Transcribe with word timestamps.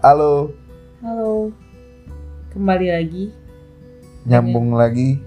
Halo, 0.00 0.48
Halo, 1.04 1.52
kembali 2.56 2.88
lagi. 2.88 3.36
nyambung 4.24 4.72
lagi 4.72 5.20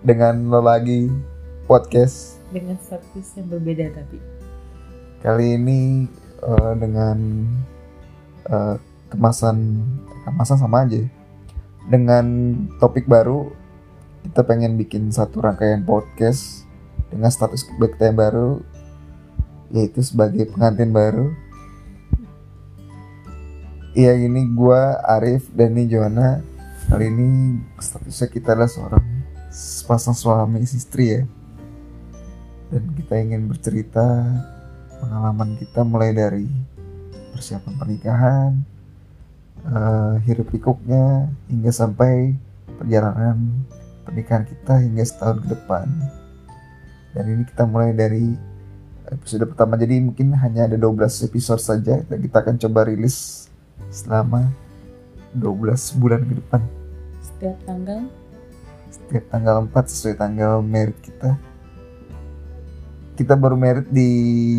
dengan 0.00 0.48
lo 0.48 0.64
lagi 0.64 1.12
podcast. 1.68 2.40
Dengan 2.48 2.80
status 2.80 3.36
yang 3.36 3.52
berbeda 3.52 3.92
tapi. 3.92 4.16
Kali 5.20 5.60
ini 5.60 6.08
eh, 6.40 6.72
dengan 6.80 7.44
eh, 8.48 8.80
kemasan 9.12 9.76
kemasan 10.24 10.64
sama 10.64 10.88
aja. 10.88 11.04
Dengan 11.92 12.24
topik 12.80 13.04
baru 13.04 13.52
kita 14.24 14.40
pengen 14.48 14.80
bikin 14.80 15.12
satu 15.12 15.44
rangkaian 15.44 15.84
podcast 15.84 16.64
dengan 17.12 17.28
status 17.28 17.68
kita 17.68 18.08
yang 18.08 18.16
baru 18.16 18.64
yaitu 19.68 20.00
sebagai 20.00 20.48
pengantin 20.48 20.96
baru 20.96 21.43
Iya 23.94 24.18
ini 24.18 24.50
gua 24.50 24.98
Arif 25.06 25.54
dan 25.54 25.78
ini 25.78 25.86
Joanna 25.86 26.42
Kali 26.84 27.08
ini 27.08 27.56
statusnya 27.80 28.28
kita 28.28 28.52
adalah 28.52 28.68
seorang 28.68 29.06
sepasang 29.48 30.12
suami 30.12 30.60
istri 30.60 31.16
ya. 31.16 31.22
Dan 32.68 32.92
kita 32.92 33.16
ingin 33.16 33.48
bercerita 33.48 34.04
pengalaman 35.00 35.56
kita 35.56 35.80
mulai 35.80 36.12
dari 36.12 36.44
persiapan 37.32 37.74
pernikahan 37.80 38.50
eh, 39.64 40.14
Hiruk 40.28 40.52
pikuknya 40.52 41.32
hingga 41.48 41.72
sampai 41.72 42.36
perjalanan 42.76 43.64
pernikahan 44.04 44.44
kita 44.44 44.84
hingga 44.84 45.08
setahun 45.08 45.40
ke 45.40 45.56
depan. 45.56 45.88
Dan 47.16 47.24
ini 47.32 47.42
kita 47.48 47.64
mulai 47.64 47.96
dari 47.96 48.36
episode 49.08 49.48
pertama. 49.48 49.80
Jadi 49.80 50.04
mungkin 50.04 50.36
hanya 50.36 50.68
ada 50.68 50.76
12 50.76 51.32
episode 51.32 51.64
saja 51.64 52.04
dan 52.04 52.18
kita 52.20 52.44
akan 52.44 52.60
coba 52.60 52.92
rilis 52.92 53.48
selama 53.94 54.50
12 55.38 56.02
bulan 56.02 56.26
ke 56.26 56.34
depan. 56.42 56.62
Setiap 57.22 57.56
tanggal? 57.62 58.00
Setiap 58.90 59.24
tanggal 59.30 59.56
4 59.70 59.70
sesuai 59.70 60.14
tanggal 60.18 60.58
merit 60.66 60.98
kita. 60.98 61.38
Kita 63.14 63.38
baru 63.38 63.54
merit 63.54 63.86
di 63.94 64.10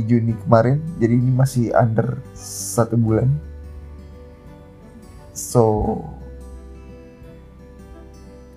Juni 0.08 0.32
kemarin 0.48 0.80
jadi 0.96 1.12
ini 1.20 1.32
masih 1.36 1.76
under 1.76 2.24
satu 2.32 2.96
bulan. 2.96 3.28
So 5.36 6.00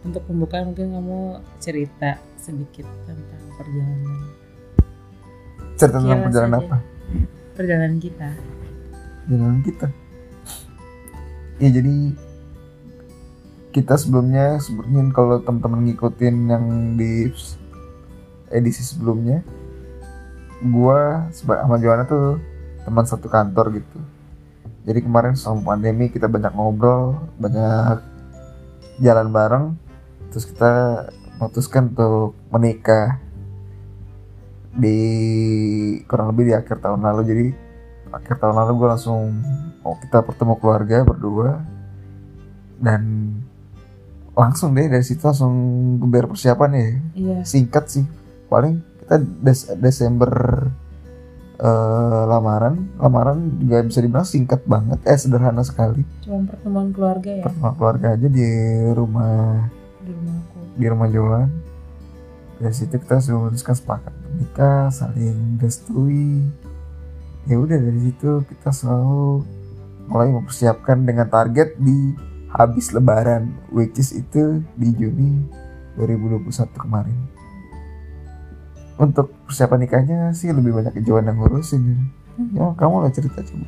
untuk 0.07 0.23
pembukaan 0.31 0.71
mungkin 0.71 0.95
kamu 0.95 1.43
cerita 1.59 2.23
sedikit 2.39 2.87
tentang 3.03 3.43
perjalanan. 3.59 4.19
cerita 5.75 5.99
tentang 5.99 6.07
Kilas 6.07 6.27
perjalanan 6.31 6.59
apa? 6.63 6.77
Perjalanan 7.59 7.99
kita. 7.99 8.29
perjalanan 9.27 9.61
kita 9.67 9.87
ya 11.59 11.69
jadi 11.75 12.15
kita 13.75 13.95
sebelumnya 14.01 14.59
sebelumnya 14.59 15.13
kalau 15.13 15.39
teman-teman 15.45 15.87
ngikutin 15.91 16.37
yang 16.49 16.65
di 16.97 17.31
edisi 18.49 18.81
sebelumnya 18.81 19.45
gua 20.65 21.29
sama 21.31 21.79
Joanna 21.79 22.09
tuh 22.09 22.41
teman 22.83 23.05
satu 23.05 23.29
kantor 23.29 23.79
gitu. 23.79 23.99
Jadi 24.89 25.05
kemarin 25.05 25.37
selama 25.37 25.77
pandemi 25.77 26.09
kita 26.09 26.27
banyak 26.27 26.51
ngobrol 26.57 27.21
banyak 27.37 28.01
jalan 29.05 29.29
bareng 29.29 29.67
terus 30.33 30.49
kita 30.49 31.05
memutuskan 31.39 31.93
untuk 31.93 32.35
menikah 32.51 33.21
di 34.75 34.99
kurang 36.09 36.33
lebih 36.33 36.51
di 36.51 36.55
akhir 36.57 36.81
tahun 36.81 37.05
lalu. 37.05 37.23
Jadi 37.29 37.47
akhir 38.13 38.41
tahun 38.41 38.55
lalu 38.57 38.73
gue 38.81 38.89
langsung 38.89 39.23
oh 39.85 39.97
kita 40.01 40.25
bertemu 40.25 40.55
keluarga 40.61 40.97
berdua. 41.05 41.63
Dan 42.79 43.35
langsung 44.39 44.71
deh 44.73 44.87
dari 44.87 45.03
situ 45.03 45.23
langsung 45.25 45.55
geber 45.99 46.31
persiapan 46.31 46.71
ya. 46.71 46.89
Iya, 47.15 47.39
singkat 47.43 47.91
sih. 47.91 48.05
Paling 48.47 48.81
kita 49.03 49.19
Des- 49.43 49.75
Desember 49.83 50.33
eh, 51.59 52.23
lamaran. 52.29 52.87
Lamaran 53.03 53.39
juga 53.59 53.83
bisa 53.83 53.99
dibilang 53.99 54.29
singkat 54.29 54.63
banget 54.65 55.03
eh 55.05 55.19
sederhana 55.19 55.67
sekali. 55.67 56.07
Cuma 56.23 56.47
pertemuan 56.47 56.95
keluarga 56.95 57.31
ya? 57.35 57.45
Pertemuan 57.45 57.75
keluarga 57.75 58.07
aja 58.15 58.29
di 58.31 58.47
rumah 58.95 59.67
di 60.03 60.11
rumahku. 60.15 60.59
di 60.79 60.87
rumah 60.87 61.09
Joan 61.11 61.49
dari 62.59 62.75
situ 62.75 62.99
kita 62.99 63.23
sudah 63.23 63.39
memutuskan 63.39 63.75
sepakat 63.79 64.15
menikah 64.35 64.91
saling 64.91 65.63
restui 65.63 66.43
ya 67.49 67.57
udah 67.57 67.79
dari 67.81 68.01
situ 68.13 68.45
kita 68.45 68.71
selalu 68.71 69.43
mulai 70.09 70.29
mempersiapkan 70.33 71.05
dengan 71.05 71.29
target 71.29 71.77
di 71.81 72.13
habis 72.49 72.93
lebaran 72.93 73.53
which 73.69 73.97
is 73.97 74.13
itu 74.13 74.61
di 74.77 74.89
Juni 74.93 75.45
2021 75.97 76.49
kemarin. 76.77 77.17
Untuk 78.99 79.31
persiapan 79.47 79.79
nikahnya 79.85 80.19
sih 80.35 80.51
lebih 80.51 80.75
banyak 80.75 80.93
ke 80.97 81.03
Joan 81.07 81.29
yang 81.31 81.39
ngurusin. 81.39 82.09
Ya 82.55 82.71
kamu 82.75 83.03
lah 83.07 83.13
cerita 83.15 83.43
coba. 83.43 83.67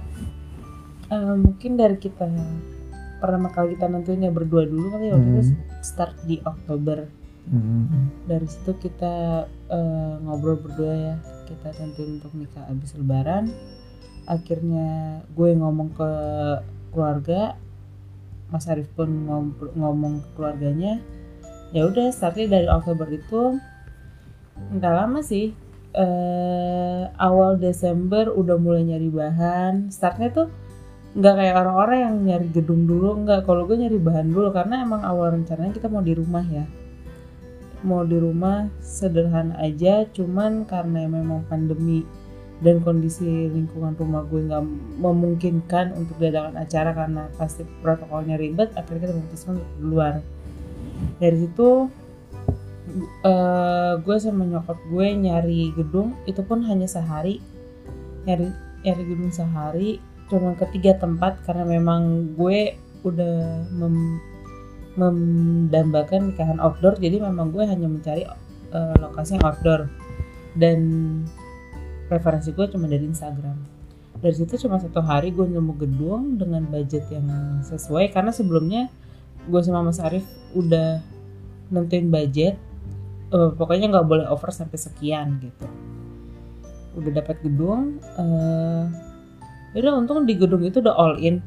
Eh, 1.10 1.34
mungkin 1.38 1.74
dari 1.74 1.98
kita 1.98 2.26
pertama 3.18 3.50
kali 3.50 3.74
kita 3.76 3.90
nentuin 3.90 4.22
ya 4.24 4.32
berdua 4.32 4.64
dulu 4.64 4.94
kali 4.94 5.10
ya 5.10 5.14
waktu 5.18 5.30
itu 5.34 5.42
Hmm. 5.52 5.58
start 5.82 6.14
di 6.24 6.38
Oktober. 6.42 7.06
Hmm, 7.50 8.14
dari 8.30 8.46
situ 8.46 8.78
kita 8.78 9.44
eh, 9.70 10.14
ngobrol 10.22 10.60
berdua 10.60 10.94
ya 10.94 11.14
kita 11.50 11.74
tentuin 11.74 12.22
untuk 12.22 12.30
nikah 12.38 12.62
abis 12.70 12.94
lebaran. 12.94 13.50
Akhirnya 14.30 15.20
gue 15.34 15.50
ngomong 15.58 15.90
ke 15.98 16.10
keluarga. 16.94 17.58
Mas 18.50 18.66
Arif 18.70 18.90
pun 18.94 19.10
ngom- 19.26 19.74
ngomong 19.74 20.22
ke 20.22 20.28
keluarganya. 20.38 21.02
Ya 21.74 21.86
udah 21.86 22.10
startnya 22.14 22.46
dari 22.46 22.66
Oktober 22.70 23.10
itu 23.10 23.58
nggak 24.74 24.94
lama 24.94 25.20
sih. 25.26 25.50
Eh, 25.90 27.02
awal 27.18 27.58
Desember 27.58 28.30
udah 28.30 28.54
mulai 28.58 28.86
nyari 28.86 29.10
bahan. 29.10 29.90
Startnya 29.90 30.30
tuh 30.30 30.46
nggak 31.18 31.34
kayak 31.34 31.54
orang-orang 31.58 31.98
yang 31.98 32.14
nyari 32.26 32.48
gedung 32.54 32.86
dulu 32.86 33.26
nggak. 33.26 33.42
Kalau 33.46 33.66
gue 33.66 33.74
nyari 33.74 33.98
bahan 33.98 34.30
dulu 34.30 34.54
karena 34.54 34.86
emang 34.86 35.02
awal 35.02 35.34
rencananya 35.34 35.74
kita 35.74 35.90
mau 35.90 36.02
di 36.02 36.14
rumah 36.14 36.46
ya 36.46 36.66
mau 37.82 38.04
di 38.04 38.16
rumah 38.20 38.68
sederhana 38.80 39.56
aja 39.60 40.04
cuman 40.12 40.68
karena 40.68 41.08
memang 41.08 41.44
pandemi 41.48 42.04
dan 42.60 42.84
kondisi 42.84 43.48
lingkungan 43.48 43.96
rumah 43.96 44.20
gue 44.28 44.44
nggak 44.44 44.64
memungkinkan 45.00 45.96
untuk 45.96 46.20
diadakan 46.20 46.60
acara 46.60 46.92
karena 46.92 47.22
pasti 47.40 47.64
protokolnya 47.80 48.36
ribet 48.36 48.68
akhirnya 48.76 49.08
kita 49.08 49.14
memutuskan 49.16 49.52
untuk 49.56 49.72
di 49.80 49.84
luar. 49.88 50.14
Dari 51.16 51.36
situ 51.40 51.68
eh, 53.24 53.92
gue 53.96 54.16
sama 54.20 54.44
nyokap 54.44 54.76
gue 54.92 55.06
nyari 55.08 55.72
gedung 55.72 56.12
itu 56.28 56.44
pun 56.44 56.60
hanya 56.68 56.84
sehari. 56.84 57.40
Nyari 58.28 58.52
nyari 58.84 59.02
gedung 59.08 59.32
sehari 59.32 59.96
cuma 60.28 60.52
ketiga 60.54 60.94
tempat 61.00 61.40
karena 61.48 61.64
memang 61.64 62.32
gue 62.36 62.76
udah 63.02 63.66
mem- 63.72 64.20
mendambakan 65.00 66.32
nikahan 66.32 66.60
outdoor 66.60 67.00
jadi 67.00 67.24
memang 67.24 67.48
gue 67.56 67.64
hanya 67.64 67.88
mencari 67.88 68.28
eh, 68.76 68.94
lokasi 69.00 69.40
yang 69.40 69.44
outdoor. 69.48 69.88
Dan 70.52 70.80
preferensi 72.10 72.52
gue 72.52 72.66
cuma 72.68 72.90
dari 72.90 73.06
Instagram. 73.06 73.56
Dari 74.20 74.34
situ 74.36 74.68
cuma 74.68 74.76
satu 74.76 75.00
hari 75.00 75.32
gue 75.32 75.48
nemu 75.48 75.72
gedung 75.80 76.36
dengan 76.36 76.68
budget 76.68 77.08
yang 77.08 77.24
sesuai 77.64 78.12
karena 78.12 78.34
sebelumnya 78.34 78.92
gue 79.48 79.60
sama 79.64 79.80
Mas 79.80 80.02
Arif 80.02 80.26
udah 80.52 81.00
nentuin 81.72 82.12
budget 82.12 82.60
eh, 83.32 83.50
pokoknya 83.56 83.88
nggak 83.88 84.06
boleh 84.06 84.26
over 84.28 84.52
sampai 84.52 84.76
sekian 84.76 85.40
gitu. 85.40 85.66
Udah 86.98 87.22
dapat 87.24 87.40
gedung 87.40 87.96
eh 88.20 88.84
udah 89.70 90.02
untung 90.02 90.26
di 90.26 90.34
gedung 90.34 90.66
itu 90.66 90.82
udah 90.82 90.94
all 90.98 91.14
in 91.22 91.38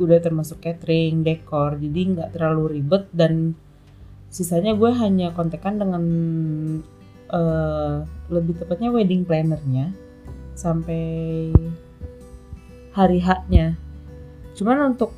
udah 0.00 0.18
termasuk 0.24 0.64
catering, 0.64 1.20
dekor, 1.20 1.76
jadi 1.76 2.00
nggak 2.16 2.30
terlalu 2.34 2.80
ribet 2.80 3.04
dan 3.12 3.52
sisanya 4.32 4.72
gue 4.72 4.90
hanya 4.96 5.36
kontekan 5.36 5.76
dengan 5.76 6.04
eh, 7.28 7.96
lebih 8.32 8.56
tepatnya 8.64 8.88
wedding 8.88 9.28
plannernya 9.28 9.92
sampai 10.56 11.52
hari 12.96 13.20
haknya. 13.20 13.76
Cuman 14.56 14.96
untuk 14.96 15.12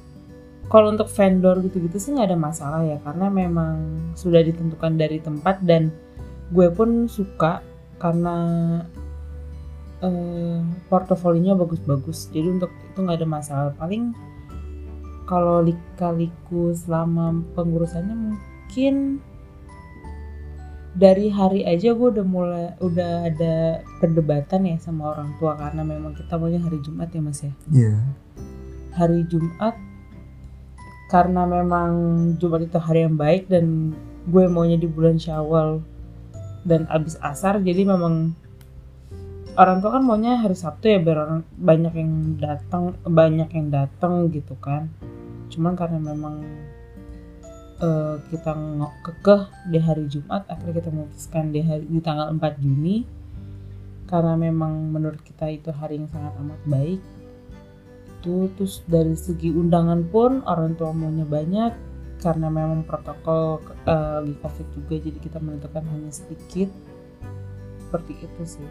kalau 0.73 0.89
untuk 0.89 1.13
vendor 1.13 1.61
gitu-gitu 1.61 2.01
sih 2.01 2.11
nggak 2.17 2.33
ada 2.33 2.39
masalah 2.41 2.81
ya 2.81 2.97
karena 3.05 3.29
memang 3.29 3.77
sudah 4.17 4.41
ditentukan 4.41 4.97
dari 4.97 5.21
tempat 5.21 5.61
dan 5.61 5.93
gue 6.49 6.69
pun 6.73 7.09
suka 7.13 7.61
karena 8.01 8.37
eh, 10.01 10.59
portofolionya 10.89 11.53
bagus-bagus 11.53 12.33
jadi 12.33 12.57
untuk 12.57 12.73
itu 12.89 12.99
nggak 13.05 13.19
ada 13.21 13.29
masalah 13.29 13.73
paling 13.77 14.17
kalau 15.33 15.65
lika-liku 15.65 16.77
selama 16.77 17.41
pengurusannya 17.57 18.13
mungkin 18.13 19.17
dari 20.93 21.33
hari 21.33 21.65
aja 21.65 21.97
gue 21.97 22.09
udah 22.13 22.27
mulai 22.29 22.77
udah 22.85 23.33
ada 23.33 23.81
perdebatan 23.97 24.69
ya 24.69 24.77
sama 24.77 25.17
orang 25.17 25.33
tua 25.41 25.57
karena 25.57 25.81
memang 25.89 26.13
kita 26.13 26.37
maunya 26.37 26.61
hari 26.61 26.85
Jumat 26.85 27.09
ya 27.17 27.25
mas 27.25 27.41
ya 27.41 27.53
Iya. 27.73 27.97
hari 28.93 29.25
Jumat 29.25 29.73
karena 31.09 31.49
memang 31.49 31.93
Jumat 32.37 32.69
itu 32.69 32.77
hari 32.77 33.09
yang 33.09 33.17
baik 33.17 33.49
dan 33.49 33.97
gue 34.29 34.45
maunya 34.53 34.77
di 34.77 34.85
bulan 34.85 35.17
Syawal 35.17 35.81
dan 36.69 36.85
abis 36.93 37.17
asar 37.25 37.65
jadi 37.65 37.89
memang 37.89 38.37
orang 39.57 39.81
tua 39.81 39.97
kan 39.97 40.05
maunya 40.05 40.45
hari 40.45 40.57
Sabtu 40.57 40.93
ya 40.93 41.01
biar 41.01 41.19
orang 41.25 41.41
banyak 41.57 41.95
yang 41.97 42.13
datang 42.37 43.01
banyak 43.01 43.49
yang 43.49 43.73
datang 43.73 44.29
gitu 44.29 44.61
kan 44.61 44.93
cuman 45.53 45.77
karena 45.77 46.01
memang 46.01 46.41
uh, 47.83 48.17
kita 48.31 48.57
kekeh 49.05 49.43
di 49.69 49.79
hari 49.83 50.09
Jumat 50.09 50.47
akhirnya 50.49 50.81
kita 50.81 50.91
memutuskan 50.95 51.45
di 51.53 51.61
hari 51.61 51.85
di 51.85 52.01
tanggal 52.01 52.33
4 52.33 52.63
Juni. 52.63 53.05
Karena 54.09 54.37
memang 54.37 54.93
menurut 54.93 55.25
kita 55.25 55.49
itu 55.49 55.73
hari 55.73 55.97
yang 55.97 56.09
sangat 56.13 56.37
amat 56.41 56.61
baik. 56.69 57.01
Itu 58.21 58.53
terus 58.57 58.85
dari 58.85 59.17
segi 59.17 59.49
undangan 59.49 60.05
pun 60.13 60.45
orang 60.45 60.77
tua 60.77 60.93
maunya 60.93 61.25
banyak. 61.25 61.73
Karena 62.21 62.53
memang 62.53 62.87
protokol 62.87 63.59
uh, 63.89 64.23
lagi 64.23 64.37
covid 64.39 64.69
juga 64.77 64.95
jadi 65.01 65.19
kita 65.19 65.39
menentukan 65.43 65.83
hanya 65.91 66.13
sedikit. 66.13 66.69
Seperti 67.89 68.13
itu 68.25 68.43
sih 68.47 68.69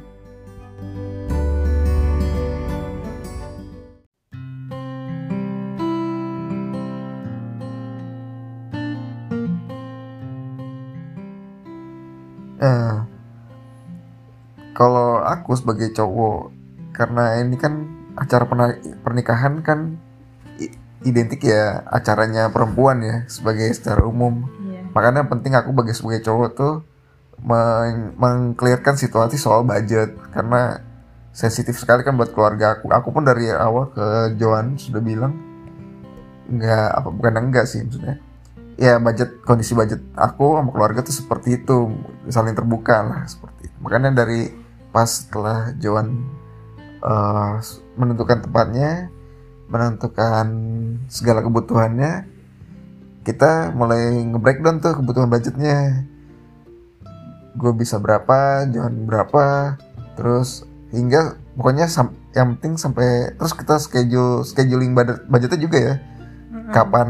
aku 15.51 15.59
sebagai 15.59 15.91
cowok, 15.91 16.47
karena 16.95 17.43
ini 17.43 17.59
kan 17.59 17.91
acara 18.15 18.47
pernikahan 19.03 19.59
kan 19.59 19.99
identik 21.03 21.43
ya 21.43 21.83
acaranya 21.91 22.47
perempuan 22.47 23.03
ya 23.03 23.27
sebagai 23.27 23.67
secara 23.75 24.07
umum. 24.07 24.47
Yeah. 24.63 24.87
Makanya 24.95 25.27
penting 25.27 25.51
aku 25.59 25.75
bagi 25.75 25.91
sebagai 25.91 26.23
cowok 26.23 26.49
tuh 26.55 26.73
meng 27.43 28.15
mengklirkan 28.15 28.95
situasi 28.95 29.35
soal 29.35 29.67
budget 29.67 30.15
karena 30.31 30.79
sensitif 31.35 31.75
sekali 31.75 32.07
kan 32.07 32.15
buat 32.15 32.31
keluarga 32.31 32.79
aku. 32.79 32.87
Aku 32.87 33.11
pun 33.11 33.27
dari 33.27 33.51
awal 33.51 33.91
ke 33.91 34.39
Joan 34.39 34.79
sudah 34.79 35.03
bilang 35.03 35.35
nggak 36.47 36.87
apa 36.95 37.09
bukan 37.11 37.33
enggak 37.43 37.67
sih 37.67 37.83
maksudnya 37.83 38.19
ya 38.75 38.99
budget 38.99 39.39
kondisi 39.47 39.71
budget 39.71 40.03
aku 40.19 40.59
sama 40.59 40.67
keluarga 40.75 40.99
tuh 40.99 41.15
seperti 41.15 41.63
itu 41.63 41.95
saling 42.27 42.51
terbuka 42.51 43.07
lah 43.07 43.21
seperti 43.23 43.71
itu. 43.71 43.77
makanya 43.79 44.11
dari 44.11 44.60
pas 44.91 45.07
setelah 45.07 45.71
Joan 45.79 46.27
uh, 47.03 47.57
menentukan 47.95 48.43
tempatnya 48.43 49.11
menentukan 49.71 50.47
segala 51.07 51.39
kebutuhannya 51.39 52.27
kita 53.21 53.69
mulai 53.77 54.17
nge-breakdown 54.33 54.81
tuh 54.81 54.97
kebutuhan 54.97 55.29
budgetnya. 55.29 56.09
Gue 57.53 57.71
bisa 57.77 58.01
berapa 58.01 58.65
Joan 58.67 59.05
berapa 59.05 59.77
terus 60.17 60.65
hingga 60.89 61.37
pokoknya 61.55 61.87
yang 62.33 62.57
penting 62.57 62.75
sampai 62.81 63.37
terus 63.37 63.53
kita 63.53 63.77
schedule 63.77 64.41
scheduling 64.41 64.97
budget 64.97 65.21
budgetnya 65.29 65.59
juga 65.61 65.77
ya. 65.77 65.95
Kapan 66.73 67.09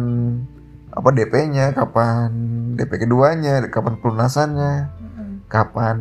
apa 0.92 1.10
DP-nya, 1.16 1.72
kapan 1.72 2.30
DP 2.76 3.08
keduanya, 3.08 3.64
kapan 3.72 3.96
pelunasannya, 4.04 4.92
kapan 5.48 5.98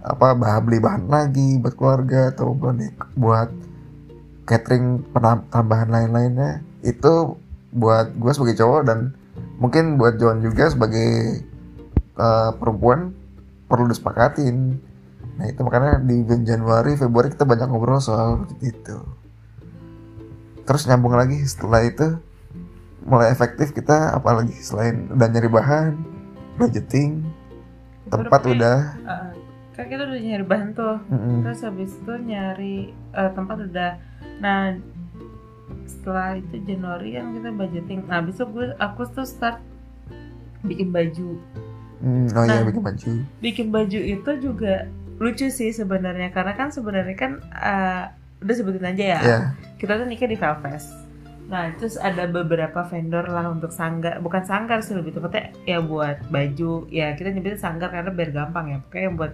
apa 0.00 0.32
bah 0.32 0.56
beli 0.64 0.80
bahan 0.80 1.12
lagi 1.12 1.60
buat 1.60 1.76
keluarga 1.76 2.32
atau 2.32 2.56
buat 3.16 3.48
catering 4.48 5.04
tambahan 5.52 5.92
lain-lainnya 5.92 6.64
itu 6.80 7.36
buat 7.70 8.16
gue 8.16 8.32
sebagai 8.32 8.58
cowok 8.58 8.82
dan 8.88 9.14
mungkin 9.60 10.00
buat 10.00 10.16
John 10.16 10.40
juga 10.42 10.72
sebagai 10.72 11.44
uh, 12.16 12.50
perempuan 12.56 13.14
perlu 13.70 13.86
disepakatin. 13.86 14.80
Nah 15.38 15.46
itu 15.46 15.60
makanya 15.62 16.02
di 16.02 16.24
bulan 16.26 16.42
Januari 16.42 16.98
Februari 16.98 17.30
kita 17.30 17.46
banyak 17.46 17.68
ngobrol 17.70 18.02
soal 18.02 18.48
itu. 18.64 18.98
Terus 20.66 20.88
nyambung 20.88 21.14
lagi 21.14 21.38
setelah 21.46 21.84
itu 21.86 22.18
mulai 23.06 23.30
efektif 23.32 23.72
kita 23.72 24.16
apalagi 24.16 24.52
selain 24.60 25.08
udah 25.12 25.28
nyari 25.28 25.48
bahan 25.48 25.92
budgeting 26.60 27.24
tempat 28.12 28.44
udah, 28.44 28.52
udah 28.52 28.76
uh, 29.08 29.30
kan 29.80 29.88
kita 29.88 30.02
udah 30.04 30.20
nyari 30.20 30.44
bahan 30.44 30.68
tuh. 30.76 30.96
Mm 31.08 31.16
-hmm. 31.16 31.36
terus 31.40 31.60
habis 31.64 31.90
itu 31.96 32.14
nyari 32.20 32.76
uh, 33.16 33.30
tempat 33.32 33.56
udah. 33.64 33.92
Nah 34.44 34.76
setelah 35.88 36.36
itu 36.36 36.56
Januari 36.68 37.16
kan 37.16 37.32
kita 37.32 37.48
budgeting. 37.56 38.00
Nah 38.04 38.20
habis 38.20 38.36
itu 38.36 38.44
gue 38.52 38.66
aku 38.76 39.08
tuh 39.08 39.24
start 39.24 39.58
bikin 40.68 40.92
baju. 40.92 41.40
Mm, 42.00 42.32
oh 42.32 42.42
iya, 42.44 42.48
nah, 42.48 42.56
iya 42.56 42.64
bikin 42.68 42.84
baju. 42.84 43.10
bikin 43.44 43.66
baju 43.68 44.00
itu 44.00 44.30
juga 44.40 44.74
lucu 45.16 45.48
sih 45.48 45.72
sebenarnya. 45.72 46.28
Karena 46.32 46.52
kan 46.52 46.68
sebenarnya 46.68 47.16
kan 47.16 47.40
uh, 47.56 48.04
udah 48.44 48.54
sebutin 48.56 48.84
aja 48.84 49.04
ya. 49.16 49.20
Yeah. 49.20 49.44
kita 49.80 49.96
tuh 49.96 50.08
nikah 50.08 50.28
di 50.28 50.36
Velvet 50.36 50.84
Nah, 51.50 51.74
terus 51.74 51.98
ada 51.98 52.30
beberapa 52.30 52.86
vendor 52.86 53.26
lah 53.26 53.50
untuk 53.50 53.74
sanggar, 53.74 54.22
bukan 54.22 54.46
sanggar 54.46 54.86
sih 54.86 54.94
lebih 54.94 55.18
tepatnya 55.18 55.50
ya 55.66 55.82
buat 55.82 56.22
baju. 56.30 56.86
Ya 56.94 57.10
kita 57.18 57.34
nyebutnya 57.34 57.58
sanggar 57.58 57.90
karena 57.90 58.14
biar 58.14 58.30
gampang 58.30 58.66
ya. 58.70 58.78
Pokoknya 58.86 59.02
yang 59.10 59.16
buat 59.18 59.32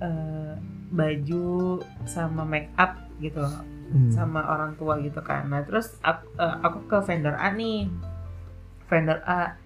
uh, 0.00 0.54
baju 0.94 1.82
sama 2.06 2.42
make 2.46 2.70
up 2.78 2.98
gitu 3.18 3.42
hmm. 3.94 4.10
sama 4.10 4.42
orang 4.46 4.74
tua 4.78 4.98
gitu 5.02 5.20
kan. 5.20 5.46
Nah, 5.50 5.62
terus 5.66 5.98
aku, 6.00 6.24
uh, 6.38 6.42
eh, 6.42 6.56
aku 6.62 6.78
ke 6.88 6.96
vendor 7.04 7.34
A 7.36 7.50
nih. 7.52 7.90
Vendor 8.90 9.18
A 9.26 9.58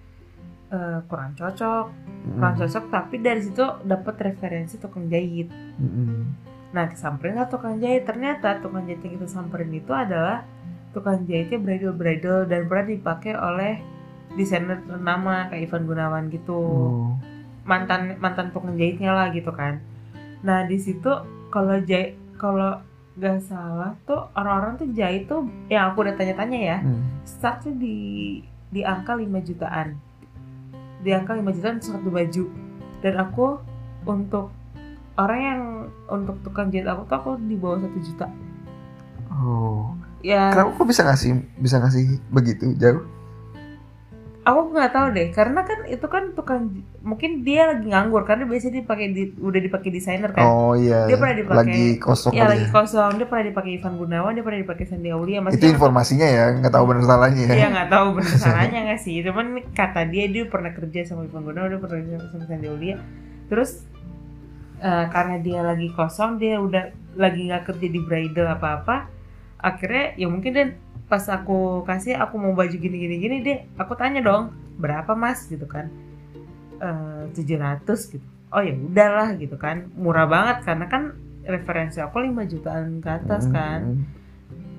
uh, 0.73 0.99
kurang 1.05 1.37
cocok, 1.37 1.85
hmm. 1.89 2.37
kurang 2.39 2.55
cocok 2.57 2.83
tapi 2.89 3.15
dari 3.21 3.41
situ 3.45 3.65
dapat 3.85 4.15
referensi 4.21 4.75
tukang 4.81 5.07
jahit. 5.07 5.49
Hmm. 5.77 6.33
Nah, 6.69 6.85
kesamperin 6.89 7.37
lah 7.37 7.49
tukang 7.49 7.81
jahit. 7.81 8.05
Ternyata 8.05 8.61
tukang 8.61 8.85
jahit 8.85 9.01
yang 9.05 9.13
kita 9.17 9.27
samperin 9.29 9.73
itu 9.73 9.91
adalah 9.93 10.45
tukang 10.89 11.25
jahitnya 11.29 11.61
bridal 11.61 11.93
bridal 11.93 12.39
dan 12.49 12.65
pernah 12.65 12.85
dipakai 12.89 13.33
oleh 13.37 13.77
desainer 14.33 14.81
ternama 14.85 15.49
kayak 15.49 15.69
Ivan 15.69 15.83
Gunawan 15.89 16.23
gitu 16.33 16.57
oh. 16.57 17.13
mantan 17.65 18.17
mantan 18.21 18.49
tukang 18.53 18.77
jahitnya 18.77 19.13
lah 19.13 19.29
gitu 19.33 19.49
kan 19.53 19.81
nah 20.45 20.63
di 20.63 20.77
situ 20.79 21.11
kalau 21.49 21.79
jahit 21.83 22.15
kalau 22.39 22.79
gak 23.19 23.43
salah 23.43 23.99
tuh 24.07 24.31
orang-orang 24.31 24.79
tuh 24.79 24.87
jahit 24.95 25.27
tuh 25.27 25.43
yang 25.67 25.91
aku 25.91 26.07
udah 26.07 26.15
tanya-tanya 26.15 26.59
ya 26.59 26.77
hmm. 26.79 27.27
startnya 27.27 27.75
di 27.75 27.97
di 28.69 28.81
angka 28.85 29.17
5 29.17 29.25
jutaan. 29.49 29.97
Di 31.01 31.09
angka 31.13 31.33
5 31.33 31.55
jutaan 31.57 31.77
satu 31.81 32.09
baju. 32.09 32.43
Dan 33.01 33.13
aku 33.17 33.57
untuk 34.05 34.53
orang 35.17 35.41
yang 35.41 35.61
untuk 36.07 36.39
tukang 36.45 36.69
jahit 36.71 36.87
aku 36.87 37.03
tuh 37.09 37.17
aku 37.17 37.29
di 37.43 37.55
bawah 37.57 37.81
satu 37.81 37.99
juta. 37.99 38.27
Oh. 39.33 39.93
Ya. 40.19 40.51
Kenapa 40.51 40.75
kok 40.75 40.87
bisa 40.87 41.01
ngasih 41.07 41.31
bisa 41.63 41.79
ngasih 41.79 42.19
begitu 42.27 42.75
jauh 42.75 43.07
aku 44.49 44.73
nggak 44.73 44.91
tahu 44.91 45.07
deh 45.13 45.27
karena 45.29 45.61
kan 45.61 45.79
itu 45.85 46.05
kan 46.09 46.23
tukang 46.33 46.81
mungkin 47.05 47.45
dia 47.45 47.69
lagi 47.69 47.85
nganggur 47.85 48.25
karena 48.25 48.49
biasanya 48.49 48.81
dipakai 48.81 49.05
di, 49.13 49.23
udah 49.37 49.61
dipakai 49.61 49.89
desainer 49.93 50.33
kan. 50.33 50.45
Oh 50.49 50.73
iya. 50.73 51.05
Dia 51.05 51.17
pernah 51.21 51.35
dipakai 51.37 51.59
lagi 51.61 51.85
kosong 52.01 52.31
ya 52.33 52.49
lagi 52.49 52.65
kosong. 52.73 53.21
Dia 53.21 53.27
pernah 53.29 53.45
dipakai 53.53 53.71
Ivan 53.77 53.93
Gunawan 54.01 54.31
dia 54.33 54.43
pernah 54.43 54.59
dipakai 54.59 54.85
Sandi 54.89 55.09
Aulia 55.13 55.39
itu 55.53 55.67
informasinya 55.69 56.27
ya 56.27 56.45
nggak 56.57 56.73
tahu 56.73 56.83
benar 56.89 57.03
salahnya. 57.05 57.45
Ya 57.45 57.55
iya 57.55 57.67
nggak 57.69 57.89
tahu 57.93 58.07
benar 58.17 58.35
salahnya 58.35 58.79
nggak 58.89 59.01
sih. 59.05 59.15
Cuman 59.21 59.45
kata 59.71 60.01
dia 60.09 60.25
dia 60.27 60.43
pernah 60.49 60.71
kerja 60.73 60.99
sama 61.05 61.29
Ivan 61.29 61.43
Gunawan 61.45 61.69
dia 61.69 61.79
pernah 61.79 61.97
kerja 62.01 62.17
sama 62.33 62.45
Sandi 62.49 62.67
Aulia. 62.67 62.95
Terus 63.47 63.85
uh, 64.81 65.05
karena 65.13 65.37
dia 65.39 65.61
lagi 65.61 65.87
kosong 65.93 66.41
dia 66.41 66.57
udah 66.57 66.91
lagi 67.15 67.47
nggak 67.47 67.63
kerja 67.69 67.87
di 67.87 67.99
bridal 68.01 68.47
apa 68.47 68.67
apa 68.81 68.95
akhirnya 69.59 70.15
ya 70.15 70.27
mungkin 70.31 70.51
dan 70.55 70.69
pas 71.09 71.25
aku 71.27 71.83
kasih 71.89 72.15
aku 72.21 72.37
mau 72.37 72.53
baju 72.53 72.71
gini 72.77 72.97
gini 73.01 73.15
gini 73.17 73.35
deh 73.41 73.59
aku 73.81 73.97
tanya 73.97 74.21
dong 74.21 74.53
berapa 74.77 75.17
mas? 75.17 75.49
Gitu 75.49 75.65
kan. 75.65 75.89
Eh, 76.79 77.21
tujuh 77.35 77.57
ratus 77.59 78.13
gitu. 78.13 78.23
Oh 78.53 78.61
ya 78.61 78.77
udahlah 78.77 79.35
gitu 79.35 79.57
kan. 79.57 79.89
Murah 79.97 80.29
banget 80.29 80.63
karena 80.63 80.85
kan 80.87 81.17
referensi 81.43 81.97
aku 81.99 82.21
5 82.21 82.45
jutaan 82.45 83.01
ke 83.01 83.09
atas 83.09 83.49
hmm. 83.49 83.53
kan. 83.53 83.81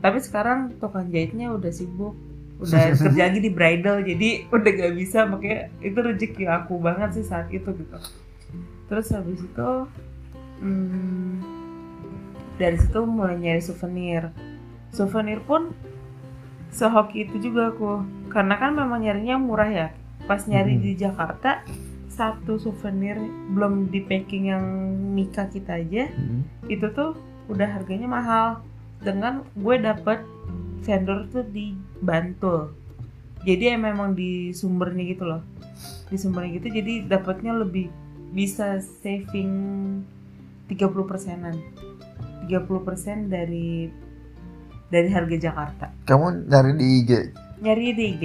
Tapi 0.00 0.18
sekarang 0.22 0.80
tukang 0.80 1.10
jahitnya 1.12 1.52
udah 1.52 1.68
sibuk 1.68 2.16
udah 2.60 2.92
kerja 3.00 3.32
lagi 3.32 3.40
di 3.40 3.50
bridal 3.50 4.04
jadi 4.04 4.44
udah 4.52 4.72
gak 4.76 4.94
bisa 4.94 5.24
makanya 5.24 5.72
itu 5.80 5.96
rezeki 5.96 6.44
aku 6.44 6.76
banget 6.76 7.20
sih 7.20 7.24
saat 7.24 7.48
itu 7.48 7.72
gitu. 7.72 7.98
Terus 8.86 9.06
habis 9.14 9.40
itu 9.40 9.70
hmm, 10.60 11.40
dari 12.60 12.76
situ 12.76 13.00
mulai 13.08 13.40
nyari 13.40 13.62
souvenir. 13.64 14.28
Souvenir 14.92 15.40
pun 15.46 15.72
sehoki 16.70 17.26
itu 17.26 17.50
juga 17.50 17.74
aku. 17.74 18.02
Karena 18.30 18.56
kan 18.56 18.74
memang 18.74 19.02
nyarinya 19.02 19.36
murah 19.36 19.70
ya. 19.70 19.88
Pas 20.24 20.42
nyari 20.46 20.78
hmm. 20.78 20.82
di 20.82 20.92
Jakarta 20.94 21.62
satu 22.10 22.60
souvenir 22.60 23.16
belum 23.54 23.88
di 23.88 24.04
packing 24.04 24.52
yang 24.52 24.64
Mika 25.16 25.48
kita 25.48 25.80
aja 25.80 26.10
hmm. 26.10 26.68
itu 26.68 26.86
tuh 26.92 27.16
udah 27.50 27.66
harganya 27.66 28.06
mahal. 28.06 28.48
Dengan 29.00 29.42
gue 29.56 29.76
dapet 29.80 30.20
vendor 30.84 31.26
tuh 31.32 31.44
di 31.48 31.72
Bantul. 32.00 32.72
Jadi 33.40 33.72
ya 33.72 33.76
memang 33.80 34.12
di 34.12 34.52
sumbernya 34.52 35.04
gitu 35.08 35.24
loh. 35.24 35.42
Di 36.12 36.16
sumbernya 36.20 36.60
gitu 36.60 36.68
jadi 36.68 37.08
dapatnya 37.08 37.56
lebih 37.56 37.88
bisa 38.30 38.78
saving 38.78 39.50
30 40.68 41.08
persenan. 41.08 41.56
30 42.46 42.86
persen 42.86 43.16
dari 43.32 43.88
dari 44.90 45.08
harga 45.08 45.36
Jakarta 45.40 45.86
Kamu 46.02 46.46
nyari 46.46 46.72
di 46.74 46.86
IG. 47.00 47.10
nyari 47.60 47.84
di 47.90 48.04
IG 48.08 48.22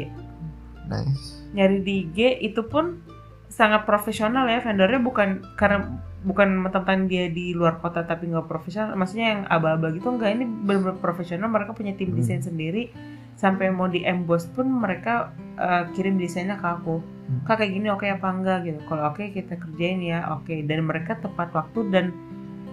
Nice. 0.86 1.48
nyari 1.52 1.78
di 1.80 1.94
IG 2.04 2.18
itu 2.44 2.62
pun 2.64 3.02
sangat 3.48 3.86
profesional 3.86 4.46
ya 4.46 4.60
vendornya 4.60 5.00
bukan 5.00 5.30
karena 5.56 5.88
bukan 6.22 6.50
tentang 6.68 7.06
dia 7.06 7.30
di 7.30 7.54
luar 7.54 7.78
kota 7.78 8.02
tapi 8.02 8.28
nggak 8.28 8.46
profesional 8.46 8.94
maksudnya 8.94 9.28
yang 9.30 9.42
aba-aba 9.46 9.94
gitu 9.94 10.10
enggak 10.10 10.34
ini 10.34 10.44
benar-benar 10.44 10.98
profesional 11.00 11.48
mereka 11.48 11.72
punya 11.72 11.94
tim 11.94 12.10
Hmm. 12.10 12.18
desain 12.18 12.42
sendiri 12.42 12.90
sampai 13.36 13.70
mau 13.70 13.86
di 13.86 14.02
emboss 14.02 14.48
pun 14.48 14.66
mereka 14.66 15.30
uh, 15.56 15.86
kirim 15.92 16.18
desainnya 16.18 16.56
ke 16.56 16.68
aku 16.68 17.00
Hmm. 17.26 17.42
kak 17.42 17.58
kayak 17.58 17.74
gini 17.74 17.88
oke 17.90 18.06
apa 18.06 18.28
enggak 18.28 18.58
gitu 18.64 18.80
kalau 18.86 19.10
oke 19.10 19.24
kita 19.28 19.54
kerjain 19.56 19.98
ya 20.00 20.30
oke 20.32 20.54
dan 20.62 20.80
mereka 20.82 21.18
tepat 21.18 21.50
waktu 21.52 21.80
dan 21.90 22.06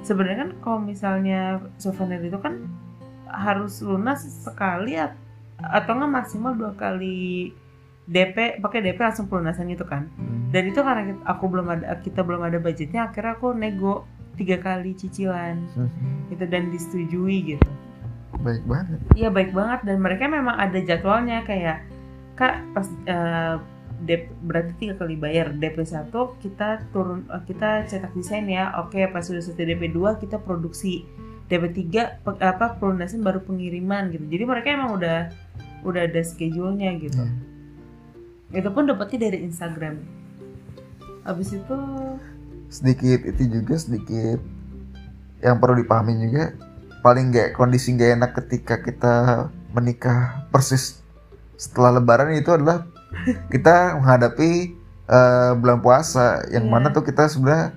sebenarnya 0.03 0.39
kan 0.43 0.51
kalau 0.61 0.79
misalnya 0.79 1.41
souvenir 1.77 2.21
itu 2.21 2.37
kan 2.37 2.69
harus 3.33 3.81
lunas 3.81 4.23
sekali 4.23 4.95
at- 5.01 5.19
atau 5.59 5.97
enggak 5.97 6.13
maksimal 6.23 6.53
dua 6.53 6.73
kali 6.77 7.51
DP 8.07 8.59
pakai 8.61 8.83
DP 8.83 8.99
langsung 8.99 9.31
pelunasan 9.31 9.71
gitu 9.71 9.87
kan. 9.87 10.11
Hmm. 10.19 10.51
dan 10.51 10.63
itu 10.69 10.81
karena 10.83 11.03
kita, 11.07 11.23
aku 11.25 11.45
belum 11.49 11.67
ada 11.71 11.97
kita 12.03 12.21
belum 12.27 12.43
ada 12.45 12.59
budgetnya 12.59 13.09
akhirnya 13.09 13.39
aku 13.39 13.55
nego 13.55 14.05
tiga 14.35 14.59
kali 14.59 14.93
cicilan. 14.97 15.65
Hmm. 15.77 15.89
gitu 16.33 16.45
dan 16.49 16.73
disetujui 16.73 17.57
gitu. 17.57 17.71
Baik 18.43 18.65
banget. 18.67 18.99
iya 19.15 19.29
baik 19.31 19.55
banget. 19.55 19.81
Dan 19.87 20.03
mereka 20.03 20.27
memang 20.27 20.57
ada 20.59 20.79
jadwalnya 20.83 21.45
kayak 21.47 21.85
kak 22.35 22.65
pas 22.75 22.89
eh, 23.07 23.57
DP, 24.03 24.25
berarti 24.43 24.73
tiga 24.83 24.95
kali 24.99 25.15
bayar. 25.15 25.55
DP 25.55 25.85
1 25.87 26.11
kita 26.43 26.83
turun 26.91 27.23
eh, 27.31 27.43
kita 27.47 27.87
cetak 27.87 28.13
desain 28.19 28.49
ya. 28.51 28.75
Oke 28.83 29.05
pas 29.13 29.23
sudah 29.23 29.45
selesai 29.45 29.77
DP 29.77 29.95
2 29.95 30.19
kita 30.19 30.43
produksi 30.43 31.07
3 31.49 32.21
pe- 32.21 32.39
apa 32.39 32.77
pelunasan 32.77 33.21
baru 33.21 33.41
pengiriman 33.41 34.09
gitu 34.09 34.25
jadi 34.27 34.45
mereka 34.45 34.69
emang 34.71 34.95
udah 34.95 35.31
udah 35.83 36.03
ada 36.05 36.21
schedule-nya 36.21 36.95
gitu 36.99 37.19
Hmm. 37.19 37.39
itu 38.53 38.69
pun 38.69 38.85
dapetnya 38.85 39.27
dari 39.27 39.43
Instagram 39.43 39.97
abis 41.23 41.55
itu 41.55 41.79
sedikit 42.69 43.21
itu 43.25 43.43
juga 43.51 43.75
sedikit 43.77 44.39
yang 45.39 45.57
perlu 45.57 45.79
dipahami 45.79 46.19
juga 46.21 46.55
paling 47.01 47.31
nggak 47.31 47.49
kondisi 47.53 47.93
nggak 47.93 48.11
enak 48.17 48.31
ketika 48.39 48.79
kita 48.79 49.15
menikah 49.71 50.47
persis 50.49 51.03
setelah 51.55 51.97
lebaran 51.97 52.33
itu 52.33 52.49
adalah 52.49 52.87
kita 53.53 53.99
menghadapi 53.99 54.51
eh, 55.05 55.51
bulan 55.55 55.79
puasa 55.79 56.47
yang 56.49 56.65
Iya. 56.65 56.73
mana 56.73 56.89
tuh 56.89 57.03
kita 57.03 57.27
sebenarnya 57.27 57.75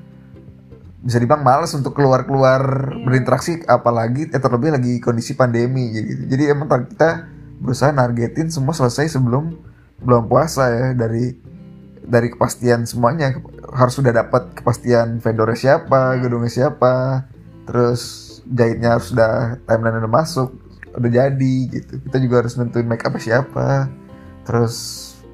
bisa 1.05 1.21
dibilang 1.21 1.45
males 1.45 1.69
untuk 1.77 1.93
keluar-keluar 1.93 2.89
Iya. 2.89 3.05
berinteraksi 3.05 3.62
apalagi 3.69 4.25
eh, 4.33 4.41
terlebih 4.41 4.74
lagi 4.74 4.97
kondisi 4.97 5.38
pandemi 5.38 5.93
gitu. 5.93 6.25
Jadi 6.25 6.43
emang 6.50 6.65
kita 6.89 7.29
berusaha 7.62 7.93
nargetin 7.93 8.50
semua 8.50 8.74
selesai 8.74 9.13
sebelum 9.13 9.53
bulan 10.01 10.25
puasa 10.25 10.67
ya 10.74 10.88
dari 10.97 11.38
dari 12.05 12.33
kepastian 12.33 12.89
semuanya 12.89 13.38
harus 13.74 13.97
sudah 13.97 14.13
dapat 14.13 14.57
kepastian 14.57 15.21
vendornya 15.21 15.57
siapa, 15.57 16.17
gedungnya 16.21 16.50
siapa, 16.50 17.25
terus 17.69 18.01
jahitnya 18.45 18.97
harus 18.97 19.13
sudah 19.13 19.57
timeline 19.65 20.01
udah 20.05 20.13
masuk, 20.13 20.53
udah 20.97 21.09
jadi 21.09 21.55
gitu. 21.69 22.01
Kita 22.05 22.17
juga 22.21 22.45
harus 22.45 22.57
nentuin 22.57 22.85
make 22.85 23.01
up 23.05 23.17
siapa, 23.17 23.89
terus 24.45 24.75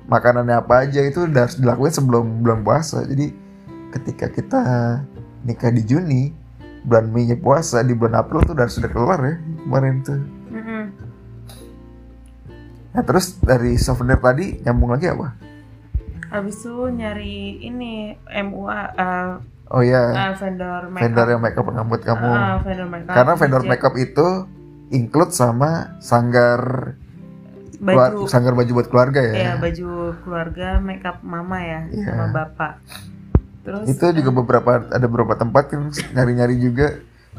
makanannya 0.08 0.56
apa 0.64 0.88
aja 0.88 1.04
itu 1.04 1.28
udah 1.28 1.48
harus 1.48 1.60
dilakuin 1.60 1.92
sebelum 1.92 2.44
bulan 2.44 2.64
puasa. 2.64 3.04
Jadi 3.04 3.36
ketika 3.92 4.32
kita 4.32 4.62
nikah 5.44 5.70
di 5.70 5.82
Juni, 5.82 6.32
bulan 6.82 7.08
Mei 7.08 7.26
nya 7.26 7.36
puasa 7.36 7.80
di 7.80 7.94
bulan 7.94 8.18
April 8.18 8.42
tuh 8.44 8.54
udah 8.54 8.68
sudah 8.68 8.90
keluar 8.90 9.20
ya 9.20 9.36
kemarin 9.60 9.96
tuh. 10.02 10.22
mm-mm. 10.50 10.84
Nah 12.92 13.04
terus 13.04 13.40
dari 13.40 13.76
souvenir 13.76 14.18
tadi 14.18 14.60
nyambung 14.60 14.92
lagi 14.92 15.08
apa? 15.08 15.32
Habis 16.28 16.60
itu 16.60 16.76
nyari 16.88 17.36
ini 17.62 18.16
MUA 18.26 18.82
uh, 18.94 19.32
Oh 19.72 19.80
ya, 19.80 20.12
uh, 20.12 20.36
vendor 20.36 20.88
makeup. 20.90 21.04
vendor 21.08 21.28
yang 21.30 21.42
makeup 21.42 21.66
rambut 21.66 22.02
kamu. 22.04 22.28
Uh, 22.28 22.58
vendor 22.62 22.88
makeup. 22.88 23.16
Karena 23.16 23.34
vendor 23.36 23.64
makeup 23.64 23.96
itu 23.96 24.28
include 24.92 25.32
sama 25.32 25.96
sanggar 25.98 26.60
keluar- 27.80 28.12
baju 28.12 28.28
sanggar 28.28 28.52
baju 28.52 28.72
buat 28.74 28.88
keluarga 28.88 29.24
ya. 29.24 29.34
ya 29.34 29.52
baju 29.56 29.90
keluarga 30.22 30.78
makeup 30.78 31.24
mama 31.24 31.64
ya 31.64 31.80
Iya. 31.88 32.04
sama 32.06 32.26
bapak. 32.30 32.74
Terus 33.62 33.86
Itu 33.88 34.06
juga 34.12 34.32
beberapa 34.34 34.82
ada 34.82 35.06
beberapa 35.06 35.38
tempat 35.38 35.64
kan 35.70 35.90
nyari-nyari 36.14 36.58
juga. 36.58 36.88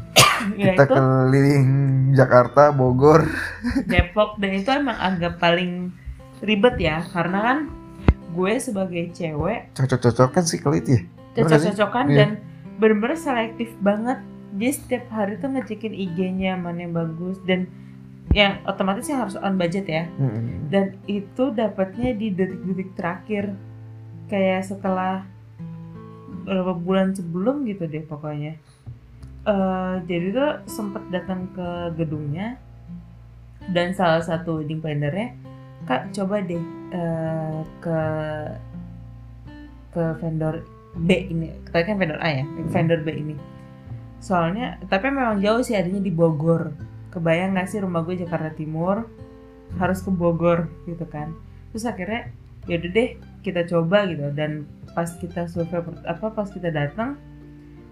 ya 0.59 0.73
Kita 0.73 0.83
itu 0.87 0.93
keliling 0.93 1.67
Jakarta, 2.13 2.71
Bogor. 2.71 3.27
Depok 3.91 4.39
dan 4.39 4.51
itu 4.55 4.69
emang 4.71 4.97
agak 4.97 5.37
paling 5.37 5.91
ribet 6.43 6.75
ya 6.79 7.03
karena 7.07 7.39
kan 7.39 7.57
gue 8.33 8.53
sebagai 8.57 9.13
cewek 9.13 9.71
Cocok-cocokan 9.77 10.43
sih 10.43 10.59
kalau 10.59 10.75
itu 10.75 10.99
ya. 10.99 11.01
Cocok-cocokan 11.37 12.05
Iya. 12.09 12.17
dan 12.17 12.29
bener-bener 12.77 13.15
selektif 13.15 13.69
banget 13.79 14.19
dia 14.53 14.71
setiap 14.73 15.05
hari 15.09 15.37
tuh 15.37 15.49
ngecekin 15.49 15.93
IG-nya 15.93 16.57
mana 16.57 16.85
yang 16.85 16.93
bagus 16.93 17.37
dan 17.45 17.65
yang 18.33 18.57
otomatis 18.65 19.05
yang 19.05 19.21
harus 19.21 19.37
on 19.37 19.57
budget 19.57 19.85
ya 19.85 20.03
Mm-mm. 20.17 20.69
dan 20.69 20.97
itu 21.05 21.53
dapatnya 21.53 22.17
di 22.17 22.33
detik-detik 22.33 22.89
terakhir 22.97 23.53
kayak 24.25 24.65
setelah 24.65 25.25
beberapa 26.43 26.75
bulan 26.75 27.15
sebelum 27.15 27.63
gitu 27.65 27.87
deh 27.87 28.03
pokoknya. 28.03 28.59
Eh, 29.43 29.95
jadi 30.07 30.27
tuh 30.31 30.51
sempet 30.71 31.03
datang 31.11 31.51
ke 31.51 31.91
gedungnya 31.99 32.55
dan 33.75 33.91
salah 33.91 34.23
satu 34.23 34.63
wedding 34.63 34.79
plannernya 34.79 35.35
kak 35.83 36.15
coba 36.15 36.39
deh 36.39 36.63
eh, 36.95 37.59
ke 37.83 37.99
ke 39.91 40.03
vendor 40.23 40.63
B 40.95 41.09
ini. 41.27 41.51
Tadi 41.67 41.83
kan 41.83 41.99
vendor 41.99 42.19
A 42.23 42.39
ya 42.39 42.45
vendor 42.71 43.03
B 43.03 43.09
ini. 43.11 43.35
Soalnya 44.23 44.79
tapi 44.87 45.11
memang 45.11 45.43
jauh 45.43 45.59
sih 45.59 45.75
adanya 45.75 45.99
di 45.99 46.11
Bogor. 46.11 46.71
Kebayang 47.11 47.51
nggak 47.51 47.67
sih 47.67 47.83
rumah 47.83 47.99
gue 48.07 48.15
Jakarta 48.23 48.55
Timur 48.55 49.11
harus 49.75 49.99
ke 49.99 50.07
Bogor 50.07 50.71
gitu 50.87 51.03
kan. 51.03 51.35
Terus 51.75 51.83
akhirnya 51.83 52.31
yaudah 52.63 52.91
deh 52.95 53.09
kita 53.43 53.67
coba 53.67 54.07
gitu 54.07 54.31
dan 54.31 54.63
pas 54.95 55.11
kita 55.19 55.45
survei 55.51 55.83
apa 56.07 56.31
pas 56.31 56.47
kita 56.47 56.71
datang 56.71 57.19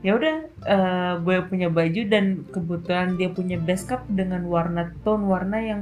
ya 0.02 0.18
udah 0.18 0.36
eh, 0.66 1.14
gue 1.22 1.38
punya 1.46 1.70
baju 1.70 2.02
dan 2.10 2.42
kebetulan 2.50 3.20
dia 3.20 3.30
punya 3.30 3.60
base 3.62 3.86
cup 3.86 4.02
dengan 4.10 4.48
warna 4.50 4.90
tone 5.06 5.30
warna 5.30 5.62
yang 5.62 5.82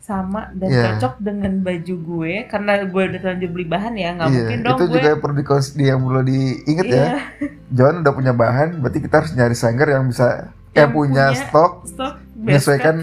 sama 0.00 0.48
dan 0.56 0.72
Iya. 0.72 0.82
cocok 0.96 1.14
dengan 1.20 1.60
baju 1.60 1.94
gue 2.00 2.34
karena 2.48 2.72
gue 2.88 3.02
udah 3.04 3.20
terlanjur 3.20 3.50
beli 3.52 3.66
bahan 3.68 3.94
ya 4.00 4.08
nggak 4.16 4.28
Iya, 4.32 4.36
mungkin 4.40 4.58
dong 4.64 4.78
itu 4.80 4.84
gue 4.88 4.96
juga 4.96 5.10
perlu 5.20 5.34
di 5.76 5.84
yang 5.84 6.00
perlu 6.00 6.22
diingat 6.24 6.86
ya. 6.88 6.96
iya, 6.96 7.14
John 7.76 7.94
udah 8.02 8.14
punya 8.16 8.32
bahan, 8.34 8.68
berarti 8.82 8.98
kita 9.04 9.14
harus 9.22 9.32
nyari 9.36 9.54
sanggar 9.54 9.86
yang 9.92 10.08
bisa 10.10 10.50
Yang 10.72 10.74
yang 10.74 10.90
punya, 10.90 11.24
punya 11.30 11.40
stok 11.46 11.72
stok 11.86 12.14
menyesuaikan 12.34 12.96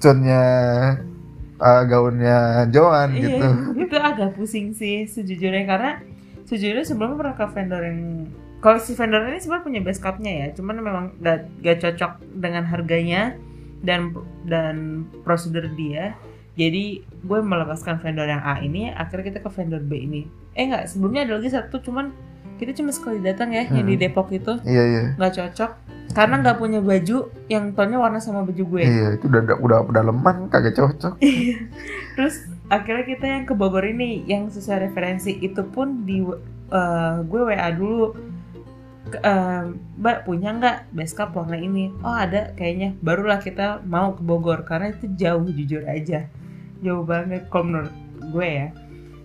cup. 0.00 1.13
Uh, 1.64 1.82
gaunnya 1.88 2.68
Joan 2.68 3.16
Iya, 3.16 3.24
gitu. 3.24 3.46
itu 3.88 3.96
agak 3.96 4.36
pusing 4.36 4.76
sih 4.76 5.08
sejujurnya 5.08 5.64
karena 5.64 5.90
sejujurnya 6.44 6.84
sebelumnya 6.84 7.16
pernah 7.16 7.36
ke 7.40 7.46
vendor 7.50 7.82
yang 7.82 8.00
kalau 8.60 8.80
si 8.80 8.92
vendor 8.92 9.20
ini 9.24 9.40
sebenarnya 9.40 9.64
punya 9.64 9.80
base 9.84 10.00
cup-nya 10.00 10.32
ya, 10.32 10.46
cuman 10.56 10.80
memang 10.80 11.04
gak, 11.20 11.52
gak 11.60 11.84
cocok 11.84 12.12
dengan 12.32 12.64
harganya 12.64 13.36
dan 13.84 14.16
dan 14.48 15.04
prosedur 15.20 15.68
dia. 15.76 16.16
Jadi 16.56 17.04
gue 17.04 17.38
melepaskan 17.44 18.00
vendor 18.00 18.24
yang 18.24 18.40
A 18.40 18.64
ini, 18.64 18.88
akhirnya 18.88 19.36
kita 19.36 19.38
ke 19.44 19.50
vendor 19.52 19.84
B 19.84 20.08
ini. 20.08 20.24
Eh 20.56 20.64
enggak, 20.64 20.88
sebelumnya 20.88 21.28
ada 21.28 21.36
lagi 21.36 21.52
satu, 21.52 21.76
cuman 21.84 22.08
kita 22.56 22.72
cuma 22.72 22.88
sekali 22.88 23.20
datang 23.20 23.52
ya, 23.52 23.68
yang 23.68 23.84
di 23.84 24.00
Hmm. 24.00 24.02
Depok 24.08 24.32
itu 24.32 24.56
Iya 24.64 24.84
iya. 24.88 25.02
nggak 25.20 25.32
cocok 25.36 25.70
karena 26.14 26.34
nggak 26.40 26.58
punya 26.62 26.78
baju 26.78 27.26
yang 27.50 27.74
tonnya 27.74 27.98
warna 27.98 28.22
sama 28.22 28.46
baju 28.46 28.62
gue. 28.62 28.82
Iya, 28.86 29.18
itu 29.18 29.26
udah 29.26 29.58
udah 29.58 29.78
udah 29.90 30.02
leman 30.06 30.46
kagak 30.46 30.78
cocok. 30.78 31.18
Terus 32.16 32.46
akhirnya 32.70 33.04
kita 33.04 33.24
yang 33.26 33.44
ke 33.50 33.54
Bogor 33.58 33.82
ini 33.82 34.22
yang 34.30 34.46
sesuai 34.46 34.88
referensi 34.88 35.34
itu 35.42 35.66
pun 35.66 36.06
di 36.06 36.22
eh, 36.70 37.16
gue 37.26 37.40
WA 37.42 37.68
dulu 37.74 38.14
eh, 39.10 39.64
Mbak 39.74 40.18
punya 40.22 40.54
nggak 40.54 40.78
base 40.94 41.14
cup 41.18 41.34
warna 41.34 41.58
ini? 41.58 41.90
Oh 42.06 42.14
ada 42.14 42.54
kayaknya. 42.54 42.94
Barulah 43.02 43.42
kita 43.42 43.82
mau 43.82 44.14
ke 44.14 44.22
Bogor 44.22 44.62
karena 44.62 44.94
itu 44.94 45.10
jauh 45.18 45.50
jujur 45.50 45.82
aja, 45.82 46.30
jauh 46.78 47.02
banget 47.02 47.50
kalau 47.50 47.66
menurut 47.66 47.94
gue 48.30 48.46
ya. 48.46 48.68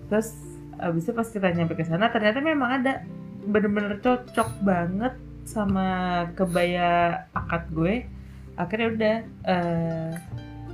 Terus 0.10 0.34
abis 0.82 1.06
itu 1.06 1.14
pas 1.14 1.28
kita 1.30 1.54
nyampe 1.54 1.78
ke 1.78 1.86
sana 1.86 2.10
ternyata 2.10 2.40
memang 2.42 2.82
ada 2.82 3.04
bener-bener 3.46 4.00
cocok 4.00 4.64
banget 4.64 5.14
sama 5.50 5.88
kebaya 6.38 7.26
akad 7.34 7.66
gue. 7.74 7.96
Akhirnya 8.54 8.88
udah 8.94 9.16
eh, 9.50 10.12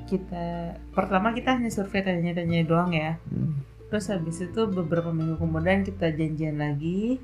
kita 0.06 0.78
pertama 0.94 1.34
kita 1.34 1.58
hanya 1.58 1.74
survei 1.74 2.06
tanya-tanya 2.06 2.62
doang 2.66 2.94
ya 2.94 3.18
Hmm. 3.30 3.58
terus 3.90 4.10
habis 4.10 4.38
itu 4.42 4.62
beberapa 4.70 5.10
minggu 5.10 5.38
kemudian 5.42 5.82
kita 5.82 6.14
janjian 6.14 6.62
lagi 6.62 7.18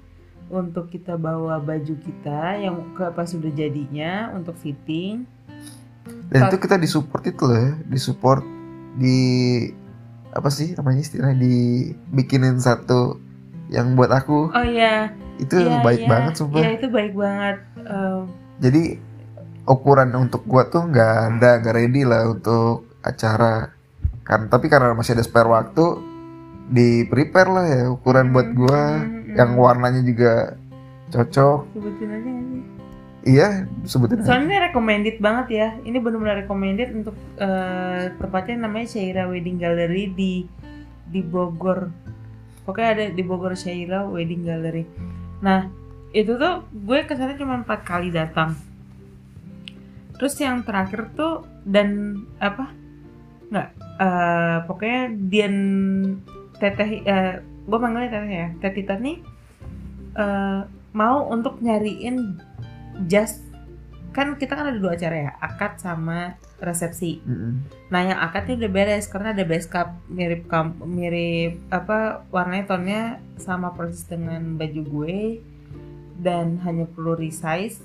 untuk 0.49 0.89
kita 0.89 1.15
bawa 1.15 1.61
baju 1.61 1.95
kita 2.01 2.59
yang 2.59 2.75
ke 2.97 3.05
pas 3.13 3.29
sudah 3.29 3.53
jadinya 3.53 4.33
untuk 4.35 4.57
fitting 4.59 5.23
Dan 6.31 6.47
itu 6.49 6.57
kita 6.63 6.79
disupport 6.79 7.23
itu 7.27 7.43
loh 7.43 7.59
ya, 7.59 7.71
disupport 7.91 8.43
di 8.97 9.19
apa 10.31 10.47
sih 10.47 10.73
namanya 10.73 11.03
istilahnya 11.03 11.37
dibikinin 11.37 12.57
satu 12.57 13.19
yang 13.71 13.95
buat 13.95 14.11
aku. 14.11 14.51
Oh 14.51 14.65
iya. 14.67 15.15
Itu 15.39 15.57
iya, 15.57 15.79
baik 15.81 16.05
iya. 16.05 16.09
banget 16.11 16.33
sumpah. 16.37 16.59
iya 16.59 16.69
itu 16.75 16.87
baik 16.91 17.13
banget. 17.15 17.57
Eh, 17.79 18.21
Jadi 18.61 18.83
ukuran 19.65 20.11
untuk 20.13 20.43
gua 20.45 20.67
tuh 20.67 20.91
nggak 20.91 21.11
ada 21.31 21.49
nggak 21.63 21.75
ready 21.79 22.03
lah 22.03 22.27
untuk 22.29 22.85
acara. 23.01 23.71
Kan 24.27 24.51
tapi 24.51 24.67
karena 24.67 24.93
masih 24.93 25.15
ada 25.17 25.23
spare 25.25 25.49
waktu 25.49 25.85
di 26.71 27.07
prepare 27.07 27.49
lah 27.49 27.65
ya 27.65 27.83
ukuran 27.89 28.35
buat 28.35 28.51
gua. 28.53 29.01
Hmm, 29.01 29.33
yang 29.39 29.55
hmm. 29.55 29.63
warnanya 29.63 30.01
juga 30.03 30.59
cocok. 31.09 31.59
Sebutin 31.71 32.11
aja 32.11 32.31
iya 33.21 33.69
sebutin 33.85 34.17
aja. 34.17 34.33
soalnya 34.33 34.45
ini 34.49 34.57
recommended 34.67 35.17
banget 35.23 35.47
ya. 35.49 35.67
Ini 35.87 35.97
benar-benar 36.03 36.43
recommended 36.43 36.89
untuk 36.91 37.15
eh, 37.39 38.11
tempatnya 38.19 38.67
namanya 38.67 38.87
Syaira 38.91 39.29
Wedding 39.31 39.57
Gallery 39.61 40.11
di 40.11 40.33
di 41.11 41.21
Bogor 41.23 41.91
pokoknya 42.65 42.89
ada 42.93 43.05
di 43.11 43.23
Bogor 43.25 43.57
Syaira 43.57 44.05
Wedding 44.05 44.45
Gallery. 44.45 44.85
Nah 45.41 45.67
itu 46.11 46.35
tuh 46.35 46.67
gue 46.69 46.99
ke 47.07 47.13
sana 47.15 47.39
cuma 47.39 47.59
empat 47.59 47.87
kali 47.87 48.11
datang. 48.11 48.55
Terus 50.19 50.37
yang 50.37 50.61
terakhir 50.61 51.09
tuh 51.17 51.47
dan 51.65 52.21
apa? 52.37 52.69
Nggak 53.49 53.67
eh, 53.79 54.57
pokoknya 54.69 55.01
Dian 55.31 55.57
teteh 56.61 57.01
eh, 57.01 57.41
gue 57.41 57.77
manggilnya 57.79 58.11
teteh 58.13 58.31
ya 58.31 58.47
teh 58.61 58.71
Tita 58.75 58.95
nih 59.01 59.17
eh, 60.19 60.61
mau 60.93 61.17
untuk 61.31 61.57
nyariin 61.63 62.37
jas. 63.09 63.41
Kan 64.11 64.35
kita 64.35 64.59
kan 64.59 64.67
ada 64.69 64.77
dua 64.77 64.99
acara 64.99 65.15
ya 65.15 65.31
akad 65.39 65.79
sama 65.79 66.35
resepsi. 66.61 67.19
Mm-mm. 67.25 67.65
nah 67.89 68.05
yang 68.05 68.19
akadnya 68.21 68.61
udah 68.63 68.71
beres 68.71 69.09
karena 69.09 69.33
ada 69.33 69.43
base 69.43 69.67
cup 69.67 69.97
mirip 70.07 70.45
mirip 70.85 71.57
apa 71.73 72.23
warnanya 72.29 72.65
tonnya 72.69 73.01
sama 73.41 73.73
persis 73.73 74.05
dengan 74.05 74.55
baju 74.55 74.81
gue 74.85 75.19
dan 76.21 76.61
hanya 76.61 76.85
perlu 76.85 77.17
resize. 77.17 77.81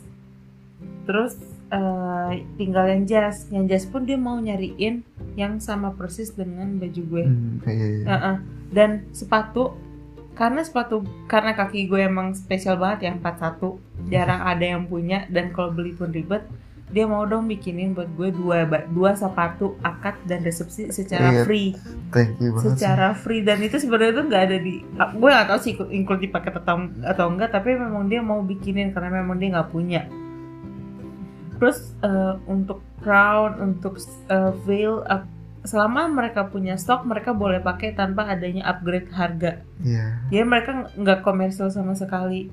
Terus 1.08 1.40
eh, 1.72 2.44
tinggal 2.60 2.92
yang 2.92 3.02
jas. 3.08 3.48
Yang 3.48 3.64
jas 3.72 3.84
pun 3.88 4.04
dia 4.04 4.20
mau 4.20 4.36
nyariin 4.36 5.00
yang 5.40 5.56
sama 5.58 5.96
persis 5.96 6.36
dengan 6.36 6.76
baju 6.76 7.02
gue. 7.02 7.24
Hmm, 7.24 7.56
iya, 7.64 7.86
iya. 7.88 8.06
Heeh. 8.06 8.36
dan 8.66 9.06
sepatu 9.14 9.78
karena 10.36 10.60
sepatu 10.60 11.00
karena 11.32 11.56
kaki 11.56 11.88
gue 11.88 12.04
emang 12.04 12.36
spesial 12.36 12.76
banget 12.76 13.08
ya 13.08 13.10
41 13.16 14.12
jarang 14.12 14.42
ada 14.44 14.64
yang 14.76 14.84
punya 14.84 15.24
dan 15.32 15.48
kalau 15.48 15.72
beli 15.72 15.96
pun 15.96 16.12
ribet 16.12 16.44
dia 16.86 17.02
mau 17.02 17.22
dong 17.22 17.44
bikinin 17.44 17.92
buat 17.92 18.06
gue 18.08 18.30
dua 18.30 18.62
dua 18.86 19.10
sepatu 19.12 19.74
akad 19.80 20.14
dan 20.22 20.40
resepsi 20.40 20.88
secara 20.88 21.32
Iya, 21.32 21.42
free 21.42 21.74
Thank 22.08 22.38
you 22.38 22.50
banget. 22.50 22.62
sih. 22.62 22.70
secara 22.78 23.08
free 23.12 23.40
dan 23.40 23.58
itu 23.58 23.76
sebenarnya 23.76 24.12
tuh 24.14 24.24
nggak 24.24 24.42
ada 24.44 24.56
di 24.56 24.74
ah, 24.94 25.10
gue 25.10 25.26
nggak 25.26 25.48
tahu 25.48 25.58
sih 25.60 25.72
include 25.90 26.20
di 26.20 26.28
paket 26.28 26.54
atau 26.56 26.76
atau 27.02 27.26
enggak 27.26 27.50
tapi 27.50 27.74
memang 27.74 28.06
dia 28.06 28.20
mau 28.20 28.38
bikinin 28.40 28.90
karena 28.90 29.10
memang 29.16 29.34
dia 29.34 29.50
nggak 29.52 29.68
punya 29.68 30.06
terus 31.54 31.78
eh, 32.00 32.34
untuk 32.46 32.78
crown 32.98 33.58
untuk 33.58 33.98
eh, 34.28 34.52
veil 34.62 35.02
eh, 35.04 35.24
selama 35.62 36.06
mereka 36.06 36.46
punya 36.46 36.76
stok 36.76 37.02
mereka 37.02 37.32
boleh 37.32 37.58
pakai 37.58 37.90
tanpa 37.92 38.28
adanya 38.28 38.62
upgrade 38.64 39.10
harga 39.10 39.58
Iya. 39.80 40.22
jadi 40.28 40.44
mereka 40.44 40.70
nggak 40.92 41.20
komersial 41.20 41.66
sama 41.68 41.92
sekali 41.92 42.46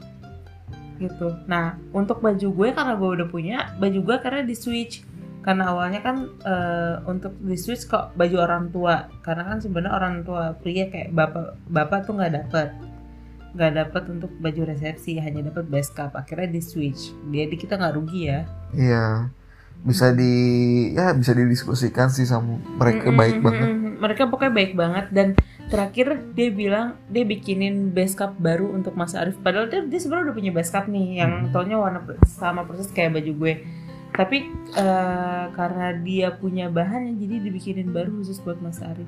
gitu. 1.03 1.35
Nah 1.51 1.75
untuk 1.91 2.23
baju 2.23 2.47
gue 2.47 2.69
karena 2.71 2.93
gue 2.95 3.09
udah 3.19 3.27
punya 3.27 3.57
baju 3.77 3.99
gue 3.99 4.17
karena 4.23 4.41
di 4.47 4.55
switch. 4.55 5.03
Karena 5.43 5.75
awalnya 5.75 5.99
kan 5.99 6.31
eh, 6.47 6.95
untuk 7.03 7.35
di 7.43 7.59
switch 7.59 7.91
kok 7.91 8.15
baju 8.15 8.35
orang 8.39 8.71
tua. 8.71 9.11
Karena 9.19 9.43
kan 9.43 9.59
sebenarnya 9.59 9.91
orang 9.91 10.15
tua 10.23 10.55
pria 10.55 10.87
kayak 10.87 11.11
bapak 11.11 11.59
bapak 11.67 12.07
tuh 12.07 12.15
nggak 12.15 12.33
dapet. 12.39 12.71
Nggak 13.53 13.71
dapet 13.75 14.03
untuk 14.07 14.31
baju 14.39 14.61
resepsi 14.71 15.19
hanya 15.19 15.51
dapat 15.51 15.67
base 15.67 15.91
cup 15.91 16.15
akhirnya 16.15 16.47
di 16.47 16.61
switch. 16.63 17.11
Jadi 17.27 17.55
kita 17.59 17.75
nggak 17.75 17.95
rugi 17.99 18.21
ya. 18.31 18.47
Iya. 18.71 19.05
Bisa 19.83 20.15
di 20.15 20.33
ya 20.95 21.11
bisa 21.11 21.35
didiskusikan 21.35 22.07
sih 22.07 22.23
sama 22.23 22.55
mereka 22.79 23.11
Mm-mm, 23.11 23.19
baik 23.19 23.37
banget. 23.43 23.82
Mereka 24.03 24.27
pokoknya 24.27 24.51
baik 24.51 24.71
banget 24.73 25.05
dan 25.09 25.27
terakhir 25.65 26.05
dia 26.31 26.51
bilang 26.51 26.87
dia 27.07 27.23
bikinin 27.23 27.89
base 27.89 28.13
cup 28.13 28.35
baru 28.37 28.67
untuk 28.69 28.93
Mas 28.93 29.13
Arif 29.13 29.39
padahal 29.39 29.65
dia, 29.65 29.79
dia 29.81 29.97
sebenarnya 29.97 30.25
udah 30.25 30.35
punya 30.35 30.51
base 30.51 30.69
cup 30.69 30.85
nih 30.85 31.17
yang 31.17 31.31
Hmm. 31.39 31.51
tonnya 31.51 31.77
warna 31.77 32.03
sama 32.27 32.61
persis 32.61 32.89
kayak 32.89 33.15
baju 33.15 33.31
gue 33.33 33.53
tapi 34.11 34.45
eh, 34.75 35.45
karena 35.49 35.87
dia 35.97 36.29
punya 36.31 36.67
bahan 36.67 37.15
jadi 37.15 37.41
dibikinin 37.41 37.89
baru 37.89 38.13
khusus 38.15 38.37
buat 38.37 38.59
Mas 38.59 38.77
Arif 38.79 39.07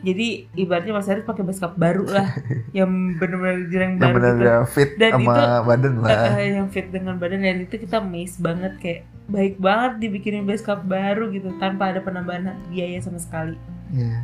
jadi 0.00 0.48
ibaratnya 0.54 0.90
Mas 0.90 1.06
Arif 1.06 1.22
pakai 1.22 1.44
base 1.44 1.60
cup 1.60 1.76
baru 1.76 2.08
lah 2.08 2.24
yang 2.72 2.88
benar-benar 3.14 3.68
Yang 3.68 3.92
baru 4.00 4.14
benar 4.16 4.32
gitu. 4.34 4.72
fit 4.72 4.90
Dan 4.96 5.10
sama 5.12 5.20
itu- 5.28 5.60
badan 5.62 5.94
lah. 6.00 6.08
Eh, 6.34 6.48
yang 6.56 6.68
fit 6.68 6.88
dengan 6.88 7.14
badan 7.14 7.38
dan 7.38 7.60
itu 7.60 7.76
kita 7.76 8.00
amazed 8.00 8.40
banget 8.40 8.72
kayak 8.80 9.00
baik 9.30 9.56
banget 9.56 9.92
dibikinin 10.00 10.42
base 10.42 10.60
cup 10.60 10.82
baru 10.84 11.30
gitu 11.30 11.54
tanpa 11.56 11.88
ada 11.88 11.98
penambahan 11.98 12.50
biaya 12.66 12.98
sama 12.98 13.16
sekali 13.16 13.54
Iya. 13.88 14.22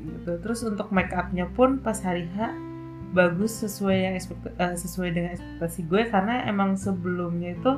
gitu. 0.00 0.30
Terus 0.38 0.62
untuk 0.62 0.88
make 0.88 1.10
upnya 1.10 1.46
pun 1.48 1.78
pas 1.78 1.98
hari 1.98 2.30
H 2.30 2.54
bagus 3.08 3.50
sesuai 3.56 3.96
yang 4.00 4.14
ekspekt- 4.14 4.54
eh, 4.54 4.74
sesuai 4.74 5.08
dengan 5.10 5.30
ekspektasi 5.32 5.80
gue 5.84 6.02
karena 6.06 6.44
emang 6.44 6.74
sebelumnya 6.74 7.52
itu 7.52 7.72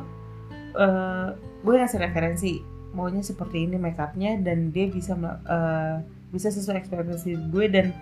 eh, 0.74 1.28
gue 1.60 1.72
ngasih 1.72 1.98
referensi 1.98 2.60
maunya 2.90 3.22
seperti 3.22 3.64
ini 3.64 3.76
make 3.76 3.96
upnya 3.96 4.34
dan 4.36 4.68
dia 4.68 4.86
bisa 4.86 5.14
eh, 5.46 5.96
bisa 6.28 6.48
sesuai 6.48 6.78
ekspektasi 6.78 7.48
gue 7.48 7.66
dan 7.66 7.94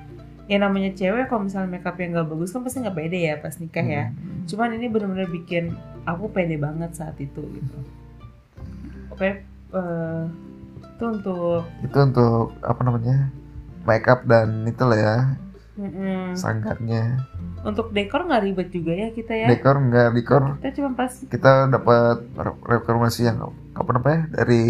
yang 0.46 0.62
namanya 0.62 0.90
cewek 0.90 1.28
kalau 1.28 1.44
misalnya 1.44 1.68
make 1.70 1.84
upnya 1.84 2.08
nggak 2.10 2.28
bagus 2.28 2.50
kan 2.50 2.60
pasti 2.60 2.80
nggak 2.80 2.96
pede 2.96 3.18
ya 3.22 3.36
pas 3.36 3.52
nikah 3.54 3.84
ya 3.86 4.04
Hmm. 4.08 4.48
cuman 4.48 4.68
ini 4.72 4.86
bener-bener 4.88 5.28
bikin 5.28 5.76
aku 6.04 6.28
pede 6.28 6.56
banget 6.56 6.92
saat 6.92 7.16
itu 7.18 7.44
gitu 7.44 7.76
oke 9.18 9.30
eh, 9.74 10.22
itu 10.78 11.04
untuk 11.04 11.62
Itu 11.82 11.98
untuk 11.98 12.54
apa 12.62 12.80
namanya? 12.82 13.34
Makeup 13.82 14.22
dan 14.24 14.62
itu 14.62 14.84
lah 14.84 14.98
ya, 14.98 15.16
mm-mm. 15.74 16.36
sanggarnya. 16.36 17.24
untuk 17.58 17.90
dekor 17.90 18.22
nggak 18.22 18.42
ribet 18.46 18.68
juga 18.70 18.92
ya 18.94 19.08
kita 19.10 19.34
ya 19.34 19.46
Dekor 19.50 19.82
enggak 19.82 20.14
dekor 20.14 20.42
kita 20.62 20.78
cuma 20.78 20.94
pas 20.94 21.10
kita 21.10 21.66
dapat 21.66 22.22
re- 22.38 22.62
rekomendasi 22.78 23.26
yang 23.26 23.42
apa 23.74 23.90
namanya 23.90 24.30
dari 24.30 24.62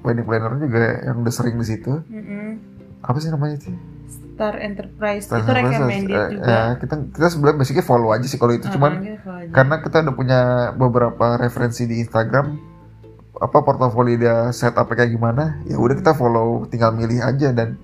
wedding 0.00 0.24
planner 0.24 0.56
juga 0.56 1.04
yang 1.04 1.20
udah 1.20 1.34
sering 1.34 1.60
di 1.60 1.66
situ. 1.68 1.92
mm-mm. 2.08 2.56
Apa 3.04 3.20
sih 3.20 3.28
namanya 3.28 3.60
sih? 3.60 3.76
Star 4.08 4.56
Enterprise 4.56 5.28
Star 5.28 5.44
itu 5.44 5.48
Enterprise, 5.48 5.76
recommended 5.76 6.16
eh, 6.16 6.28
juga 6.32 6.48
ya, 6.48 6.62
kita 6.80 6.94
kita 7.12 7.26
sebenarnya 7.28 7.58
basicnya 7.60 7.84
follow 7.84 8.10
aja 8.12 8.26
sih 8.26 8.38
kalau 8.40 8.54
itu 8.54 8.66
Ah, 8.68 8.72
cuman 8.72 8.92
karena 9.52 9.74
kita 9.80 9.96
udah 10.04 10.14
punya 10.16 10.40
beberapa 10.72 11.26
referensi 11.36 11.84
di 11.84 12.00
Instagram 12.00 12.46
apa 13.36 13.60
portofolio 13.60 14.16
dia 14.16 14.36
setup 14.50 14.88
kayak 14.88 15.10
gimana 15.10 15.60
ya 15.64 15.76
udah 15.76 15.92
kita 15.92 16.12
follow 16.12 16.64
tinggal 16.66 16.90
milih 16.90 17.20
aja 17.20 17.52
dan 17.52 17.76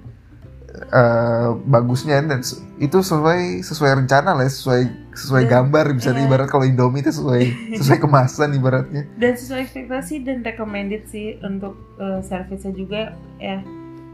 eh, 0.73 1.49
bagusnya. 1.65 2.21
Dan 2.21 2.41
itu 2.79 2.99
sesuai 2.99 3.61
sesuai 3.61 4.01
rencana 4.01 4.33
lah 4.33 4.49
sesuai 4.49 4.83
sesuai 5.13 5.45
Dan- 5.45 5.53
gambar. 5.69 5.85
Bisa 5.93 6.11
iya. 6.11 6.25
ibarat 6.25 6.49
kalau 6.49 6.65
Indomie 6.65 7.01
itu 7.01 7.13
sesuai 7.13 7.43
sesuai 7.81 7.99
kemasan 8.01 8.57
ibaratnya. 8.57 9.05
Dan 9.15 9.33
sesuai 9.35 9.69
ekspektasi 9.69 10.25
dan 10.25 10.41
recommended 10.41 11.05
sih 11.07 11.37
untuk 11.41 11.77
eh, 11.99 12.21
service-nya 12.23 12.73
juga 12.73 13.03
ya. 13.37 13.61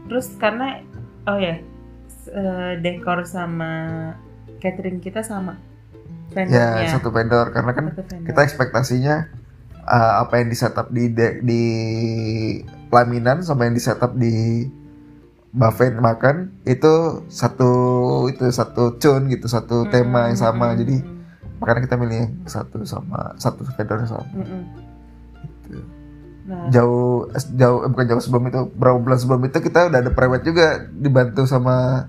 Terus 0.07 0.35
karena 0.35 0.83
oh 1.23 1.37
ya 1.37 1.55
s- 2.05 2.27
eh, 2.27 2.73
dekor 2.77 3.23
sama 3.23 3.71
catering 4.59 4.99
kita 4.99 5.23
sama. 5.23 5.55
Ya 6.35 6.85
satu 6.91 7.09
vendor. 7.09 7.49
Karena 7.49 7.71
kan 7.71 7.85
Satu 7.89 8.03
vendor. 8.05 8.27
kita 8.27 8.39
ekspektasinya 8.43 9.15
eh, 9.89 10.13
apa 10.21 10.33
yang 10.39 10.47
di 10.53 10.57
setup 10.57 10.87
di 10.93 11.09
de- 11.09 11.41
di 11.41 11.63
pelaminan 12.93 13.41
sama 13.41 13.65
yang 13.65 13.75
di 13.75 13.83
setup 13.83 14.13
di 14.13 14.65
buffet 15.49 15.97
makan 15.97 16.53
itu 16.69 17.25
satu 17.25 17.71
itu 18.29 18.45
satu 18.53 19.01
tune 19.01 19.33
gitu 19.33 19.49
satu 19.49 19.89
tema 19.89 20.29
yang 20.29 20.37
sama 20.37 20.73
Mm-mm. 20.73 20.79
jadi 20.85 20.95
makanya 21.57 21.81
kita 21.89 21.95
milih 21.97 22.17
yang 22.21 22.31
satu 22.45 22.85
sama 22.85 23.33
satu 23.41 23.65
vendor 23.65 24.05
yang 24.05 24.09
sama 24.13 24.25
Mm-mm. 24.37 24.61
Gitu. 25.65 25.81
nah 26.45 26.69
jauh 26.69 27.29
jauh 27.57 27.79
eh, 27.81 27.89
bukan 27.89 28.05
jauh 28.13 28.21
sebelum 28.21 28.43
itu 28.49 28.61
berapa 28.77 28.97
bulan 29.01 29.17
sebelum 29.17 29.41
itu 29.49 29.57
kita 29.57 29.89
udah 29.89 29.99
ada 30.05 30.11
private 30.13 30.45
juga 30.45 30.85
dibantu 30.85 31.49
sama 31.49 32.05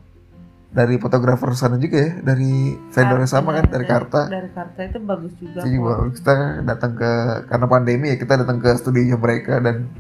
dari 0.71 1.03
fotografer 1.03 1.51
sana 1.59 1.75
juga 1.83 1.99
ya 1.99 2.11
dari 2.23 2.79
vendor 2.95 3.19
yang 3.19 3.27
sama 3.31 3.59
kan 3.59 3.67
dari 3.67 3.87
Karta. 3.91 4.31
dari 4.31 4.51
Karta 4.55 4.81
itu 4.87 4.99
bagus 5.03 5.35
juga 5.43 5.67
Jadi 5.67 5.77
kok. 5.77 5.99
kita 6.23 6.35
datang 6.63 6.93
ke 6.95 7.11
karena 7.51 7.67
pandemi 7.67 8.07
ya 8.15 8.17
kita 8.17 8.33
datang 8.47 8.63
ke 8.63 8.71
studio 8.79 9.19
mereka 9.19 9.59
dan 9.59 9.91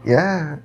ya 0.00 0.56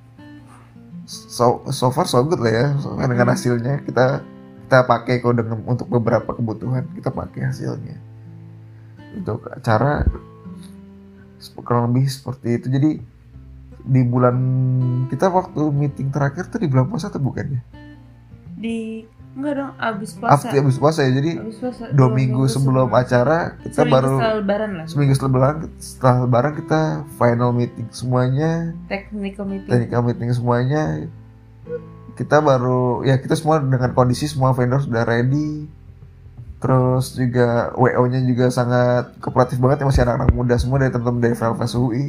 so 1.04 1.60
so 1.76 1.92
far 1.92 2.08
so 2.08 2.24
good 2.24 2.40
lah 2.40 2.54
ya 2.56 2.66
So, 2.80 2.96
dengan 2.96 3.28
Mm-mm. 3.28 3.36
hasilnya. 3.36 3.74
Kita 3.84 4.24
kita 4.64 4.86
pakai 4.86 5.20
kok 5.20 5.36
dengan 5.36 5.60
untuk 5.68 5.92
beberapa 5.92 6.32
kebutuhan 6.32 6.88
kita 6.96 7.12
pakai 7.12 7.52
hasilnya. 7.52 7.98
Untuk 9.20 9.44
acara 9.50 10.08
kurang 11.60 11.92
lebih 11.92 12.08
seperti 12.08 12.48
itu. 12.64 12.68
Jadi 12.72 12.92
di 13.80 14.02
bulan 14.06 14.38
kita 15.10 15.28
waktu 15.28 15.68
meeting 15.74 16.14
terakhir 16.14 16.48
tuh 16.48 16.62
di 16.62 16.68
bulan 16.72 16.88
puasa 16.88 17.10
tuh 17.12 17.20
bukan 17.20 17.60
ya? 17.60 17.62
Di 18.60 19.04
enggak 19.38 19.54
dong 19.62 19.74
abis 19.78 20.10
puasa. 20.18 20.34
After 20.34 20.58
habis 20.58 20.78
puasa 20.82 21.00
ya 21.06 21.12
jadi 21.14 21.32
abis 21.38 21.58
puasa 21.62 21.84
dua 21.94 22.10
minggu 22.10 22.44
sebelum 22.50 22.90
acara 22.92 23.56
kita 23.62 23.86
seminggu 23.86 23.94
baru 23.94 24.16
setelah 24.18 24.36
lebaran 24.42 24.72
lah. 24.74 24.86
seminggu 24.90 25.14
setelah 25.14 25.30
lebaran 25.30 25.58
setelah 25.78 26.16
lebaran 26.26 26.54
kita 26.58 26.82
final 27.16 27.50
meeting 27.54 27.88
semuanya. 27.94 28.52
Technical 28.90 29.46
meeting. 29.46 29.70
Technical 29.70 30.02
meeting 30.06 30.30
semuanya. 30.34 30.84
Kita 32.18 32.38
baru 32.42 33.06
ya 33.08 33.16
kita 33.22 33.38
semua 33.38 33.62
dengan 33.62 33.94
kondisi 33.94 34.26
semua 34.26 34.52
vendor 34.52 34.82
sudah 34.82 35.06
ready. 35.06 35.70
Terus 36.60 37.16
juga 37.16 37.72
WO 37.80 38.04
nya 38.12 38.20
juga 38.20 38.52
sangat 38.52 39.16
kooperatif 39.24 39.62
banget 39.64 39.80
ya 39.80 39.86
masih 39.88 40.04
anak-anak 40.04 40.30
muda 40.36 40.56
semua 40.60 40.84
dari 40.84 40.92
teman-teman 40.92 41.24
dari 41.24 41.36
VLVS 41.40 41.74
UI 41.80 42.06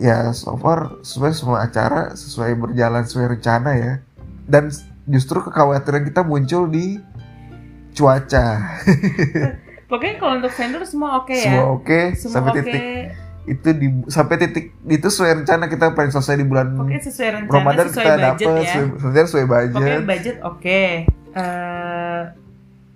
ya 0.00 0.32
so 0.32 0.56
far 0.56 0.96
sesuai 1.04 1.32
semua 1.36 1.58
acara 1.60 2.16
sesuai 2.16 2.56
berjalan 2.56 3.04
sesuai 3.04 3.36
rencana 3.36 3.70
ya. 3.74 3.92
Dan 4.50 4.72
justru 5.10 5.42
kekhawatiran 5.42 6.06
kita 6.06 6.22
muncul 6.22 6.70
di 6.70 7.02
cuaca. 7.94 8.46
Pokoknya 9.90 10.14
kalau 10.22 10.38
untuk 10.38 10.54
vendor 10.54 10.82
semua 10.86 11.18
oke 11.20 11.34
ya. 11.34 11.44
Semua 11.50 11.66
oke 11.74 12.00
semua 12.14 12.34
sampai 12.38 12.50
oke. 12.54 12.58
titik 12.62 12.84
itu 13.50 13.68
di 13.74 13.88
sampai 14.06 14.36
titik 14.38 14.66
itu 14.86 15.06
sesuai 15.10 15.42
rencana 15.42 15.66
kita 15.66 15.90
pengen 15.96 16.12
selesai 16.14 16.38
di 16.38 16.46
bulan 16.46 16.76
pokoknya 16.76 17.02
sesuai 17.02 17.30
rencana 17.40 17.56
Ramadan 17.56 17.86
sesuai 17.88 18.04
kita 18.04 18.14
dapat 18.20 18.40
ya. 18.46 18.74
sesuai, 19.00 19.24
sesuai 19.26 19.44
budget. 19.48 19.74
Pokoknya 19.74 20.02
budget 20.06 20.36
oke. 20.44 20.82
Eh, 21.30 22.22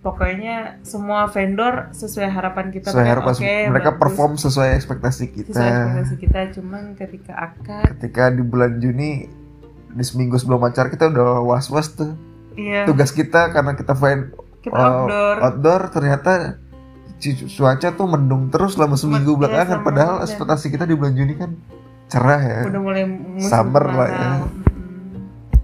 pokoknya 0.05 0.57
semua 0.85 1.33
vendor 1.33 1.89
sesuai 1.97 2.29
harapan 2.29 2.69
kita 2.69 2.93
sesuai 2.93 3.09
harapan 3.09 3.33
oke, 3.35 3.55
mereka 3.73 3.91
bagus. 3.97 4.01
perform 4.05 4.33
sesuai 4.37 4.69
ekspektasi 4.77 5.25
kita. 5.33 5.57
Sesuai 5.57 5.71
ekspektasi 5.73 6.15
kita 6.21 6.41
cuman 6.61 6.83
ketika 6.95 7.33
akad 7.35 7.89
ketika 7.97 8.29
di 8.31 8.43
bulan 8.45 8.79
Juni 8.79 9.27
di 9.95 10.03
seminggu 10.03 10.35
sebelum 10.35 10.61
acara 10.61 10.87
kita 10.87 11.07
udah 11.09 11.41
was 11.41 11.71
was 11.71 11.89
tuh. 11.89 12.13
Iya. 12.55 12.85
Tugas 12.85 13.11
kita 13.11 13.51
karena 13.51 13.73
kita 13.73 13.95
main 13.95 14.31
kita 14.61 14.75
uh, 14.75 14.83
outdoor. 15.07 15.37
outdoor 15.41 15.81
ternyata 15.91 16.33
cu- 17.17 17.49
cuaca 17.49 17.89
tuh 17.91 18.07
mendung 18.07 18.49
terus 18.49 18.75
selama 18.75 18.95
seminggu 18.95 19.35
Iya, 19.35 19.41
belakangan. 19.41 19.79
sama. 19.79 19.87
Padahal 19.87 20.15
hujan. 20.17 20.27
ekspektasi 20.27 20.67
kita 20.69 20.85
di 20.85 20.95
bulan 20.95 21.15
Juni 21.15 21.35
kan 21.35 21.51
cerah 22.07 22.39
ya. 22.39 22.61
Udah 22.67 22.81
mulai 22.81 23.05
musim 23.07 23.49
Summer 23.49 23.85
lah 23.85 24.09
ya. 24.09 24.29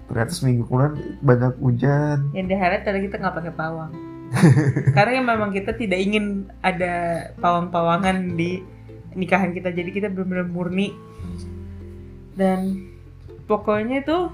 ternyata 0.07 0.33
seminggu 0.33 0.67
kemudian 0.67 0.93
banyak 1.19 1.53
hujan. 1.57 2.17
Yang 2.31 2.47
di 2.47 2.55
highlight 2.55 2.83
tadi 2.83 2.99
kita 3.01 3.15
nggak 3.17 3.35
pakai 3.37 3.53
pawang. 3.53 3.91
Karena 4.95 5.11
yang 5.13 5.27
memang 5.27 5.51
kita 5.51 5.71
tidak 5.71 5.99
ingin 5.99 6.25
ada 6.59 6.93
pawang-pawangan 7.39 8.35
di 8.35 8.59
nikahan 9.13 9.51
kita. 9.51 9.71
Jadi 9.71 9.91
kita 9.91 10.07
benar-benar 10.07 10.47
murni. 10.47 10.91
Dan 12.31 12.90
pokoknya 13.45 14.01
itu 14.01 14.29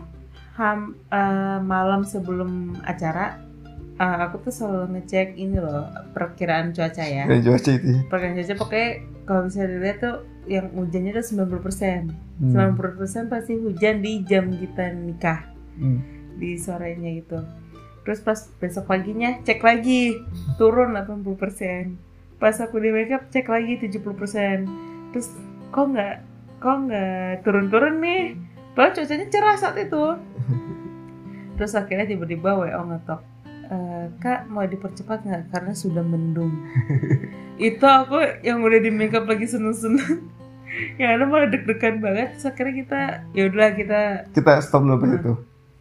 ham, 0.55 0.95
eh, 1.09 1.59
malam 1.61 2.01
sebelum 2.03 2.75
acara 2.83 3.39
eh, 3.97 4.17
aku 4.29 4.45
tuh 4.45 4.53
selalu 4.53 4.93
ngecek 4.93 5.33
ini 5.35 5.57
loh 5.57 5.89
perkiraan 6.13 6.69
cuaca 6.69 7.01
ya. 7.01 7.25
Ya 7.25 7.37
cuaca 7.41 7.69
itu 7.73 7.87
ya. 7.97 7.99
perkiraan 8.05 8.35
cuaca 8.37 8.53
pokoknya 8.55 8.89
kalau 9.25 9.41
bisa 9.49 9.61
dilihat 9.65 9.97
tuh 9.99 10.15
yang 10.47 10.67
hujannya 10.71 11.11
tuh 11.13 11.25
90% 11.25 12.13
Hmm. 12.37 12.53
90% 12.53 13.33
pasti 13.33 13.57
hujan 13.57 14.05
di 14.05 14.21
jam 14.21 14.53
kita 14.53 14.93
nikah. 14.93 15.41
Hmm. 15.77 16.01
di 16.37 16.53
sorenya 16.53 17.17
gitu. 17.17 17.41
Terus 18.05 18.21
pas 18.21 18.37
besok 18.61 18.85
paginya 18.85 19.41
cek 19.41 19.57
lagi 19.57 20.13
turun 20.55 20.93
80% 20.93 21.97
pas 22.37 22.53
aku 22.53 22.77
di 22.77 22.93
makeup 22.93 23.25
cek 23.33 23.49
lagi 23.49 23.81
70% 23.81 24.69
terus 25.09 25.33
kok 25.69 25.85
nggak 25.89 26.15
kok 26.57 26.77
nggak 26.85 27.41
turun-turun 27.41 27.97
nih 27.97 28.37
padahal 28.77 28.93
cuacanya 28.93 29.25
cerah 29.27 29.57
saat 29.57 29.75
itu. 29.75 30.03
Terus 31.57 31.73
akhirnya 31.73 32.05
tiba-tiba 32.05 32.53
WO 32.55 32.81
ngetok 32.85 33.21
"Eh, 33.67 34.05
kak 34.17 34.45
mau 34.47 34.63
dipercepat 34.63 35.25
nggak? 35.25 35.43
Karena 35.49 35.73
sudah 35.73 35.99
mendung. 35.99 36.53
Itu 37.59 37.83
aku 37.83 38.15
yang 38.39 38.61
udah 38.61 38.77
di 38.77 38.87
makeup 38.87 39.25
lagi 39.25 39.43
seneng-seneng. 39.43 40.21
Yang 41.01 41.09
ada 41.09 41.23
malah 41.25 41.49
deg-degan 41.49 41.97
banget. 41.97 42.37
Terus 42.37 42.45
akhirnya 42.45 42.75
kita 42.77 42.99
ya 43.33 43.43
udahlah 43.49 43.71
kita 43.73 43.99
kita 44.29 44.51
stop 44.61 44.83
dulu 44.83 45.01
Hmm. 45.01 45.17
itu. 45.17 45.33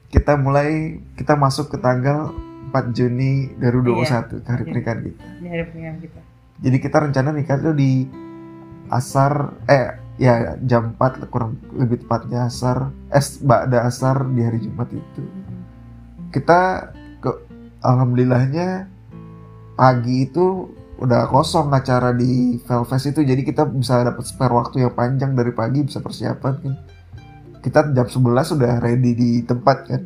Kita 0.09 0.33
mulai 0.35 0.71
kita 1.15 1.37
masuk 1.37 1.69
ke 1.69 1.77
tanggal 1.77 2.33
4 2.71 2.91
Juni 2.91 3.53
2021 3.57 4.41
ke 4.41 4.49
hari 4.49 4.63
Iya. 4.63 4.71
pernikahan 4.73 5.01
kita. 5.05 5.23
Di 5.37 5.47
hari 5.47 5.63
pernikahan 5.69 5.99
kita. 6.01 6.21
Jadi 6.57 6.77
kita 6.81 6.97
rencana 7.03 7.29
nikah 7.31 7.59
tuh 7.61 7.75
di 7.77 8.09
asar 8.89 9.33
eh 9.67 9.91
ya 10.16 10.57
jam 10.64 10.96
4 10.96 11.20
lah, 11.20 11.29
kurang 11.29 11.61
lebih 11.76 12.05
tepatnya 12.05 12.48
asar. 12.48 12.92
Eh 13.12 13.24
ba'da 13.44 13.88
asar 13.88 14.24
di 14.33 14.40
hari 14.40 14.61
Jumat 14.64 14.88
itu. 14.92 15.22
Kita 16.33 16.92
ke 17.20 17.31
alhamdulillahnya 17.85 18.88
pagi 19.76 20.29
itu 20.29 20.72
udah 20.96 21.29
kosong 21.29 21.68
acara 21.72 22.16
di 22.16 22.57
Velfest 22.64 23.12
itu. 23.12 23.20
Jadi 23.20 23.44
kita 23.44 23.68
bisa 23.68 24.00
dapat 24.00 24.24
spare 24.24 24.52
waktu 24.57 24.88
yang 24.88 24.96
panjang 24.96 25.37
dari 25.37 25.52
pagi 25.52 25.85
bisa 25.85 26.00
persiapan 26.00 26.55
kan. 26.64 26.74
Kita 27.61 27.92
jam 27.92 28.09
11 28.09 28.57
udah 28.57 28.72
ready 28.81 29.12
di 29.12 29.31
tempat 29.44 29.85
kan. 29.85 30.02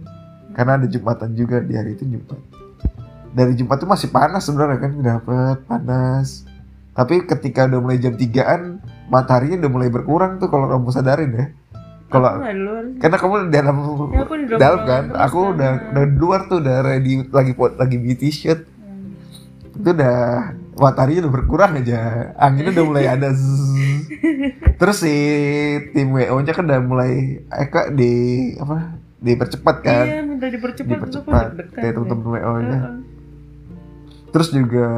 Karena 0.51 0.83
ada 0.83 0.87
Jumatan 0.91 1.31
juga 1.39 1.63
di 1.63 1.79
hari 1.79 1.95
itu 1.95 2.03
Jumat. 2.11 2.41
Dari 3.31 3.55
Jumat 3.55 3.79
itu 3.79 3.87
masih 3.87 4.09
panas 4.11 4.43
sebenarnya 4.43 4.79
kan. 4.83 4.93
Dapat 4.99 5.59
panas. 5.71 6.43
Tapi 6.91 7.23
ketika 7.23 7.71
udah 7.71 7.79
mulai 7.79 8.03
jam 8.03 8.19
3an 8.19 8.80
mataharinya 9.11 9.59
udah 9.59 9.71
mulai 9.71 9.89
berkurang 9.89 10.39
tuh 10.39 10.47
kalau 10.47 10.67
kamu 10.69 10.89
sadarin 10.89 11.33
ya 11.33 11.47
kalau 12.07 12.43
karena 12.97 13.17
kamu 13.17 13.35
di 13.41 13.53
dalam 13.53 13.77
Ya, 14.09 14.21
aku 14.21 14.35
dalam 14.41 14.59
dalam 14.59 14.81
kan 14.85 15.05
aku 15.13 15.39
kan. 15.41 15.51
udah 15.53 15.71
udah 15.91 16.05
di 16.05 16.17
luar 16.17 16.41
tuh 16.47 16.59
udah 16.59 16.77
ready 16.81 17.13
lagi 17.29 17.53
lagi 17.55 17.97
beauty 17.97 18.29
shoot 18.29 18.61
Hmm. 18.81 19.15
itu 19.77 19.91
udah 19.93 20.19
mataharinya 20.77 21.21
udah 21.23 21.35
berkurang 21.35 21.73
aja 21.77 22.01
anginnya 22.35 22.73
udah 22.73 22.85
mulai 22.85 23.05
ada 23.07 23.29
zzz. 23.31 24.11
terus 24.77 24.97
si 24.99 25.15
tim 25.91 26.11
WO 26.11 26.39
nya 26.39 26.51
kan 26.51 26.65
udah 26.65 26.81
mulai 26.81 27.13
eh 27.45 27.69
kak 27.69 27.93
di 27.93 28.13
apa 28.57 28.95
dipercepat 29.17 29.77
kan 29.81 30.05
Iya, 30.05 30.21
minta 30.23 30.47
dipercepat, 30.47 30.91
dipercepat 30.91 31.45
deh. 31.55 31.93
temen-temen 31.93 32.27
WO 32.33 32.55
nya 32.59 32.79
Heeh. 32.81 32.95
terus 34.31 34.49
juga 34.49 34.89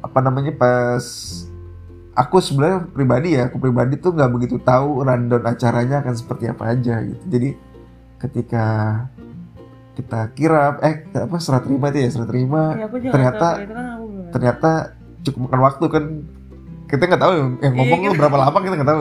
apa 0.00 0.18
namanya 0.18 0.52
pas 0.52 1.04
aku 2.12 2.36
sebenarnya 2.38 2.78
pribadi 2.88 3.28
ya 3.32 3.48
aku 3.48 3.56
pribadi 3.56 3.96
tuh 3.96 4.12
nggak 4.12 4.30
begitu 4.30 4.56
tahu 4.60 5.00
rundown 5.00 5.44
acaranya 5.44 6.04
akan 6.04 6.14
seperti 6.14 6.44
apa 6.48 6.76
aja 6.76 7.00
gitu. 7.00 7.24
Jadi 7.28 7.48
ketika 8.20 8.66
kita 9.92 10.20
kirap 10.32 10.80
eh 10.80 11.04
apa 11.12 11.36
serah 11.36 11.60
terima 11.60 11.92
itu 11.92 11.98
ya 12.00 12.08
serah 12.08 12.28
terima 12.28 12.62
Ya, 12.76 12.88
ternyata- 12.88 13.56
nggak 13.60 13.68
tahu, 13.68 14.04
itu 14.08 14.20
kan 14.20 14.30
ternyata 14.32 14.70
cukup 15.22 15.40
makan 15.48 15.60
waktu 15.60 15.84
kan. 15.88 16.04
Kita 16.88 17.02
nggak 17.08 17.22
tahu 17.24 17.32
yang- 17.32 17.56
yang 17.60 17.72
Iya, 17.72 17.80
ngomong 17.80 18.00
tuh 18.04 18.14
berapa 18.20 18.36
lama 18.36 18.58
kita 18.60 18.74
nggak 18.76 18.90
tahu 18.92 19.00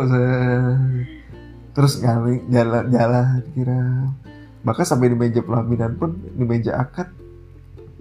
terus 1.71 1.93
ngali 1.99 2.35
jalan 2.47 2.83
jalan 2.87 3.27
kira. 3.51 3.81
Bahkan 4.61 4.85
sampai 4.85 5.11
di 5.11 5.17
meja 5.17 5.41
pelaminan 5.41 5.95
pun 5.95 6.15
di 6.15 6.43
meja 6.43 6.75
akad 6.77 7.07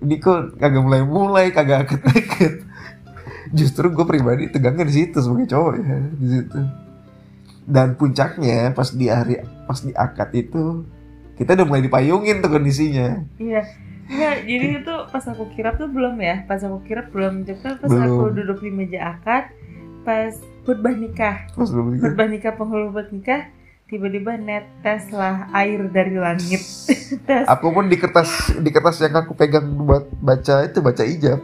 ini 0.00 0.16
kok 0.16 0.56
kagak 0.56 0.80
mulai 0.80 1.02
mulai 1.02 1.46
kagak 1.50 1.84
akad 1.84 2.00
akad 2.06 2.54
justru 3.50 3.88
gue 3.88 4.04
pribadi 4.04 4.48
tegangnya 4.48 4.84
di 4.84 4.94
situ 4.96 5.18
sebagai 5.18 5.48
cowok 5.48 5.74
ya 5.76 5.98
di 6.12 6.26
situ 6.28 6.60
dan 7.64 7.94
puncaknya 7.94 8.72
pas 8.72 8.90
di 8.90 9.06
hari 9.06 9.38
pas 9.64 9.78
di 9.78 9.92
akad 9.92 10.30
itu 10.34 10.82
kita 11.34 11.54
udah 11.54 11.66
mulai 11.66 11.82
dipayungin 11.82 12.40
tuh 12.40 12.50
kondisinya 12.50 13.24
Iya. 13.36 13.62
Enggak, 14.10 14.36
jadi 14.42 14.66
itu 14.82 14.94
pas 15.06 15.22
aku 15.22 15.54
kirap 15.54 15.78
tuh 15.78 15.86
belum 15.86 16.18
ya. 16.18 16.42
Pas 16.42 16.58
aku 16.58 16.82
kirap 16.82 17.14
belum. 17.14 17.46
Tapi 17.46 17.62
pas 17.78 17.86
Belum. 17.86 18.10
aku 18.10 18.24
duduk 18.34 18.58
di 18.58 18.74
meja 18.74 19.14
akad, 19.14 19.54
pas 20.02 20.34
khutbah 20.66 20.90
nikah. 20.90 21.46
pas. 21.46 21.70
Khutbah 21.70 22.26
nikah 22.26 22.58
penghulu 22.58 22.90
buat 22.90 23.14
nikah, 23.14 23.46
tiba-tiba 23.86 24.34
netes 24.34 25.14
lah 25.14 25.46
air 25.54 25.86
dari 25.86 26.18
langit. 26.18 26.58
Tes. 27.26 27.46
aku 27.46 27.70
pun 27.70 27.86
di 27.86 27.94
kertas 27.94 28.50
di 28.58 28.70
kertas 28.70 28.98
yang 28.98 29.14
aku 29.14 29.38
pegang 29.38 29.62
buat 29.78 30.10
baca 30.18 30.66
itu 30.66 30.78
baca 30.78 31.02
ijab 31.02 31.38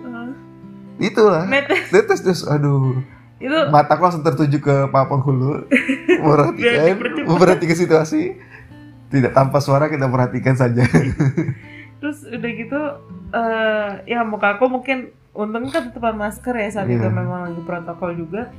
itulah. 0.99 1.45
Netes. 1.47 1.91
Tetes 1.91 2.21
terus 2.23 2.43
aduh. 2.45 3.01
Itu 3.37 3.69
mataku 3.69 4.09
langsung 4.09 4.25
tertuju 4.25 4.57
ke 4.59 4.75
pak 4.89 5.13
penghulu 5.13 5.69
Biar 5.69 6.97
memperhatikan 6.97 7.29
memperhatikan 7.29 7.77
situasi. 7.77 8.37
Tidak 9.07 9.31
tanpa 9.31 9.61
suara 9.61 9.87
kita 9.87 10.09
perhatikan 10.09 10.57
saja. 10.57 10.83
Terus 11.97 12.25
udah 12.27 12.51
gitu 12.53 12.81
eh 13.33 13.91
ya 14.05 14.21
muka 14.23 14.57
aku 14.57 14.69
mungkin 14.69 15.13
untungnya 15.33 15.69
kan 15.69 15.83
tutupan 15.93 16.17
masker 16.17 16.53
ya 16.53 16.69
saat 16.71 16.89
itu 16.89 17.01
Iya. 17.01 17.13
memang 17.13 17.53
lagi 17.53 17.61
protokol 17.63 18.17
juga. 18.17 18.51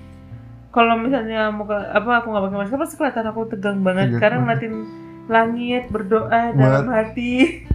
Kalau 0.69 0.93
misalnya 0.95 1.49
muka 1.49 1.89
apa 1.89 2.21
aku 2.21 2.29
nggak 2.29 2.43
pakai 2.47 2.59
masker 2.61 2.77
pasti 2.77 2.95
kelihatan 2.95 3.25
aku 3.27 3.41
tegang 3.49 3.81
banget. 3.81 4.13
Tegang 4.13 4.21
karena 4.21 4.37
banget. 4.37 4.45
ngeliatin 4.45 4.73
langit 5.27 5.83
berdoa 5.91 6.41
dalam 6.55 6.87
hati. 6.87 7.31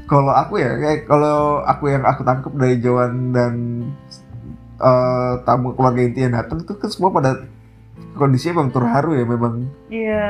kalau 0.09 0.33
aku 0.33 0.57
ya 0.57 0.73
kayak 0.79 1.05
kalau 1.05 1.61
aku 1.63 1.93
yang 1.93 2.03
aku 2.03 2.25
tangkap 2.25 2.53
dari 2.57 2.81
Joan 2.81 3.31
dan 3.31 3.55
eh, 4.83 5.33
tamu 5.47 5.73
keluarga 5.73 6.03
inti 6.03 6.21
yang 6.21 6.35
datang 6.35 6.67
itu 6.67 6.75
kan 6.75 6.91
semua 6.91 7.15
pada 7.15 7.47
kondisinya 8.13 8.61
memang 8.61 8.71
terharu 8.75 9.11
ya 9.17 9.25
memang. 9.25 9.55
Iya. 9.89 10.27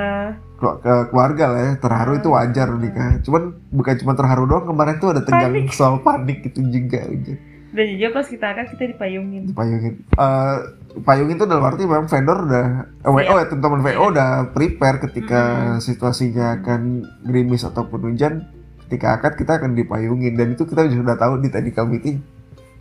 Kelu- 0.63 0.79
ke 0.79 0.93
keluarga 1.11 1.45
lah 1.51 1.61
ya 1.67 1.73
terharu 1.75 2.13
itu 2.23 2.29
wajar 2.31 2.69
nikah 2.79 3.19
cuman 3.27 3.43
bukan 3.75 3.95
cuma 3.99 4.13
terharu 4.15 4.47
doang 4.47 4.71
kemarin 4.71 4.95
tuh 5.03 5.11
ada 5.11 5.27
tegang 5.27 5.51
Panik. 5.51 5.75
soal 5.75 5.99
panik 5.99 6.47
itu 6.47 6.63
juga 6.63 7.03
gitu. 7.11 7.35
dan 7.73 7.87
juga 7.99 8.09
pas 8.15 8.27
kita 8.29 8.47
akan 8.53 8.65
kita 8.71 8.85
dipayungin. 8.95 9.43
Dipayungin. 9.51 9.95
Eh 10.07 10.57
payungin 11.03 11.35
itu 11.41 11.47
dalam 11.49 11.65
arti 11.65 11.83
memang 11.89 12.07
vendor 12.07 12.39
udah 12.47 12.67
eh, 13.01 13.11
WO 13.11 13.35
ya 13.41 13.47
teman-teman 13.51 13.81
WO 13.83 14.05
udah 14.13 14.31
prepare 14.55 15.01
ketika 15.03 15.41
situasinya 15.83 16.63
akan 16.63 17.03
gerimis 17.27 17.65
ataupun 17.65 18.13
hujan. 18.13 18.47
Ketika 18.87 19.17
akad 19.19 19.41
kita 19.41 19.57
akan 19.59 19.73
dipayungin. 19.73 20.37
Dan 20.37 20.53
itu 20.55 20.69
kita 20.69 20.85
sudah 20.87 21.17
tahu 21.17 21.41
di 21.41 21.49
technical 21.49 21.89
meeting 21.89 22.21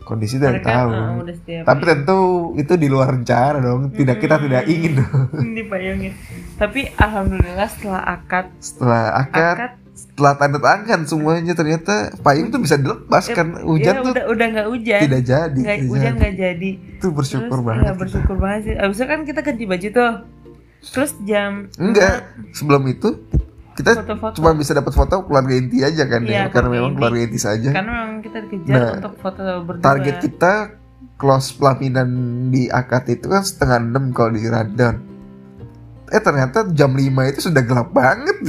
kondisi 0.02 0.36
mereka 0.38 0.70
tahu 0.70 0.90
uh, 0.90 1.22
udah 1.22 1.34
setiap 1.34 1.62
tapi 1.64 1.82
tentu 1.86 2.18
itu 2.58 2.72
di 2.76 2.88
luar 2.90 3.08
rencana 3.14 3.58
dong. 3.62 3.90
Tidak 3.94 4.16
kita 4.18 4.34
Mm-mm. 4.36 4.44
tidak 4.48 4.62
ingin 4.68 4.92
dong. 5.00 5.26
dipayungin 5.58 6.12
tapi 6.60 6.80
alhamdulillah 6.94 7.68
setelah 7.70 8.02
akad 8.06 8.46
setelah 8.62 9.02
akad, 9.18 9.56
akad. 9.58 9.72
setelah 9.92 10.32
tanda 10.38 10.58
tangan 10.62 11.00
semuanya 11.08 11.52
ternyata 11.56 12.14
payung 12.22 12.54
itu 12.54 12.58
bisa 12.62 12.76
dilepas 12.78 13.24
kan 13.32 13.62
hujan 13.66 13.94
ya 13.98 14.04
tuh 14.04 14.12
udah 14.14 14.24
udah 14.30 14.46
nggak 14.52 14.68
hujan. 14.70 15.00
tidak 15.08 15.22
jadi 15.26 15.58
nggak 15.58 15.78
tidak 15.78 15.90
hujan 15.90 16.12
nggak 16.18 16.34
jadi. 16.38 16.70
Itu 17.00 17.06
bersyukur 17.10 17.58
terus, 17.58 17.66
banget 17.66 17.82
ya, 17.82 17.90
kita. 17.90 18.00
bersyukur 18.00 18.36
banget 18.38 18.60
sih. 18.62 18.74
Abisnya 18.78 19.06
kan 19.08 19.20
kita 19.26 19.40
ganti 19.42 19.64
baju 19.66 19.88
tuh. 19.90 20.12
Terus 20.82 21.12
jam 21.22 21.70
enggak. 21.78 22.26
sebelum 22.50 22.82
itu 22.90 23.22
kita 23.82 23.92
foto-foto. 23.98 24.34
cuma 24.34 24.50
bisa 24.52 24.72
dapat 24.72 24.92
foto 24.92 25.14
keluarga 25.22 25.52
inti 25.52 25.78
aja 25.80 26.04
kan 26.04 26.22
ya 26.22 26.30
Iya, 26.32 26.44
karena 26.48 26.68
memang 26.70 26.88
inti. 26.88 26.96
keluarga 26.96 27.20
inti 27.20 27.38
saja. 27.38 27.70
Karena 27.70 27.90
memang 27.92 28.12
kita 28.20 28.38
dikejar 28.40 28.72
Nah, 28.72 28.90
untuk 28.96 29.14
foto 29.18 29.42
berdua. 29.60 29.82
target 29.82 30.16
kita 30.20 30.52
close 31.14 31.50
pelaminan 31.50 32.08
di 32.48 32.66
akad 32.66 33.04
itu 33.08 33.26
kan 33.26 33.42
setengah 33.42 33.78
enam 33.80 34.10
kalau 34.10 34.30
di 34.30 34.42
rundown 34.42 34.96
eh 36.08 36.18
ternyata 36.18 36.68
jam 36.70 36.92
5 36.92 37.02
itu 37.26 37.40
sudah 37.42 37.62
gelap 37.62 37.90
banget. 37.90 38.36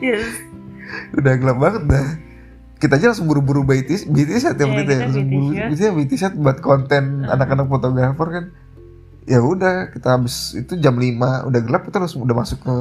Yes. 0.00 0.26
udah 1.12 1.34
gelap 1.36 1.56
banget 1.56 1.82
dah. 1.86 2.08
Kita 2.74 2.96
aja 2.96 3.12
langsung 3.12 3.28
buru-buru 3.28 3.62
BTS 3.62 4.08
BTS 4.08 4.42
ya 4.42 4.52
waktu 4.56 4.80
itu 4.80 4.90
ya 4.90 5.00
langsung 5.02 5.26
buru 5.28 5.46
BTS. 5.52 5.92
BTS 5.92 6.22
buat 6.34 6.58
konten 6.58 7.02
anak-anak 7.24 7.68
fotografer 7.68 8.28
kan. 8.30 8.44
Ya 9.22 9.38
udah 9.38 9.92
kita 9.92 10.16
habis 10.16 10.56
itu 10.56 10.74
jam 10.74 10.96
5 10.96 11.14
udah 11.46 11.60
gelap 11.60 11.84
kita 11.84 12.00
langsung 12.00 12.24
udah 12.24 12.34
masuk 12.34 12.58
ke 12.58 12.74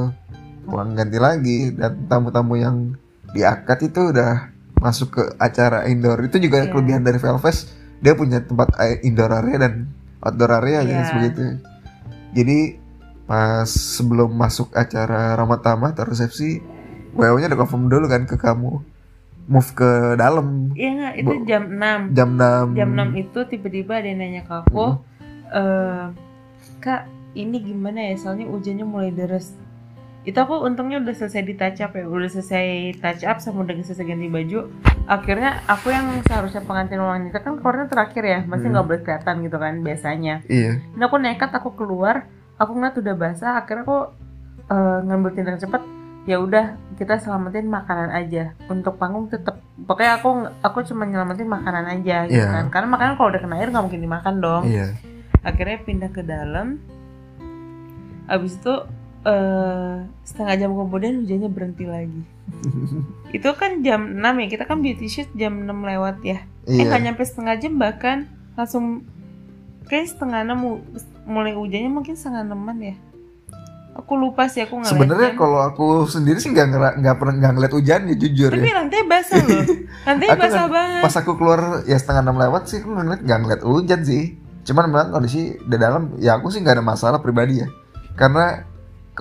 ruang 0.66 0.96
ganti 0.96 1.18
lagi 1.18 1.72
dan 1.72 2.08
tamu-tamu 2.08 2.56
yang 2.56 2.98
di 3.30 3.46
akad 3.46 3.80
itu 3.84 4.10
udah 4.10 4.50
masuk 4.80 5.10
ke 5.16 5.24
acara 5.38 5.86
indoor. 5.86 6.20
Itu 6.24 6.40
juga 6.40 6.64
Iya. 6.64 6.72
kelebihan 6.72 7.04
dari 7.04 7.20
Velves 7.20 7.70
dia 8.00 8.16
punya 8.16 8.40
tempat 8.40 8.74
a- 8.76 9.00
indoor 9.04 9.32
area 9.36 9.58
dan 9.60 9.74
outdoor 10.20 10.64
area 10.64 10.80
Iya. 10.82 11.04
ya 11.04 11.12
begitu 11.12 11.42
jadi 12.32 12.80
pas 13.26 13.68
sebelum 13.68 14.32
masuk 14.32 14.72
acara 14.72 15.36
Ramatama 15.36 15.92
atau 15.92 16.08
resepsi 16.08 16.64
WO 17.14 17.38
nya 17.38 17.50
udah 17.50 17.60
confirm 17.60 17.90
dulu 17.90 18.06
kan 18.06 18.24
ke 18.26 18.38
kamu. 18.38 18.82
Move 19.50 19.70
ke 19.74 19.90
dalam. 20.14 20.70
Iya 20.74 20.90
nggak? 20.94 21.14
Itu 21.18 21.34
jam 21.44 21.64
6 21.74 22.14
jam 22.14 22.30
6 22.38 22.78
jam 22.78 22.90
6 22.94 23.18
itu 23.18 23.40
tiba-tiba 23.50 23.98
ada 23.98 24.08
yang 24.08 24.20
nanya 24.22 24.42
ke 24.46 24.54
aku 24.56 24.86
eh 25.50 26.04
kak 26.80 27.02
ini 27.34 27.58
gimana 27.60 28.10
ya? 28.10 28.16
Soalnya 28.16 28.46
hujannya 28.46 28.86
mulai 28.86 29.10
deras 29.10 29.52
itu 30.20 30.36
aku 30.36 30.62
untungnya 30.62 31.00
udah 31.00 31.16
selesai 31.16 31.42
di 31.42 31.56
touch 31.56 31.80
up 31.80 31.96
ya. 31.96 32.04
Udah 32.04 32.28
selesai 32.28 32.66
touch 33.00 33.24
up 33.24 33.40
sama 33.40 33.64
udah 33.64 33.74
selesai 33.80 34.04
ganti 34.04 34.28
baju. 34.28 34.68
Akhirnya 35.08 35.64
aku 35.66 35.90
yang 35.90 36.22
seharusnya 36.22 36.62
pengantin 36.62 37.00
wanita 37.00 37.40
kan 37.40 37.56
keluarnya 37.58 37.88
terakhir 37.88 38.24
ya. 38.24 38.40
Masih 38.44 38.68
Hmm. 38.68 38.74
nggak 38.76 38.86
boleh 38.86 39.02
kelihatan 39.02 39.36
gitu 39.42 39.58
kan 39.58 39.74
biasanya. 39.80 40.36
Iya. 40.46 40.72
Dan 40.84 41.02
aku 41.02 41.16
nekat 41.18 41.52
aku 41.52 41.70
keluar. 41.74 42.28
Aku 42.56 42.76
ngeliat 42.76 42.96
udah 42.96 43.16
basah. 43.16 43.54
Akhirnya 43.58 43.84
aku 43.84 44.00
eh, 44.68 45.00
ngambil 45.02 45.30
tindakan 45.34 45.60
cepat. 45.60 45.82
Ya 46.28 46.38
udah 46.38 46.66
kita 46.94 47.18
selamatin 47.18 47.66
makanan 47.66 48.12
aja. 48.12 48.54
Untuk 48.68 49.00
panggung 49.00 49.32
tetap 49.32 49.58
pokoknya 49.80 50.20
aku 50.20 50.30
aku 50.60 50.84
cuma 50.84 51.08
nyelamatin 51.08 51.48
makanan 51.48 51.86
aja 51.90 52.28
gitu 52.28 52.38
Iya. 52.38 52.54
kan. 52.54 52.66
Karena 52.70 52.88
makanan 52.92 53.14
kalau 53.16 53.32
udah 53.32 53.42
kena 53.42 53.56
air 53.58 53.72
nggak 53.72 53.82
mungkin 53.82 54.04
dimakan 54.04 54.36
dong. 54.38 54.64
Iya. 54.68 54.94
Akhirnya 55.42 55.80
pindah 55.82 56.12
ke 56.12 56.22
dalam. 56.22 56.78
Abis 58.28 58.62
itu 58.62 58.74
eh, 59.22 59.96
setengah 60.24 60.56
jam 60.58 60.70
kemudian 60.72 61.22
hujannya 61.22 61.50
berhenti 61.50 61.86
lagi. 61.86 62.22
Itu 63.36 63.50
kan 63.54 63.82
jam 63.82 64.18
6 64.18 64.24
ya 64.24 64.48
kita 64.50 64.64
kan 64.64 64.80
beauty 64.80 65.06
shoot 65.06 65.30
jam 65.34 65.64
6 65.64 65.70
lewat 65.70 66.24
ya. 66.24 66.44
Eh 66.66 66.80
nggak 66.80 67.00
iya 67.00 67.06
nyampe 67.06 67.24
setengah 67.24 67.56
jam 67.58 67.76
bahkan 67.76 68.18
langsung 68.54 69.04
kayak 69.86 70.08
setengah 70.08 70.44
enam 70.44 70.58
mu- 70.58 70.84
mulai 71.26 71.54
hujannya 71.54 71.88
mungkin 71.88 72.14
setengah 72.14 72.44
enaman 72.44 72.78
ya. 72.80 72.96
Aku 73.96 74.16
lupa 74.16 74.48
sih 74.48 74.64
aku 74.64 74.80
ngeliat 74.80 74.96
sebenarnya 74.96 75.30
jam. 75.34 75.38
kalau 75.38 75.60
aku 75.60 75.86
sendiri 76.08 76.40
sih 76.40 76.50
nggak 76.50 77.04
nggak 77.04 77.16
pernah 77.20 77.34
nggak 77.36 77.54
ngeliat 77.54 77.74
hujan 77.74 78.02
ya 78.08 78.16
jujur 78.16 78.50
tapi 78.50 78.64
ya. 78.64 78.76
lantai 78.80 79.02
basah 79.04 79.40
loh. 79.44 79.64
Lantai 80.08 80.28
basah 80.32 80.48
nggak- 80.48 80.72
banget. 80.72 81.02
pas 81.04 81.16
aku 81.20 81.32
keluar 81.36 81.60
ya 81.84 81.98
setengah 82.00 82.24
enam 82.24 82.38
lewat 82.40 82.64
sih 82.66 82.80
aku 82.80 82.90
nggak 82.90 83.06
ngeliat 83.06 83.22
nggak 83.28 83.40
ngeliat 83.44 83.62
hujan 83.62 84.02
sih. 84.02 84.24
Cuman 84.64 84.84
memang 84.88 85.10
kondisi 85.12 85.60
di 85.60 85.76
dalam 85.76 86.16
ya 86.16 86.40
aku 86.40 86.48
sih 86.48 86.64
nggak 86.64 86.80
ada 86.80 86.86
masalah 86.86 87.20
pribadi 87.20 87.60
ya. 87.60 87.68
Karena 88.16 88.64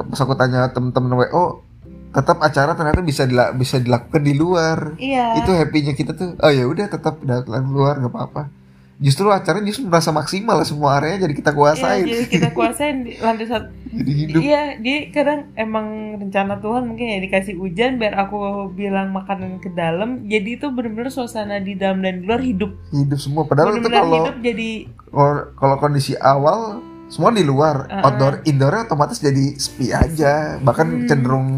pas 0.03 0.19
aku 0.19 0.35
tanya 0.35 0.69
temen-temen 0.69 1.13
wo 1.15 1.63
tetap 2.09 2.41
acara 2.41 2.73
ternyata 2.73 3.01
bisa 3.01 3.25
dila- 3.25 3.53
bisa 3.53 3.77
dilakukan 3.77 4.23
di 4.23 4.33
luar. 4.33 4.97
Iya. 4.97 5.39
Itu 5.39 5.53
happynya 5.53 5.93
kita 5.93 6.13
tuh 6.13 6.35
oh 6.37 6.49
ya 6.49 6.65
udah 6.65 6.87
tetap 6.87 7.21
datang 7.21 7.69
luar 7.69 7.99
nggak 7.99 8.11
apa-apa. 8.11 8.43
Justru 8.99 9.31
acara 9.31 9.63
justru 9.63 9.87
merasa 9.87 10.11
maksimal 10.11 10.59
lah 10.59 10.67
semua 10.67 10.99
area 10.99 11.21
jadi 11.21 11.31
kita 11.31 11.51
Iya, 11.51 11.57
kuasain. 11.57 12.03
jadi 12.03 12.25
kita 12.27 12.49
kuasain 12.51 12.97
lantai 13.15 13.47
satu 13.47 13.71
jadi 13.95 14.13
hidup. 14.17 14.41
Iya 14.41 14.63
dia 14.77 14.97
kadang 15.09 15.41
emang 15.55 15.87
rencana 16.19 16.59
Tuhan 16.59 16.83
mungkin 16.85 17.07
ya 17.07 17.19
dikasih 17.21 17.55
hujan 17.55 17.97
biar 17.97 18.19
aku 18.19 18.41
bilang 18.73 19.13
makanan 19.13 19.61
ke 19.61 19.71
dalam 19.71 20.27
jadi 20.27 20.59
itu 20.59 20.67
bener-bener 20.69 21.09
suasana 21.09 21.61
di 21.61 21.77
dalam 21.77 22.01
dan 22.01 22.21
di 22.21 22.27
luar 22.27 22.43
hidup. 22.43 22.75
Hidup 22.91 23.19
semua 23.19 23.45
padahal 23.45 23.71
itu 23.71 23.87
bener-bener 23.87 24.01
kalau 24.01 24.17
hidup 24.19 24.37
jadi 24.43 24.71
kalau 25.55 25.77
kondisi 25.77 26.13
awal 26.17 26.83
semua 27.09 27.33
di 27.33 27.41
luar 27.41 27.85
Uh-uh. 27.85 28.05
outdoor 28.05 28.35
indoornya 28.45 28.85
otomatis 28.85 29.19
jadi 29.19 29.57
sepi 29.57 29.91
aja 29.91 30.61
bahkan 30.61 30.87
Hmm. 30.89 31.09
cenderung 31.09 31.51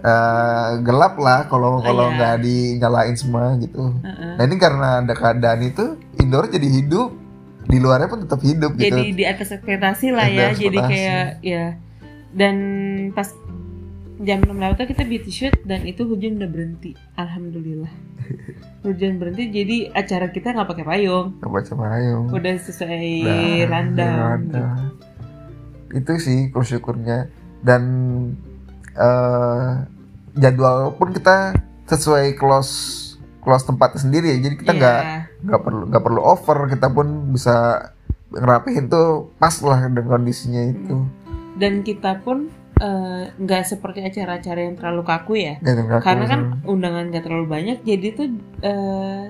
eh, 0.00 0.70
gelap 0.80 1.14
lah 1.16 1.44
kalau 1.46 1.78
Oh, 1.78 1.84
kalau 1.84 2.08
iya. 2.08 2.16
nggak 2.16 2.34
dinyalain 2.40 3.12
semua 3.14 3.52
gitu 3.56 3.92
uh-uh. 3.94 4.34
nah 4.34 4.42
ini 4.42 4.56
karena 4.56 5.04
ada 5.04 5.12
keadaan 5.12 5.60
itu 5.62 5.84
indoor 6.16 6.48
jadi 6.48 6.64
hidup 6.64 7.12
di 7.62 7.78
luarnya 7.78 8.08
pun 8.08 8.24
tetap 8.24 8.40
hidup 8.40 8.72
gitu 8.74 8.88
jadi 8.88 9.12
di 9.12 9.24
atas 9.24 9.52
ekspektasi 9.52 10.10
lah 10.10 10.26
ya 10.26 10.50
jadi 10.50 10.78
kayak 10.80 11.24
ya 11.44 11.64
dan 12.32 12.56
pas 13.12 13.28
jam 14.20 14.38
6 14.38 14.52
lewat 14.52 14.84
kita 14.84 15.02
beauty 15.02 15.32
shoot 15.32 15.56
dan 15.64 15.82
itu 15.82 16.04
hujan 16.04 16.36
udah 16.36 16.46
berhenti. 16.46 16.92
Alhamdulillah. 17.16 17.88
Hujan 18.84 19.16
berhenti 19.16 19.48
jadi 19.48 19.76
acara 19.90 20.28
kita 20.28 20.52
nggak 20.52 20.68
pakai 20.68 20.84
payung. 20.84 21.36
Nggak 21.36 21.52
baca 21.52 21.72
payung. 21.74 22.26
Udah 22.28 22.54
sesuai 22.56 23.12
Nah, 23.66 23.80
ada. 23.80 24.10
itu 25.90 26.12
sih 26.16 26.48
bersyukurnya 26.48 27.26
dan 27.60 27.82
eh 28.92 29.70
jadwal 30.32 30.94
pun 30.94 31.10
kita 31.10 31.56
sesuai 31.84 32.36
close 32.36 32.72
close 33.40 33.64
tempatnya 33.64 34.00
sendiri 34.00 34.26
ya. 34.30 34.38
Jadi 34.42 34.54
kita 34.56 34.72
nggak 34.72 35.00
Iya. 35.02 35.18
nggak 35.42 35.60
perlu 35.60 35.82
nggak 35.88 36.04
perlu 36.04 36.20
over. 36.22 36.58
Kita 36.68 36.86
pun 36.88 37.06
bisa 37.32 37.56
ngerapihin 38.30 38.86
tuh 38.86 39.32
pas 39.36 39.56
lah 39.60 39.80
dengan 39.82 40.06
kondisinya 40.08 40.62
itu. 40.62 40.96
Dan 41.56 41.82
kita 41.82 42.22
pun 42.22 42.48
eh, 42.80 43.22
nggak 43.36 43.62
seperti 43.62 44.00
acara-acara 44.00 44.60
yang 44.64 44.74
terlalu 44.74 45.02
kaku 45.04 45.32
ya. 45.36 45.54
Nggak 45.60 46.00
karena 46.00 46.24
kan 46.24 46.40
undangan 46.64 47.12
nggak 47.12 47.24
terlalu 47.24 47.46
banyak 47.46 47.78
jadi 47.84 48.06
tuh 48.12 48.26
eh, 48.60 49.24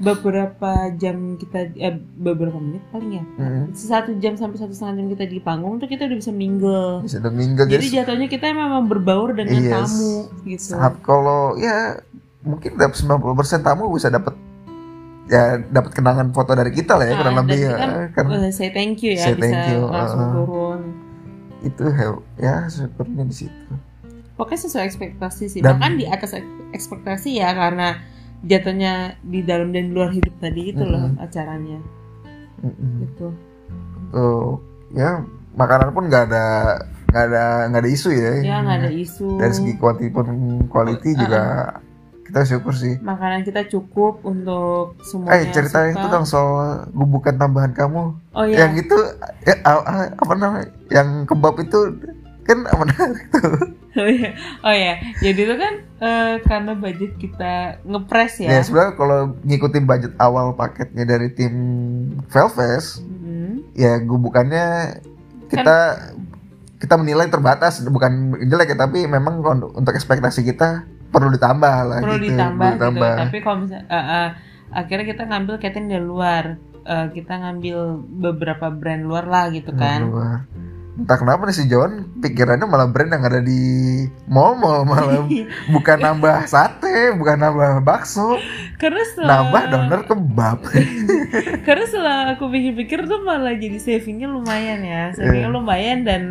beberapa 0.00 0.88
jam 0.96 1.36
kita 1.36 1.76
eh, 1.76 1.92
beberapa 2.16 2.56
menit 2.56 2.80
paling 2.88 3.20
ya. 3.20 3.24
Mm, 3.36 3.64
satu 3.76 4.16
jam 4.16 4.32
sampai 4.32 4.56
satu 4.56 4.72
setengah 4.72 4.96
jam 4.96 5.06
kita 5.12 5.24
di 5.28 5.38
panggung 5.38 5.76
tuh 5.76 5.86
kita 5.86 6.08
udah 6.08 6.16
bisa 6.16 6.32
mingle. 6.32 7.04
Bisa 7.04 7.20
udah 7.20 7.28
minggu 7.28 7.68
jadi 7.68 7.76
jadi 7.76 7.86
jatuhnya 8.00 8.28
kita 8.28 8.48
memang 8.48 8.88
berbaur 8.88 9.36
dengan 9.36 9.60
Yes. 9.60 9.72
tamu 9.76 10.14
gitu. 10.48 10.72
saat 10.72 10.96
kalau 11.04 11.60
ya 11.60 12.00
mungkin 12.40 12.80
dapat 12.80 12.96
90% 12.96 13.60
tamu 13.60 13.92
bisa 13.92 14.08
dapat 14.08 14.32
ya 15.28 15.60
dapat 15.62 15.92
kenangan 15.92 16.32
foto 16.32 16.56
dari 16.56 16.72
kita 16.72 16.96
lah 16.96 17.04
ya 17.04 17.12
Nah, 17.12 17.18
kurang 17.20 17.36
lebih 17.44 17.58
ya 17.60 17.70
kita, 17.70 17.86
karena 18.16 18.30
eh, 18.40 18.50
say 18.50 18.68
thank 18.72 18.98
you 19.04 19.12
ya 19.14 19.24
Say 19.28 19.34
bisa 19.36 19.44
thank 19.44 19.62
you, 19.70 19.80
langsung 19.86 20.24
turun 20.34 20.69
itu 21.60 21.84
ya 22.36 22.64
syukurnya 22.66 23.24
di 23.24 23.34
situ. 23.34 23.72
Pokoknya 24.36 24.60
sesuai 24.64 24.84
ekspektasi 24.88 25.44
sih. 25.48 25.60
Dan- 25.60 25.76
bahkan 25.76 26.00
di 26.00 26.08
atas 26.08 26.32
ek- 26.32 26.72
ekspektasi 26.72 27.36
ya 27.36 27.52
karena 27.52 28.00
jatuhnya 28.40 29.20
di 29.20 29.44
dalam 29.44 29.68
dan 29.68 29.92
luar 29.92 30.08
hidup 30.16 30.32
tadi 30.40 30.72
itu 30.72 30.80
loh 30.80 31.12
Mm-mm. 31.12 31.24
acaranya. 31.24 31.78
Mm-mm. 32.64 32.90
gitu. 33.04 33.28
Tuh, 34.10 34.56
ya 34.96 35.20
makanan 35.56 35.92
pun 35.92 36.08
nggak 36.08 36.24
ada 36.32 36.44
nggak 37.10 37.24
ada 37.26 37.44
nggak 37.68 37.82
ada 37.84 37.90
isu 37.90 38.10
ya. 38.16 38.32
Ya 38.40 38.56
nggak 38.64 38.76
ada 38.80 38.90
isu. 38.94 39.28
Dari 39.36 39.52
segi 39.52 39.72
quantity 39.76 40.08
pun 40.08 40.26
quality 40.72 41.10
juga 41.20 41.42
kita 42.30 42.40
syukur 42.46 42.72
sih. 42.72 42.94
Makanan 43.02 43.42
kita 43.42 43.66
cukup 43.66 44.22
untuk 44.22 44.94
semuanya 45.02 45.34
eh 45.34 45.50
cerita 45.50 45.90
suka. 45.90 45.92
itu 45.98 46.06
dong 46.06 46.26
soal 46.26 46.86
gubukan 46.94 47.34
tambahan 47.34 47.74
kamu. 47.74 48.14
Oh 48.32 48.46
ya 48.46 48.64
yang 48.64 48.78
itu 48.78 48.96
ya, 49.42 49.54
apa 50.14 50.32
namanya? 50.38 50.70
Yang 50.88 51.08
kebab 51.26 51.54
itu 51.58 51.78
kan 52.40 52.66
menarik 52.66 53.26
tuh 53.36 53.78
oh 54.00 54.10
ya 54.10 54.30
oh 54.66 54.74
ya 54.74 54.98
jadi 55.22 55.38
itu 55.38 55.54
kan 55.54 55.74
eh, 56.02 56.34
karena 56.42 56.72
budget 56.74 57.14
kita 57.14 57.78
ngepres 57.86 58.42
ya, 58.42 58.58
ya, 58.58 58.64
sebenarnya 58.64 58.94
kalau 58.98 59.20
ngikutin 59.46 59.84
budget 59.86 60.12
awal 60.18 60.56
paketnya 60.58 61.06
dari 61.06 61.30
tim 61.30 61.54
Velves 62.26 63.06
Mm-mm. 63.06 63.70
ya 63.78 64.02
gubukannya 64.02 64.98
kita 65.46 65.78
kita 66.80 66.94
menilai 66.96 67.28
terbatas. 67.28 67.84
Bukan 67.84 68.40
jelek 68.40 68.74
ya 68.74 68.76
tapi 68.88 69.04
memang 69.04 69.44
untuk 69.76 69.92
ekspektasi 69.92 70.48
kita 70.48 70.88
perlu 71.10 71.28
ditambah 71.34 71.76
lah 71.90 71.98
perlu 71.98 72.16
gitu 72.22 72.26
ditambah 72.32 72.58
perlu 72.58 72.70
gitu. 72.70 72.82
ditambah. 72.86 73.14
tapi 73.18 73.36
kalau 73.42 73.56
misalnya 73.66 73.86
eh, 73.90 73.98
eh, 73.98 74.28
akhirnya 74.70 75.06
kita 75.06 75.22
ngambil 75.26 75.54
catering 75.58 75.88
dari 75.90 76.06
luar. 76.06 76.44
Eh, 76.80 77.06
kita 77.12 77.34
ngambil 77.36 77.78
beberapa 78.24 78.72
brand 78.72 79.04
luar 79.04 79.28
lah 79.28 79.44
gitu 79.52 79.70
kan. 79.76 80.00
Luar. 80.08 80.40
entah 80.90 81.16
kenapa 81.16 81.48
nih 81.48 81.56
si 81.56 81.64
John 81.64 82.12
pikirannya 82.20 82.66
malah 82.68 82.84
brand 82.92 83.08
yang 83.08 83.24
ada 83.24 83.40
di 83.40 83.62
mall-mall 84.28 84.84
malah. 84.84 85.24
Bukan 85.74 85.96
nambah 85.96 86.44
sate 86.44 87.14
bukan 87.16 87.40
nambah 87.40 87.80
bakso. 87.80 88.36
Karena 88.76 89.00
setelah 89.08 89.28
nambah 89.48 89.62
doner 89.70 90.00
kebab. 90.04 90.58
Karena 91.68 91.84
setelah 91.88 92.18
aku 92.36 92.52
pikir-pikir 92.52 93.08
tuh 93.08 93.22
malah 93.24 93.56
jadi 93.56 93.80
savingnya 93.80 94.28
lumayan 94.28 94.80
ya. 94.84 95.02
Savingnya 95.16 95.48
Iya. 95.48 95.56
lumayan 95.56 95.98
dan 96.04 96.22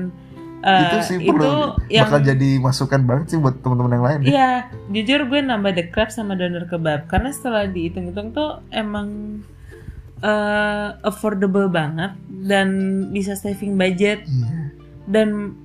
eh, 0.59 0.81
itu 0.83 0.97
sih 1.05 1.17
itu 1.19 1.31
perlu 1.31 1.77
yang 1.87 2.05
bakal 2.07 2.19
jadi 2.21 2.49
masukan 2.57 3.01
banget 3.03 3.25
sih 3.31 3.37
buat 3.39 3.55
teman-teman 3.59 3.91
yang 3.95 4.05
lain 4.05 4.19
ya. 4.19 4.27
Iya, 4.29 4.51
jujur 4.89 5.19
gue 5.25 5.39
nambah 5.39 5.71
the 5.73 5.85
crab 5.87 6.09
sama 6.09 6.35
doner 6.35 6.65
kebab. 6.65 7.07
Karena 7.07 7.29
setelah 7.29 7.63
dihitung-hitung 7.65 8.31
tuh 8.31 8.59
emang 8.69 9.39
eh, 10.19 10.89
affordable 11.01 11.67
banget 11.67 12.11
dan 12.43 12.67
bisa 13.09 13.33
saving 13.33 13.75
budget. 13.75 14.23
Iya. 14.23 14.75
dan 15.09 15.57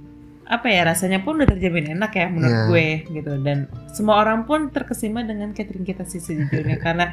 apa 0.44 0.68
ya 0.68 0.84
rasanya 0.84 1.20
pun 1.20 1.36
udah 1.36 1.48
terjamin 1.48 1.92
enak 1.92 2.12
ya 2.12 2.26
menurut 2.28 2.52
Iya. 2.52 2.64
gue 2.68 2.88
gitu. 3.12 3.32
Dan 3.40 3.58
semua 3.92 4.20
orang 4.20 4.44
pun 4.44 4.72
terkesima 4.72 5.20
dengan 5.20 5.52
catering 5.52 5.84
kita 5.84 6.04
sih 6.04 6.16
sejujurnya. 6.16 6.80
Karena 6.84 7.12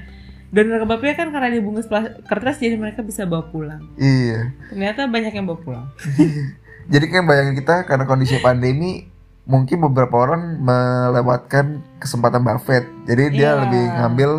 doner 0.52 0.84
kebabnya 0.84 1.16
kan 1.16 1.32
karena 1.32 1.48
dibungkus 1.48 1.88
kertas 2.24 2.60
jadi 2.60 2.76
mereka 2.76 3.04
bisa 3.04 3.24
bawa 3.24 3.48
pulang. 3.48 3.84
Iya. 3.96 4.52
Ternyata 4.68 5.08
banyak 5.08 5.32
yang 5.32 5.48
bawa 5.48 5.60
pulang 5.60 5.86
jadi 6.88 7.06
kayak 7.06 7.26
bayangin 7.26 7.56
kita 7.56 7.84
karena 7.84 8.06
kondisi 8.06 8.40
pandemi 8.40 9.06
mungkin 9.44 9.82
beberapa 9.82 10.16
orang 10.16 10.62
melewatkan 10.62 11.82
kesempatan 11.98 12.42
buffet 12.42 12.86
jadi 13.04 13.24
dia 13.30 13.40
Iya. 13.42 13.60
lebih 13.62 13.84
ngambil 13.92 14.32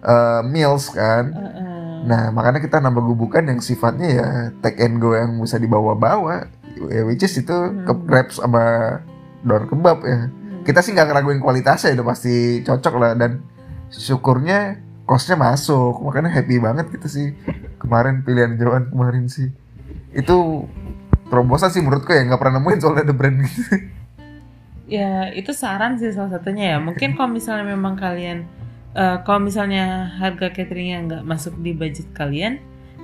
eh, 0.00 0.40
meals 0.46 0.88
kan 0.90 1.24
Heeh. 1.32 1.68
Nah, 2.00 2.32
makanya 2.32 2.64
kita 2.64 2.80
nambah 2.80 3.04
gubukan 3.04 3.44
yang 3.44 3.60
sifatnya 3.60 4.08
ya 4.08 4.28
take 4.64 4.80
and 4.80 4.96
go 4.96 5.12
yang 5.12 5.36
bisa 5.36 5.60
dibawa-bawa. 5.60 6.48
Ya, 6.88 7.04
which 7.04 7.20
is 7.20 7.36
itu 7.36 7.52
Hmm. 7.52 7.84
ke 7.84 7.92
crepes 8.08 8.40
sama 8.40 8.96
doner 9.44 9.68
kebab 9.68 10.00
ya. 10.00 10.32
Hmm. 10.32 10.64
Kita 10.64 10.80
sih 10.80 10.96
nggak 10.96 11.12
ngeraguin 11.12 11.44
kualitasnya, 11.44 11.92
udah 11.92 12.06
pasti 12.08 12.64
cocok 12.64 12.94
lah 12.96 13.12
dan 13.12 13.44
syukurnya 13.92 14.80
costnya 15.04 15.36
masuk. 15.36 16.00
Makanya 16.00 16.32
happy 16.32 16.56
banget 16.56 16.88
gitu 16.88 17.04
sih. 17.04 17.26
Kemarin 17.76 18.24
pilihan 18.24 18.56
Joan 18.56 18.88
kemarin 18.88 19.28
sih. 19.28 19.52
Itu 20.16 20.64
terobosan 21.30 21.70
sih 21.70 21.80
menurutku 21.80 22.10
ya 22.10 22.26
nggak 22.26 22.36
pernah 22.36 22.58
nemuin 22.58 22.78
soalnya 22.82 23.02
ada 23.06 23.14
brand 23.14 23.36
gitu. 23.40 23.62
Ya 24.90 25.30
itu 25.30 25.54
saran 25.54 25.96
sih 25.96 26.10
salah 26.10 26.34
satunya 26.34 26.74
ya. 26.74 26.78
Mungkin 26.82 27.14
kalau 27.14 27.30
misalnya 27.30 27.62
memang 27.62 27.94
kalian, 27.94 28.42
eh, 28.92 29.16
kalau 29.22 29.38
misalnya 29.38 30.10
harga 30.18 30.50
cateringnya 30.50 30.98
nggak 31.06 31.22
masuk 31.22 31.54
di 31.62 31.70
budget 31.70 32.10
kalian, 32.10 32.58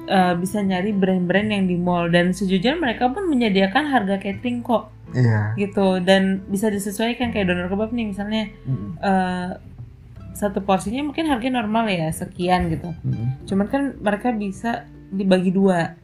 eh, 0.04 0.34
bisa 0.34 0.58
nyari 0.60 0.90
brand-brand 0.90 1.46
yang 1.46 1.64
di 1.70 1.78
mall 1.78 2.10
dan 2.10 2.34
sejujurnya 2.34 2.74
mereka 2.74 3.06
pun 3.08 3.30
menyediakan 3.30 3.86
harga 3.86 4.18
catering 4.18 4.66
kok 4.66 4.90
Iya. 5.14 5.54
gitu 5.54 6.02
dan 6.02 6.42
bisa 6.50 6.66
disesuaikan 6.66 7.30
kayak 7.30 7.46
doner 7.46 7.70
kebab 7.70 7.94
nih 7.94 8.10
misalnya 8.10 8.50
Mm, 8.66 8.98
eh, 8.98 9.50
satu 10.34 10.60
porsinya 10.60 11.06
mungkin 11.06 11.30
harganya 11.30 11.62
normal 11.62 11.86
ya 11.86 12.10
sekian 12.10 12.66
gitu. 12.68 12.90
mm. 13.06 13.46
Cuman 13.46 13.66
kan 13.70 13.82
mereka 14.02 14.34
bisa 14.34 14.84
dibagi 15.08 15.54
dua 15.54 15.94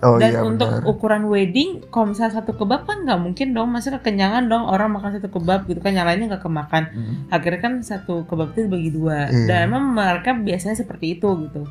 Oh 0.00 0.14
dan 0.14 0.30
iya 0.30 0.40
untuk 0.40 0.70
benar. 0.70 0.86
ukuran 0.86 1.26
wedding 1.26 1.82
kalau 1.88 2.10
misalnya 2.10 2.38
satu 2.38 2.54
kebab 2.54 2.86
kan 2.86 3.02
nggak 3.02 3.18
mungkin 3.18 3.50
dong 3.50 3.68
masih 3.68 3.90
kekenyangan 3.92 4.46
dong 4.46 4.62
orang 4.64 4.90
makan 4.90 5.10
satu 5.12 5.26
kebab 5.28 5.66
gitu 5.66 5.78
kan 5.78 5.90
yang 5.90 6.06
lainnya 6.06 6.30
nggak 6.30 6.44
kemakan 6.44 6.84
Mm. 6.88 7.14
akhirnya 7.28 7.60
kan 7.60 7.74
satu 7.80 8.22
kebab 8.24 8.52
itu 8.52 8.64
dibagi 8.64 8.90
dua 8.90 9.26
Iya. 9.26 9.46
dan 9.46 9.58
emang 9.66 9.90
mereka 9.90 10.32
biasanya 10.32 10.76
seperti 10.76 11.14
itu 11.14 11.26
gitu 11.42 11.66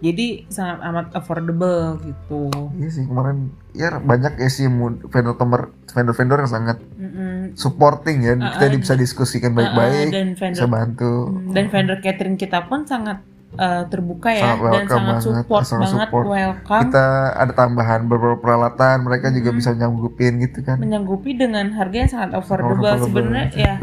jadi 0.00 0.48
sangat 0.48 0.80
amat 0.82 1.06
affordable 1.12 2.00
gitu 2.00 2.48
Iya 2.72 2.88
sih 2.88 3.04
kemarin 3.04 3.52
ya 3.70 3.92
banyak 3.94 4.32
ya 4.34 4.48
sih 4.48 4.64
vendor-vendor 5.04 5.62
vendor-vendor 5.86 6.38
yang 6.40 6.48
sangat 6.50 6.80
Mm-mm. 6.96 7.52
supporting 7.54 8.24
ya 8.24 8.32
Ah, 8.34 8.56
kita 8.56 8.64
ah. 8.66 8.80
bisa 8.80 8.94
diskusikan 8.94 9.52
Ah, 9.52 9.56
baik-baik 9.60 10.08
dan 10.08 10.26
bisa 10.32 10.40
vendor 10.64 10.68
bantu 10.70 11.12
Mm, 11.30 11.52
dan 11.52 11.64
vendor 11.68 11.98
catering 11.98 12.36
kita 12.36 12.64
pun 12.64 12.84
sangat 12.84 13.20
eh, 13.52 13.82
terbuka 13.86 14.30
ya 14.30 14.54
Sangat 14.54 14.60
dan 14.62 14.84
sangat 14.86 15.06
banget, 15.10 15.22
support 15.24 15.64
sangat 15.64 15.82
banget 15.84 16.06
support. 16.06 16.26
welcome 16.28 16.82
kita 16.86 17.06
ada 17.34 17.52
tambahan 17.52 18.00
beberapa 18.06 18.38
peralatan 18.38 18.96
mereka 19.02 19.26
juga 19.28 19.50
Mm. 19.50 19.56
bisa 19.56 19.70
nyanggupin 19.72 20.32
gitu 20.38 20.58
kan 20.60 20.76
menyanggupi 20.78 21.30
dengan 21.34 21.66
harga 21.72 21.96
yang 21.98 22.10
sangat 22.10 22.30
affordable. 22.32 22.94
Sebenarnya 23.00 23.46
ya 23.52 23.74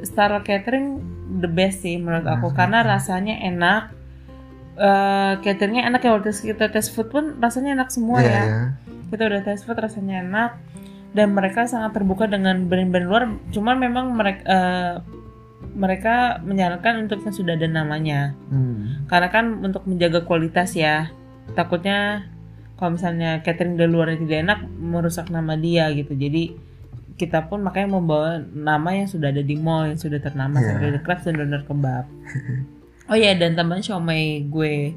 Star 0.00 0.30
Catering 0.40 1.00
the 1.36 1.48
best 1.48 1.80
sih 1.80 1.96
menurut 1.96 2.22
aku 2.24 2.48
Hmm. 2.48 2.56
karena 2.56 2.78
rasanya 2.82 3.34
enak. 3.42 3.82
Eh 4.76 5.32
cateringnya 5.40 5.88
enak 5.88 6.00
ya 6.00 6.12
waktu 6.12 6.30
kita 6.30 6.68
tes 6.68 6.86
food 6.86 7.08
pun 7.08 7.40
rasanya 7.40 7.72
enak 7.74 7.88
semua 7.88 8.20
Iya, 8.20 8.28
ya. 8.28 8.42
iya. 8.44 8.60
Kita 9.08 9.22
udah 9.24 9.40
tes 9.40 9.64
food 9.64 9.74
rasanya 9.74 10.20
enak 10.20 10.50
dan 11.12 11.32
mereka 11.32 11.64
sangat 11.64 11.96
terbuka 11.96 12.28
dengan 12.28 12.68
brand-brand 12.68 13.08
luar. 13.08 13.22
Cuman 13.48 13.80
memang 13.80 14.12
mereka 14.12 14.52
mereka 15.76 16.40
menyarankan 16.40 17.04
untuk 17.04 17.24
yang 17.24 17.34
sudah 17.34 17.54
ada 17.56 17.68
namanya. 17.68 18.32
Hmm. 18.48 19.04
Karena 19.08 19.28
kan 19.28 19.60
untuk 19.60 19.84
menjaga 19.84 20.24
kualitas 20.24 20.72
ya. 20.76 21.10
Takutnya 21.52 22.28
kalau 22.76 22.96
misalnya 22.96 23.40
catering 23.40 23.76
dari 23.76 23.88
luar 23.88 24.12
tidak 24.14 24.40
enak 24.44 24.60
merusak 24.76 25.28
nama 25.28 25.56
dia 25.56 25.88
gitu. 25.92 26.12
Jadi 26.12 26.56
kita 27.16 27.48
pun 27.48 27.64
makanya 27.64 27.96
membawa 27.96 28.36
nama 28.40 28.92
yang 28.92 29.08
sudah 29.08 29.32
ada 29.32 29.40
di 29.40 29.56
mall 29.56 29.88
yang 29.88 29.96
sudah 29.96 30.20
ternama 30.20 30.60
Iya. 30.60 30.76
seperti 30.76 30.88
The 30.92 31.00
Crabs 31.00 31.24
dan 31.24 31.34
Doner 31.40 31.62
Kebab. 31.64 32.04
oh 33.08 33.16
iya 33.16 33.32
dan 33.32 33.56
tambahan 33.56 33.80
siomay 33.80 34.44
gue 34.44 34.92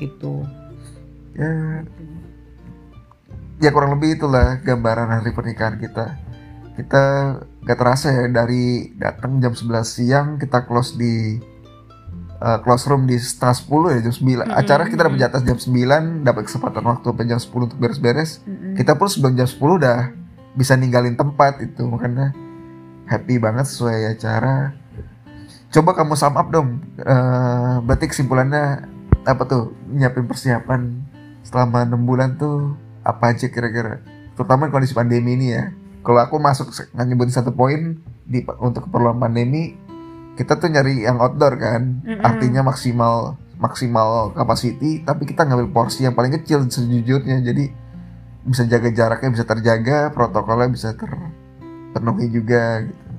gitu. 0.00 0.40
ya 1.36 1.84
ya 3.60 3.70
kurang 3.70 3.98
lebih 3.98 4.16
itulah 4.16 4.56
gambaran 4.64 5.10
hari 5.20 5.30
pernikahan 5.36 5.76
kita 5.76 6.16
kita 6.74 7.04
gak 7.64 7.78
terasa 7.80 8.12
ya 8.12 8.24
dari 8.28 8.92
datang 8.94 9.40
jam 9.40 9.56
11 9.56 9.84
siang 9.88 10.28
kita 10.36 10.68
close 10.68 11.00
di 11.00 11.40
uh, 12.44 12.58
close 12.60 12.84
room 12.92 13.08
di 13.08 13.16
setengah 13.16 13.56
10 13.56 13.94
ya 13.96 13.98
jam 14.04 14.14
9 14.14 14.20
Mm-mm, 14.20 14.52
acara 14.52 14.82
kita 14.84 15.00
dapat 15.08 15.18
jatah 15.18 15.40
jam 15.40 15.58
9 15.58 16.28
dapat 16.28 16.42
kesempatan 16.44 16.84
waktu 16.84 17.06
sampai 17.08 17.24
jam 17.24 17.40
10 17.40 17.66
untuk 17.72 17.78
beres-beres. 17.80 18.44
Mm-mm. 18.44 18.76
kita 18.76 18.92
pun 19.00 19.08
sebelum 19.08 19.32
jam 19.32 19.48
10 19.48 19.56
udah 19.60 20.12
bisa 20.54 20.76
ninggalin 20.76 21.16
tempat 21.16 21.58
itu 21.64 21.82
makanya 21.88 22.36
happy 23.08 23.40
banget 23.40 23.66
sesuai 23.68 24.16
acara. 24.16 24.76
Coba 25.74 25.90
kamu 25.98 26.14
sum 26.14 26.38
up 26.38 26.48
dong. 26.54 26.78
Eh, 27.02 27.74
berarti 27.82 28.06
kesimpulannya 28.06 28.86
apa 29.26 29.42
tuh? 29.44 29.74
Nyiapin 29.90 30.30
persiapan 30.30 31.02
selama 31.42 31.82
enam 31.82 32.06
bulan 32.06 32.38
tuh 32.38 32.78
apa 33.02 33.34
aja 33.34 33.50
kira-kira? 33.50 33.98
Terutama 34.38 34.70
kondisi 34.70 34.94
pandemi 34.94 35.34
ini 35.34 35.46
ya 35.50 35.74
kalau 36.04 36.20
aku 36.20 36.36
masuk 36.36 36.68
nyebutin 36.92 37.32
satu 37.32 37.50
poin 37.56 37.96
di 38.28 38.44
untuk 38.60 38.86
keperluan 38.86 39.16
pandemi 39.16 39.72
kita 40.34 40.58
tuh 40.58 40.68
nyari 40.68 41.06
yang 41.06 41.16
outdoor 41.18 41.56
kan. 41.56 42.02
Mm-mm. 42.04 42.20
artinya 42.20 42.60
maksimal 42.66 43.38
maksimal 43.56 44.34
capacity 44.34 45.00
tapi 45.00 45.24
kita 45.24 45.46
ngambil 45.46 45.70
porsi 45.72 46.04
yang 46.04 46.12
paling 46.12 46.34
kecil 46.36 46.66
sejujurnya. 46.68 47.40
Jadi 47.40 47.70
bisa 48.44 48.68
jaga 48.68 48.92
jaraknya 48.92 49.30
bisa 49.32 49.44
terjaga 49.48 50.12
protokolnya 50.12 50.68
bisa 50.68 50.92
terpenuhi 50.92 52.28
juga 52.28 52.84
gitu. 52.84 53.10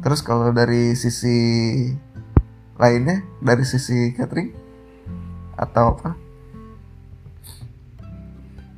Terus 0.00 0.20
kalau 0.20 0.52
dari 0.52 0.92
sisi 0.92 1.38
lainnya 2.76 3.24
dari 3.40 3.64
sisi 3.64 4.12
catering 4.12 4.52
atau 5.56 5.96
apa? 5.96 6.10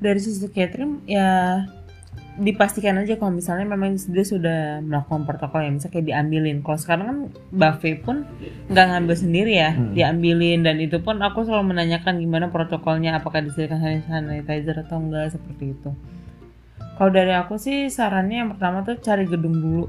Dari 0.02 0.18
sisi 0.18 0.46
catering 0.50 1.06
ya 1.06 1.62
dipastikan 2.32 2.96
aja 2.96 3.20
kalau 3.20 3.36
misalnya 3.36 3.68
memang 3.68 3.92
dia 3.98 4.24
sudah 4.24 4.80
melakukan 4.80 5.28
protokol 5.28 5.60
ya 5.60 5.68
misalnya 5.68 5.92
kayak 5.92 6.06
diambilin 6.08 6.58
kalau 6.60 6.78
sekarang 6.80 7.04
kan 7.04 7.18
buffet 7.52 8.00
pun 8.00 8.24
nggak 8.72 8.86
ngambil 8.88 9.14
sendiri 9.14 9.52
ya 9.52 9.70
Hmm. 9.72 9.92
diambilin 9.92 10.64
dan 10.64 10.80
itu 10.80 10.96
pun 10.96 11.20
aku 11.20 11.44
selalu 11.44 11.76
menanyakan 11.76 12.16
gimana 12.16 12.48
protokolnya 12.48 13.20
apakah 13.20 13.44
disediakan 13.44 13.80
hand 13.80 14.08
sanitizer 14.08 14.80
atau 14.80 14.96
enggak 14.96 15.28
seperti 15.30 15.76
itu 15.76 15.92
Kalau 16.92 17.08
dari 17.08 17.32
aku 17.32 17.56
sih 17.56 17.88
sarannya 17.88 18.36
yang 18.44 18.50
pertama 18.54 18.84
tuh 18.84 18.94
cari 18.96 19.24
gedung 19.26 19.56
dulu. 19.58 19.84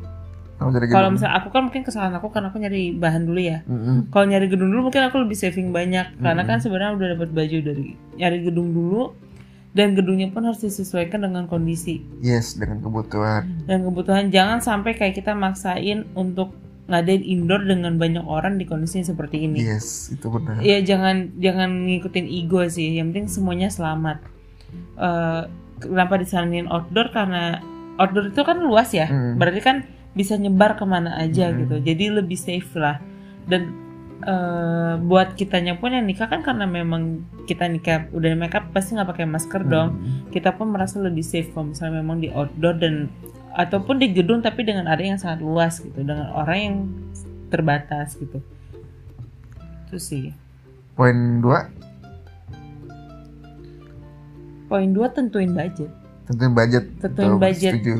Jadi 0.55 0.87
Kalau 0.87 1.11
misalnya 1.11 1.35
aku 1.35 1.51
kan 1.51 1.67
mungkin 1.67 1.83
kesalahan 1.83 2.15
aku 2.15 2.31
karena 2.31 2.47
aku 2.47 2.57
nyari 2.57 2.95
bahan 2.95 3.27
dulu 3.27 3.37
ya. 3.37 3.59
Mm-mm. 3.67 4.07
Kalau 4.07 4.25
nyari 4.25 4.47
gedung 4.47 4.71
dulu 4.71 4.87
mungkin 4.87 5.03
aku 5.03 5.19
lebih 5.21 5.35
saving 5.35 5.69
banyak 5.69 6.15
karena 6.23 6.41
Mm-mm. 6.41 6.49
kan 6.49 6.63
sebenarnya 6.63 6.95
udah 6.95 7.07
dapat 7.19 7.29
baju 7.35 7.57
dari 7.59 7.85
nyari 8.15 8.37
gedung 8.41 8.71
dulu 8.71 9.11
dan 9.73 9.93
gedungnya 9.93 10.29
pun 10.29 10.45
harus 10.45 10.61
disesuaikan 10.61 11.19
dengan 11.19 11.45
kondisi 11.45 12.05
Yes, 12.19 12.53
dengan 12.53 12.79
kebutuhan. 12.79 13.65
dan 13.65 13.81
kebutuhan. 13.81 14.29
Jangan 14.29 14.61
sampai 14.61 14.93
kayak 14.93 15.17
kita 15.17 15.33
maksain 15.33 16.05
untuk 16.13 16.53
ngadain 16.83 17.23
indoor 17.23 17.63
dengan 17.63 17.95
banyak 17.95 18.21
orang 18.21 18.55
di 18.55 18.63
kondisi 18.63 19.01
seperti 19.01 19.43
ini. 19.43 19.59
Yes, 19.59 20.11
itu 20.11 20.27
benar. 20.27 20.59
Ya 20.59 20.77
jangan 20.79 21.31
jangan 21.37 21.89
ngikutin 21.89 22.27
ego 22.27 22.61
sih. 22.67 22.93
Yang 22.93 23.07
penting 23.09 23.27
semuanya 23.27 23.69
selamat. 23.69 24.21
Eh, 24.93 25.41
kenapa 25.79 26.15
disaranin 26.15 26.67
outdoor 26.67 27.09
karena 27.09 27.63
outdoor 27.97 28.29
itu 28.29 28.41
kan 28.41 28.61
luas 28.61 28.91
ya. 28.91 29.07
Mm. 29.07 29.37
Berarti 29.37 29.61
kan 29.61 29.77
bisa 30.13 30.37
nyebar 30.37 30.77
ke 30.77 30.85
mana 30.85 31.17
aja 31.17 31.49
Mm. 31.49 31.55
gitu. 31.65 31.75
Jadi 31.81 32.03
lebih 32.13 32.37
safe 32.37 32.69
lah. 32.75 33.01
Dan 33.43 33.82
eh, 34.23 34.93
buat 35.03 35.35
kitanya 35.35 35.77
pun 35.77 35.91
yang 35.91 36.07
nikah 36.07 36.31
kan 36.31 36.41
karena 36.41 36.63
memang 36.63 37.27
kita 37.45 37.67
nikah 37.67 38.07
udah 38.15 38.31
make 38.39 38.55
up 38.55 38.71
pasti 38.71 38.95
nggak 38.95 39.09
pakai 39.11 39.27
masker 39.27 39.61
dong. 39.67 39.99
Mm. 39.99 40.31
Kita 40.31 40.55
pun 40.55 40.71
merasa 40.71 40.97
lebih 41.03 41.23
safe 41.23 41.51
kalau 41.51 41.75
misalnya 41.75 41.99
memang 41.99 42.23
di 42.23 42.31
outdoor 42.31 42.79
dan 42.79 43.11
ataupun 43.53 44.01
di 44.01 44.09
gedung 44.15 44.41
tapi 44.41 44.65
dengan 44.65 44.89
area 44.89 45.13
yang 45.13 45.21
sangat 45.21 45.45
luas 45.45 45.77
gitu 45.77 46.01
dengan 46.01 46.33
orang 46.33 46.57
yang 46.57 46.75
terbatas 47.53 48.17
gitu. 48.17 48.41
Itu 49.87 49.97
sih. 50.01 50.33
Poin 50.97 51.41
dua, 51.41 51.69
Poin 54.73 54.89
dua 54.89 55.05
tentuin 55.13 55.53
budget. 55.53 55.85
tentuin 56.25 56.49
budget. 56.49 56.83
Tentuin 56.97 57.37
budget. 57.37 57.77
Setuju. 57.77 57.95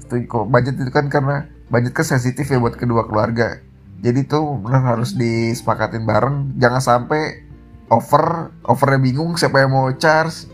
Setuju. 0.00 0.24
Kok 0.32 0.46
budget 0.48 0.74
itu 0.80 0.88
kan 0.88 1.12
karena 1.12 1.44
budget 1.68 1.92
kan 1.92 2.06
sensitif 2.08 2.48
ya 2.48 2.56
buat 2.56 2.72
kedua 2.80 3.04
keluarga. 3.04 3.60
Jadi 4.00 4.26
tuh 4.26 4.58
benar 4.60 4.96
harus 4.96 5.14
disepakatin 5.14 6.08
bareng. 6.08 6.56
Jangan 6.58 6.82
sampai 6.82 7.44
over, 7.92 8.50
overnya 8.64 9.00
bingung 9.00 9.36
siapa 9.36 9.62
yang 9.62 9.72
mau 9.72 9.88
charge. 9.94 10.48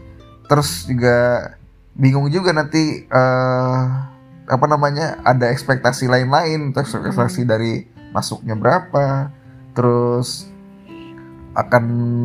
Terus 0.51 0.87
juga 0.91 1.51
bingung 1.95 2.27
juga 2.29 2.51
nanti 2.51 3.07
eh 3.07 3.83
apa 4.51 4.67
namanya 4.67 5.23
ada 5.23 5.47
ekspektasi 5.47 6.11
lain-lain, 6.11 6.75
terus 6.75 6.91
ekspektasi 6.91 7.47
dari 7.47 7.87
masuknya 8.11 8.59
berapa, 8.59 9.31
terus 9.79 10.51
akan 11.55 11.85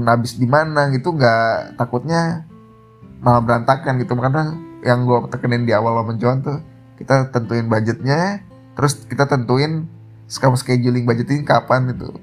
habis 0.09 0.37
di 0.37 0.49
mana 0.49 0.89
gitu. 0.89 1.13
Nggak 1.13 1.77
takutnya 1.77 2.49
malah 3.21 3.41
berantakan 3.45 4.01
gitu. 4.01 4.17
Makanya 4.17 4.57
yang 4.81 5.05
gue 5.05 5.29
tekenin 5.33 5.65
di 5.65 5.73
awal 5.73 6.01
sama 6.01 6.13
Johan 6.17 6.41
tuh 6.41 6.57
kita 6.97 7.29
tentuin 7.29 7.69
budgetnya. 7.69 8.41
Terus 8.73 9.05
kita 9.05 9.29
tentuin 9.29 9.85
kamu 10.27 10.57
scheduling 10.57 11.05
budgeting 11.05 11.45
kapan 11.45 11.93
gitu 11.93 12.13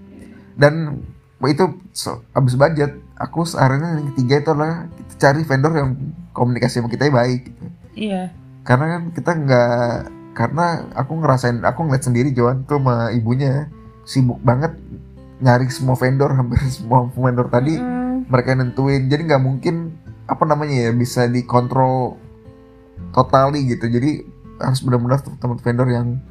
dan 0.58 1.02
itu 1.42 1.74
so, 1.90 2.22
habis 2.34 2.54
budget 2.54 2.94
aku 3.18 3.42
sarannya 3.42 3.98
yang 3.98 4.06
ketiga 4.14 4.34
itu 4.38 4.48
adalah 4.54 4.74
kita 4.94 5.14
cari 5.18 5.42
vendor 5.42 5.72
yang 5.74 5.90
komunikasi 6.30 6.78
sama 6.78 6.86
kita 6.86 7.10
baik 7.10 7.50
gitu. 7.50 7.64
Iya. 7.92 8.30
karena 8.62 8.84
kan 8.94 9.02
kita 9.10 9.30
nggak 9.34 9.90
karena 10.32 10.66
aku 10.96 11.12
ngerasain 11.18 11.60
aku 11.66 11.80
ngeliat 11.84 12.04
sendiri 12.06 12.30
Johan 12.32 12.64
tuh 12.64 12.78
sama 12.80 13.10
ibunya 13.12 13.68
sibuk 14.06 14.38
banget 14.40 14.72
nyari 15.42 15.66
semua 15.68 15.98
vendor 15.98 16.30
hampir 16.38 16.62
semua 16.70 17.10
vendor 17.10 17.50
tadi 17.50 17.74
Mm, 18.22 18.30
mereka 18.30 18.54
nentuin 18.54 19.10
jadi 19.10 19.22
nggak 19.26 19.42
mungkin 19.42 19.98
apa 20.30 20.46
namanya 20.46 20.88
ya 20.88 20.90
bisa 20.94 21.26
dikontrol 21.26 22.14
totally 23.10 23.66
gitu 23.66 23.90
jadi 23.90 24.22
harus 24.62 24.80
benar-benar 24.86 25.18
teman 25.42 25.58
vendor 25.58 25.88
yang 25.90 26.22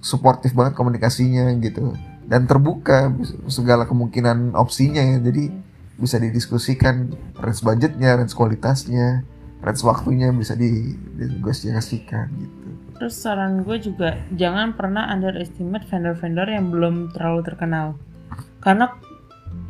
suportif 0.00 0.52
banget 0.52 0.74
komunikasinya 0.74 1.52
gitu. 1.56 1.94
Dan 2.24 2.46
terbuka 2.46 3.10
segala 3.46 3.84
kemungkinan 3.84 4.52
opsinya 4.52 5.00
ya. 5.00 5.18
Jadi 5.18 5.50
bisa 5.96 6.16
didiskusikan 6.16 7.12
range 7.36 7.60
budgetnya 7.60 8.16
range 8.16 8.32
kualitasnya 8.32 9.20
range 9.60 9.84
waktunya 9.84 10.32
bisa 10.32 10.56
di- 10.56 10.96
dinegosiasikan 11.14 12.26
gitu. 12.32 12.68
Terus 12.96 13.14
saran 13.16 13.60
gue 13.60 13.76
juga 13.76 14.16
jangan 14.32 14.72
pernah 14.72 15.08
underestimate 15.08 15.84
vendor-vendor 15.84 16.48
yang 16.48 16.68
belum 16.68 17.12
terlalu 17.12 17.40
terkenal. 17.44 17.86
Karena 18.60 18.92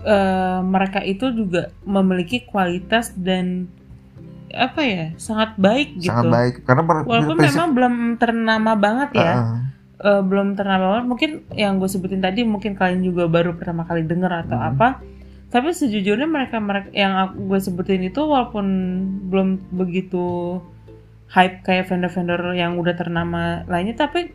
eh, 0.00 0.60
mereka 0.62 1.00
itu 1.00 1.30
juga 1.30 1.70
memiliki 1.82 2.42
kualitas 2.42 3.10
dan 3.14 3.66
apa 4.50 4.82
ya 4.82 5.04
sangat 5.14 5.54
baik 5.56 5.98
gitu. 5.98 6.10
sangat 6.10 6.26
baik. 6.26 6.54
Karena 6.66 6.82
Walaupun 6.82 7.36
prinsip- 7.38 7.54
memang 7.54 7.68
belum 7.70 7.94
ternama 8.18 8.72
banget 8.74 9.10
ya, 9.14 9.32
Ah, 9.32 9.58
Eh, 10.00 10.22
belum 10.24 10.56
ternama 10.56 10.96
banget. 10.96 11.06
Mungkin 11.06 11.30
yang 11.52 11.76
gue 11.76 11.84
sebutin 11.84 12.24
tadi 12.24 12.40
mungkin 12.40 12.72
kalian 12.72 13.04
juga 13.04 13.28
baru 13.28 13.52
pertama 13.52 13.84
kali 13.84 14.08
dengar 14.08 14.32
atau 14.32 14.56
Hmm. 14.56 14.72
apa. 14.72 14.88
Tapi 15.50 15.76
sejujurnya 15.76 16.24
mereka 16.24 16.56
mereka 16.56 16.88
yang 16.94 17.12
aku 17.18 17.52
gue 17.52 17.60
sebutin 17.60 18.00
itu 18.00 18.22
walaupun 18.22 18.64
belum 19.28 19.48
begitu 19.76 20.56
hype 21.28 21.60
kayak 21.62 21.86
vendor-vendor 21.86 22.56
yang 22.56 22.80
udah 22.80 22.96
ternama 22.96 23.66
lainnya, 23.68 23.92
tapi 23.94 24.32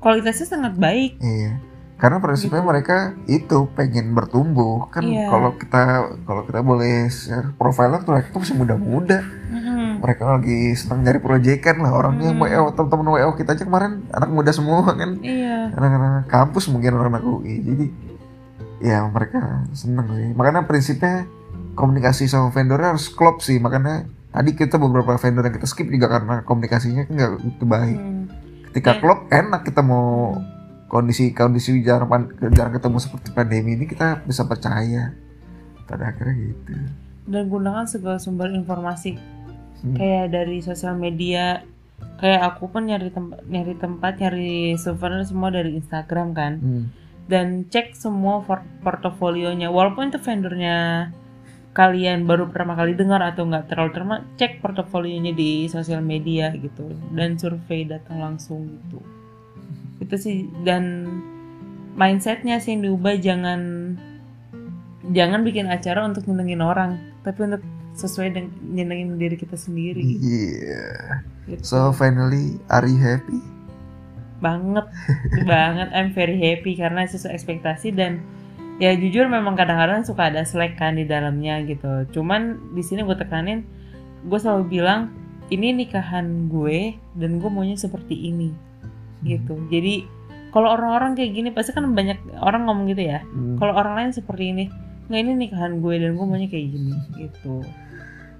kualitasnya 0.00 0.48
sangat 0.48 0.74
baik. 0.74 1.22
Iya. 1.22 1.60
Karena 2.00 2.16
prinsipnya 2.16 2.64
Gitu. 2.64 2.70
mereka 2.72 2.96
itu 3.28 3.58
pengen 3.76 4.16
bertumbuh 4.16 4.88
kan 4.88 5.04
Iya. 5.04 5.28
kalau 5.28 5.52
kita 5.54 5.82
kalau 6.24 6.42
kita 6.48 6.60
boleh 6.64 7.12
share 7.12 7.52
profile 7.54 8.00
tuh 8.00 8.16
mereka 8.16 8.32
tuh 8.32 8.40
masih 8.40 8.56
muda-muda. 8.56 9.20
Mm-mm. 9.20 9.59
Mereka 10.00 10.22
lagi 10.24 10.72
senang 10.74 11.04
nyari 11.04 11.20
proyekan 11.20 11.84
lah 11.84 11.92
orangnya 11.92 12.32
Hmm. 12.32 12.40
WO 12.40 12.72
teman-teman 12.72 13.06
WO 13.20 13.30
kita 13.36 13.52
aja 13.52 13.64
kemarin 13.68 14.08
anak 14.10 14.30
muda 14.32 14.50
semua 14.50 14.82
kan. 14.88 15.20
Iya. 15.20 15.76
Anak-anak 15.76 16.26
kampus 16.32 16.72
mungkin 16.72 16.96
anak-anak 16.96 17.22
UI. 17.22 17.54
Jadi 17.60 17.86
ya 18.80 19.04
mereka 19.06 19.68
seneng 19.76 20.08
sih. 20.16 20.32
Makanya 20.32 20.64
prinsipnya 20.64 21.28
komunikasi 21.76 22.26
sama 22.26 22.48
vendornya 22.48 22.96
harus 22.96 23.12
klop 23.12 23.44
sih. 23.44 23.60
Makanya 23.60 24.08
tadi 24.32 24.56
kita 24.56 24.80
beberapa 24.80 25.20
vendor 25.20 25.44
yang 25.44 25.54
kita 25.54 25.68
skip 25.68 25.86
juga 25.92 26.08
karena 26.08 26.40
komunikasinya 26.48 27.04
kan 27.04 27.12
nggak 27.12 27.32
begitu 27.36 27.64
baik. 27.68 27.98
Hmm. 28.00 28.24
ketika 28.70 28.94
Ya. 28.96 28.98
klop 29.02 29.20
enak 29.34 29.66
kita 29.66 29.82
mau 29.82 30.38
kondisi 30.90 31.30
kondisi 31.30 31.82
jarang 31.86 32.10
jarang 32.50 32.74
ketemu 32.74 32.98
seperti 32.98 33.28
pandemi 33.30 33.78
ini 33.78 33.86
kita 33.86 34.22
bisa 34.26 34.42
percaya 34.46 35.14
pada 35.86 36.10
akhirnya 36.10 36.34
gitu 36.54 36.74
Dan 37.30 37.46
gunakan 37.46 37.86
segala 37.86 38.18
sumber 38.18 38.50
informasi 38.50 39.14
Hmm. 39.80 39.96
kayak 39.96 40.26
dari 40.32 40.58
sosial 40.60 40.96
media. 40.96 41.64
Kayak 42.20 42.52
aku 42.52 42.68
pun 42.68 42.88
nyari 42.88 43.08
tempat 43.08 43.40
nyari 43.48 43.74
tempat 43.80 44.12
nyari 44.20 44.76
souvenir 44.76 45.24
semua 45.24 45.48
dari 45.52 45.76
Instagram 45.76 46.36
kan. 46.36 46.54
Hmm. 46.60 46.86
dan 47.30 47.62
cek 47.70 47.94
semua 47.94 48.42
portofolionya 48.82 49.70
walaupun 49.70 50.10
itu 50.10 50.18
vendornya 50.18 51.08
kalian 51.70 52.26
baru 52.26 52.50
pertama 52.50 52.74
kali 52.74 52.98
dengar 52.98 53.22
atau 53.22 53.46
nggak 53.46 53.70
terlalu 53.70 53.90
terma 53.94 54.16
cek 54.34 54.58
portofolionya 54.58 55.30
di 55.30 55.70
sosial 55.70 56.02
media 56.02 56.50
gitu 56.58 56.90
dan 57.14 57.38
survei 57.38 57.86
datang 57.86 58.18
langsung 58.18 58.66
gitu 58.66 58.98
itu 60.02 60.16
sih 60.18 60.38
dan 60.66 61.06
mindsetnya 61.94 62.58
sih 62.58 62.74
yang 62.74 62.90
diubah 62.90 63.14
jangan 63.22 63.60
jangan 65.14 65.40
bikin 65.46 65.70
acara 65.70 66.02
untuk 66.02 66.26
nyenengin 66.26 66.58
orang 66.58 66.98
tapi 67.22 67.46
untuk 67.46 67.62
sesuai 67.94 68.28
dengan 68.32 68.52
nyenengin 68.62 69.18
diri 69.18 69.36
kita 69.36 69.58
sendiri. 69.58 70.02
Iya. 70.02 70.86
gitu. 71.50 71.62
so 71.62 71.78
finally 71.90 72.56
are 72.70 72.86
you 72.86 72.98
happy? 72.98 73.40
Banget. 74.40 74.86
Banget. 75.50 75.88
I'm 75.92 76.14
very 76.16 76.38
happy 76.40 76.78
karena 76.78 77.04
sesuai 77.04 77.36
ekspektasi 77.36 77.92
dan 77.92 78.24
ya 78.80 78.96
jujur 78.96 79.28
memang 79.28 79.58
kadang-kadang 79.58 80.06
suka 80.06 80.32
ada 80.32 80.42
slack 80.46 80.80
kan 80.80 80.96
di 80.96 81.04
dalamnya 81.04 81.60
gitu. 81.68 82.08
Cuman 82.14 82.72
di 82.72 82.80
sini 82.80 83.04
gue 83.04 83.16
tekanin 83.16 83.66
gue 84.24 84.38
selalu 84.40 84.80
bilang 84.80 85.12
ini 85.52 85.74
nikahan 85.74 86.48
gue 86.48 86.96
dan 87.18 87.42
gue 87.42 87.50
maunya 87.52 87.76
seperti 87.76 88.16
ini. 88.32 88.54
Gitu. 89.20 89.60
Jadi 89.68 90.08
kalau 90.50 90.74
orang-orang 90.74 91.14
kayak 91.14 91.30
gini 91.36 91.48
pasti 91.52 91.76
kan 91.76 91.86
banyak 91.92 92.18
orang 92.40 92.66
ngomong 92.66 92.90
gitu 92.90 93.06
ya. 93.06 93.22
Hmm. 93.22 93.58
kalau 93.60 93.76
orang 93.76 93.94
lain 93.98 94.10
seperti 94.16 94.44
ini 94.50 94.64
nggak 95.10 95.20
ini 95.20 95.32
nikahan 95.36 95.72
gue 95.76 95.94
dan 95.98 96.14
gue 96.14 96.22
maunya 96.24 96.46
kayak 96.46 96.66
gini 96.70 96.94
gitu. 97.18 97.66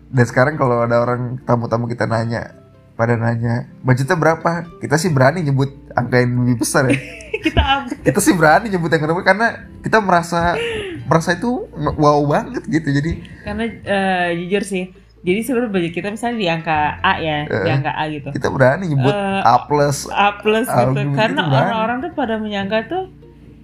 Dan 0.07 0.25
sekarang 0.25 0.55
kalau 0.55 0.81
ada 0.81 0.99
orang 0.99 1.43
tamu-tamu 1.43 1.85
kita 1.85 2.07
nanya 2.07 2.55
pada 2.95 3.15
nanya 3.15 3.67
budgetnya 3.83 4.15
berapa? 4.15 4.51
Kita 4.79 4.95
sih 4.95 5.11
berani 5.11 5.43
nyebut 5.43 5.67
angka 5.93 6.17
yang 6.17 6.33
lebih 6.41 6.63
besar 6.63 6.87
ya. 6.87 6.95
Kita 7.41 7.89
kita 8.05 8.21
sih 8.21 8.37
berani 8.37 8.69
nyebut 8.69 8.93
yang 8.93 9.01
lebih 9.03 9.25
karena 9.25 9.49
kita 9.81 9.97
merasa 9.99 10.61
merasa 11.09 11.33
itu 11.33 11.65
wow 11.73 12.21
banget 12.23 12.61
gitu. 12.69 12.93
Jadi 12.93 13.11
karena 13.43 13.65
eh, 13.65 14.29
jujur 14.37 14.61
sih 14.61 14.85
jadi 15.21 15.41
sebenarnya 15.41 15.73
budget 15.73 15.93
kita 15.95 16.09
misalnya 16.09 16.37
di 16.37 16.49
angka 16.49 16.97
A 16.99 17.17
ya 17.17 17.45
di 17.45 17.53
Eh. 17.65 17.73
angka 17.73 17.93
A 17.93 18.03
gitu. 18.09 18.29
kita 18.33 18.49
berani 18.49 18.89
nyebut 18.89 19.13
Eh, 19.13 19.41
A 19.41 19.57
plus 19.65 20.05
A 20.09 20.37
plus 20.37 20.65
gitu. 20.65 20.93
gitu 20.93 21.13
karena 21.13 21.45
orang-orang 21.45 21.97
tuh 22.01 22.11
pada 22.13 22.37
menyangka 22.37 22.79
tuh 22.89 23.03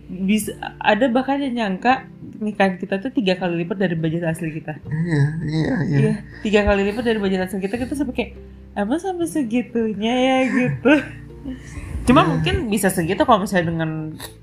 bisa 0.06 0.54
ada 0.78 1.10
bahkan 1.10 1.42
yang 1.42 1.54
nyangka 1.54 2.06
nikahan 2.38 2.78
kita 2.78 2.98
tuh 2.98 3.10
tiga 3.10 3.34
kali 3.34 3.64
lipat 3.64 3.76
dari 3.76 3.94
budget 3.94 4.22
asli 4.22 4.52
kita. 4.52 4.78
iya 4.86 5.24
iya 5.42 5.74
iya 5.82 5.98
Iya, 5.98 6.12
tiga 6.40 6.60
kali 6.62 6.86
lipat 6.86 7.02
dari 7.02 7.18
budget 7.18 7.42
asli 7.42 7.58
kita 7.58 7.74
kita 7.76 7.92
sampai 7.92 8.14
kayak 8.14 8.30
emang 8.74 8.98
sampai 8.98 9.26
segitunya 9.26 10.14
ya 10.14 10.38
gitu. 10.46 10.92
Cuma 12.06 12.22
Iya. 12.22 12.28
mungkin 12.28 12.54
bisa 12.68 12.86
segitu 12.86 13.22
kalau 13.22 13.42
misalnya 13.42 13.66
dengan 13.68 13.90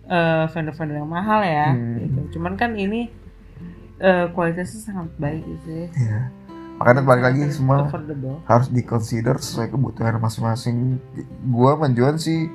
eh, 0.06 0.46
vendor-vendor 0.48 0.98
yang 0.98 1.08
mahal 1.08 1.40
ya. 1.42 1.72
Hmm. 1.72 1.96
Gitu. 1.98 2.20
Cuman 2.36 2.54
kan 2.54 2.76
ini 2.76 3.08
eh, 3.98 4.26
kualitasnya 4.30 4.80
sangat 4.84 5.16
baik 5.16 5.42
gitu 5.42 5.68
ya. 5.70 5.88
iya 5.94 6.22
makanya 6.74 7.06
balik 7.06 7.24
lagi 7.24 7.54
semua 7.54 7.86
affordable. 7.86 8.42
harus 8.44 8.68
dikonsider 8.68 9.38
sesuai 9.38 9.70
kebutuhan 9.70 10.18
masing-masing 10.18 10.98
gua 11.46 11.78
menjual 11.78 12.18
sih 12.18 12.50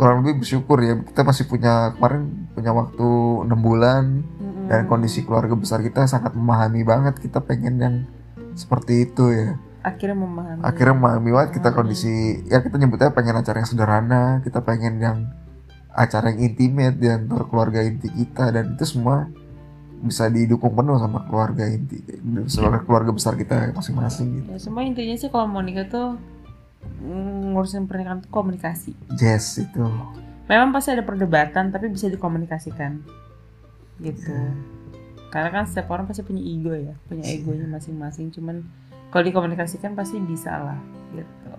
kurang 0.00 0.24
lebih 0.24 0.40
bersyukur 0.40 0.80
ya 0.80 0.96
kita 1.04 1.20
masih 1.28 1.44
punya 1.44 1.92
kemarin 1.92 2.48
punya 2.56 2.72
waktu 2.72 3.08
enam 3.44 3.60
bulan 3.60 4.04
Mm-mm. 4.24 4.64
dan 4.72 4.88
kondisi 4.88 5.28
keluarga 5.28 5.52
besar 5.52 5.84
kita 5.84 6.08
sangat 6.08 6.32
memahami 6.32 6.80
banget 6.88 7.20
kita 7.20 7.44
pengen 7.44 7.76
yang 7.76 7.94
seperti 8.56 9.04
itu 9.04 9.28
ya 9.28 9.60
akhirnya 9.84 10.16
memahami. 10.16 10.60
akhirnya 10.64 10.94
memahami 10.96 11.30
banget 11.36 11.50
kita 11.60 11.68
kondisi 11.76 12.40
ya 12.48 12.64
kita 12.64 12.80
nyebutnya 12.80 13.12
pengen 13.12 13.44
acara 13.44 13.60
yang 13.60 13.68
sederhana 13.68 14.40
kita 14.40 14.64
pengen 14.64 15.04
yang 15.04 15.18
acara 15.92 16.32
yang 16.32 16.48
intimate 16.48 16.96
di 16.96 17.08
antara 17.12 17.44
keluarga 17.44 17.84
inti 17.84 18.08
kita 18.08 18.56
dan 18.56 18.80
itu 18.80 18.88
semua 18.88 19.28
bisa 20.00 20.32
didukung 20.32 20.72
penuh 20.72 20.96
sama 20.96 21.28
keluarga 21.28 21.68
inti 21.68 22.00
sama 22.48 22.80
keluarga 22.80 23.12
besar 23.12 23.36
kita 23.36 23.76
masing-masing 23.76 24.40
gitu 24.40 24.48
Ya, 24.48 24.56
semua 24.56 24.80
intinya 24.80 25.12
sih 25.12 25.28
kalau 25.28 25.44
mau 25.44 25.60
nikah 25.60 25.84
tuh 25.92 26.16
ngurusin 27.00 27.88
pernikahan 27.88 28.20
tuh 28.24 28.30
komunikasi. 28.32 28.92
yes 29.20 29.60
itu 29.60 29.80
Memang 30.50 30.74
pasti 30.74 30.90
ada 30.90 31.06
perdebatan 31.06 31.70
tapi 31.70 31.86
bisa 31.86 32.10
dikomunikasikan. 32.10 32.98
Gitu. 34.02 34.34
Karena 35.30 35.48
kan 35.54 35.64
setiap 35.70 35.94
orang 35.94 36.10
pasti 36.10 36.26
punya 36.26 36.42
ego 36.42 36.74
ya, 36.74 36.98
punya 37.06 37.22
egonya 37.22 37.70
masing-masing. 37.70 38.34
Cuman 38.34 38.66
kalau 39.14 39.24
dikomunikasikan 39.26 39.94
pasti 39.98 40.18
bisa 40.22 40.54
lah 40.54 40.78
gitu. 41.14 41.58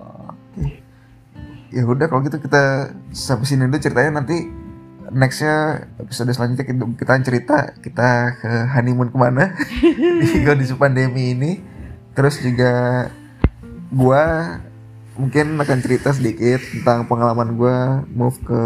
ya 1.72 1.84
udah 1.88 2.08
kalau 2.08 2.24
gitu 2.24 2.40
kita 2.40 2.92
sampai 3.16 3.48
sini 3.48 3.68
dulu 3.68 3.80
ceritanya 3.80 4.24
nanti 4.24 4.48
nextnya 5.12 5.88
episode 6.00 6.32
selanjutnya 6.32 6.68
kita, 6.68 6.84
kita 7.00 7.12
cerita 7.24 7.58
kita 7.80 8.10
ke 8.40 8.52
honeymoon 8.76 9.12
ke 9.12 9.18
mana 9.20 9.56
di 10.24 10.44
kondisi 10.44 10.76
pandemi 10.76 11.36
ini 11.36 11.52
terus 12.16 12.40
juga 12.40 13.08
gua 13.92 14.60
mungkin 15.22 15.54
akan 15.56 15.80
cerita 15.80 16.10
sedikit 16.12 16.58
tentang 16.58 17.06
pengalaman 17.06 17.54
gua 17.54 17.78
move 18.08 18.42
ke 18.42 18.62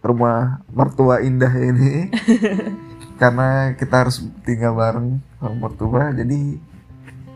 rumah 0.00 0.62
mertua 0.68 1.20
indah 1.20 1.50
ini 1.52 2.08
karena 3.20 3.74
kita 3.74 4.06
harus 4.06 4.16
tinggal 4.42 4.72
bareng 4.72 5.18
sama 5.36 5.54
mertua 5.60 6.08
jadi 6.10 6.56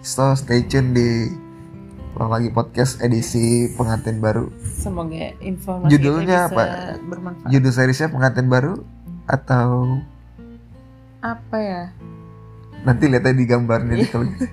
so 0.01 0.33
stay 0.33 0.63
tune 0.63 0.91
di 0.91 1.29
ulang 2.15 2.31
lagi 2.31 2.49
podcast 2.49 3.01
edisi 3.01 3.45
pengantin 3.71 4.17
baru 4.17 4.47
Semoga 4.57 5.35
informasi 5.41 5.91
Judulnya 5.91 6.47
bisa 6.47 6.55
apa? 6.55 6.65
bermanfaat. 7.03 7.51
judul 7.51 7.73
seriesnya 7.75 8.09
pengantin 8.09 8.47
baru 8.47 8.81
atau 9.27 9.99
Apa 11.19 11.57
ya? 11.57 11.83
nanti 12.81 13.09
lihat 13.09 13.25
aja 13.25 13.33
di 13.33 13.45
gambarnya 13.45 13.97
kalau 14.07 14.25
gitu. 14.27 14.45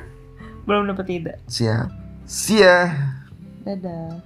Belum 0.66 0.88
dapat 0.88 1.06
ide. 1.10 1.34
siap 1.46 1.92
siap 2.24 2.88
Dadah. 3.60 4.24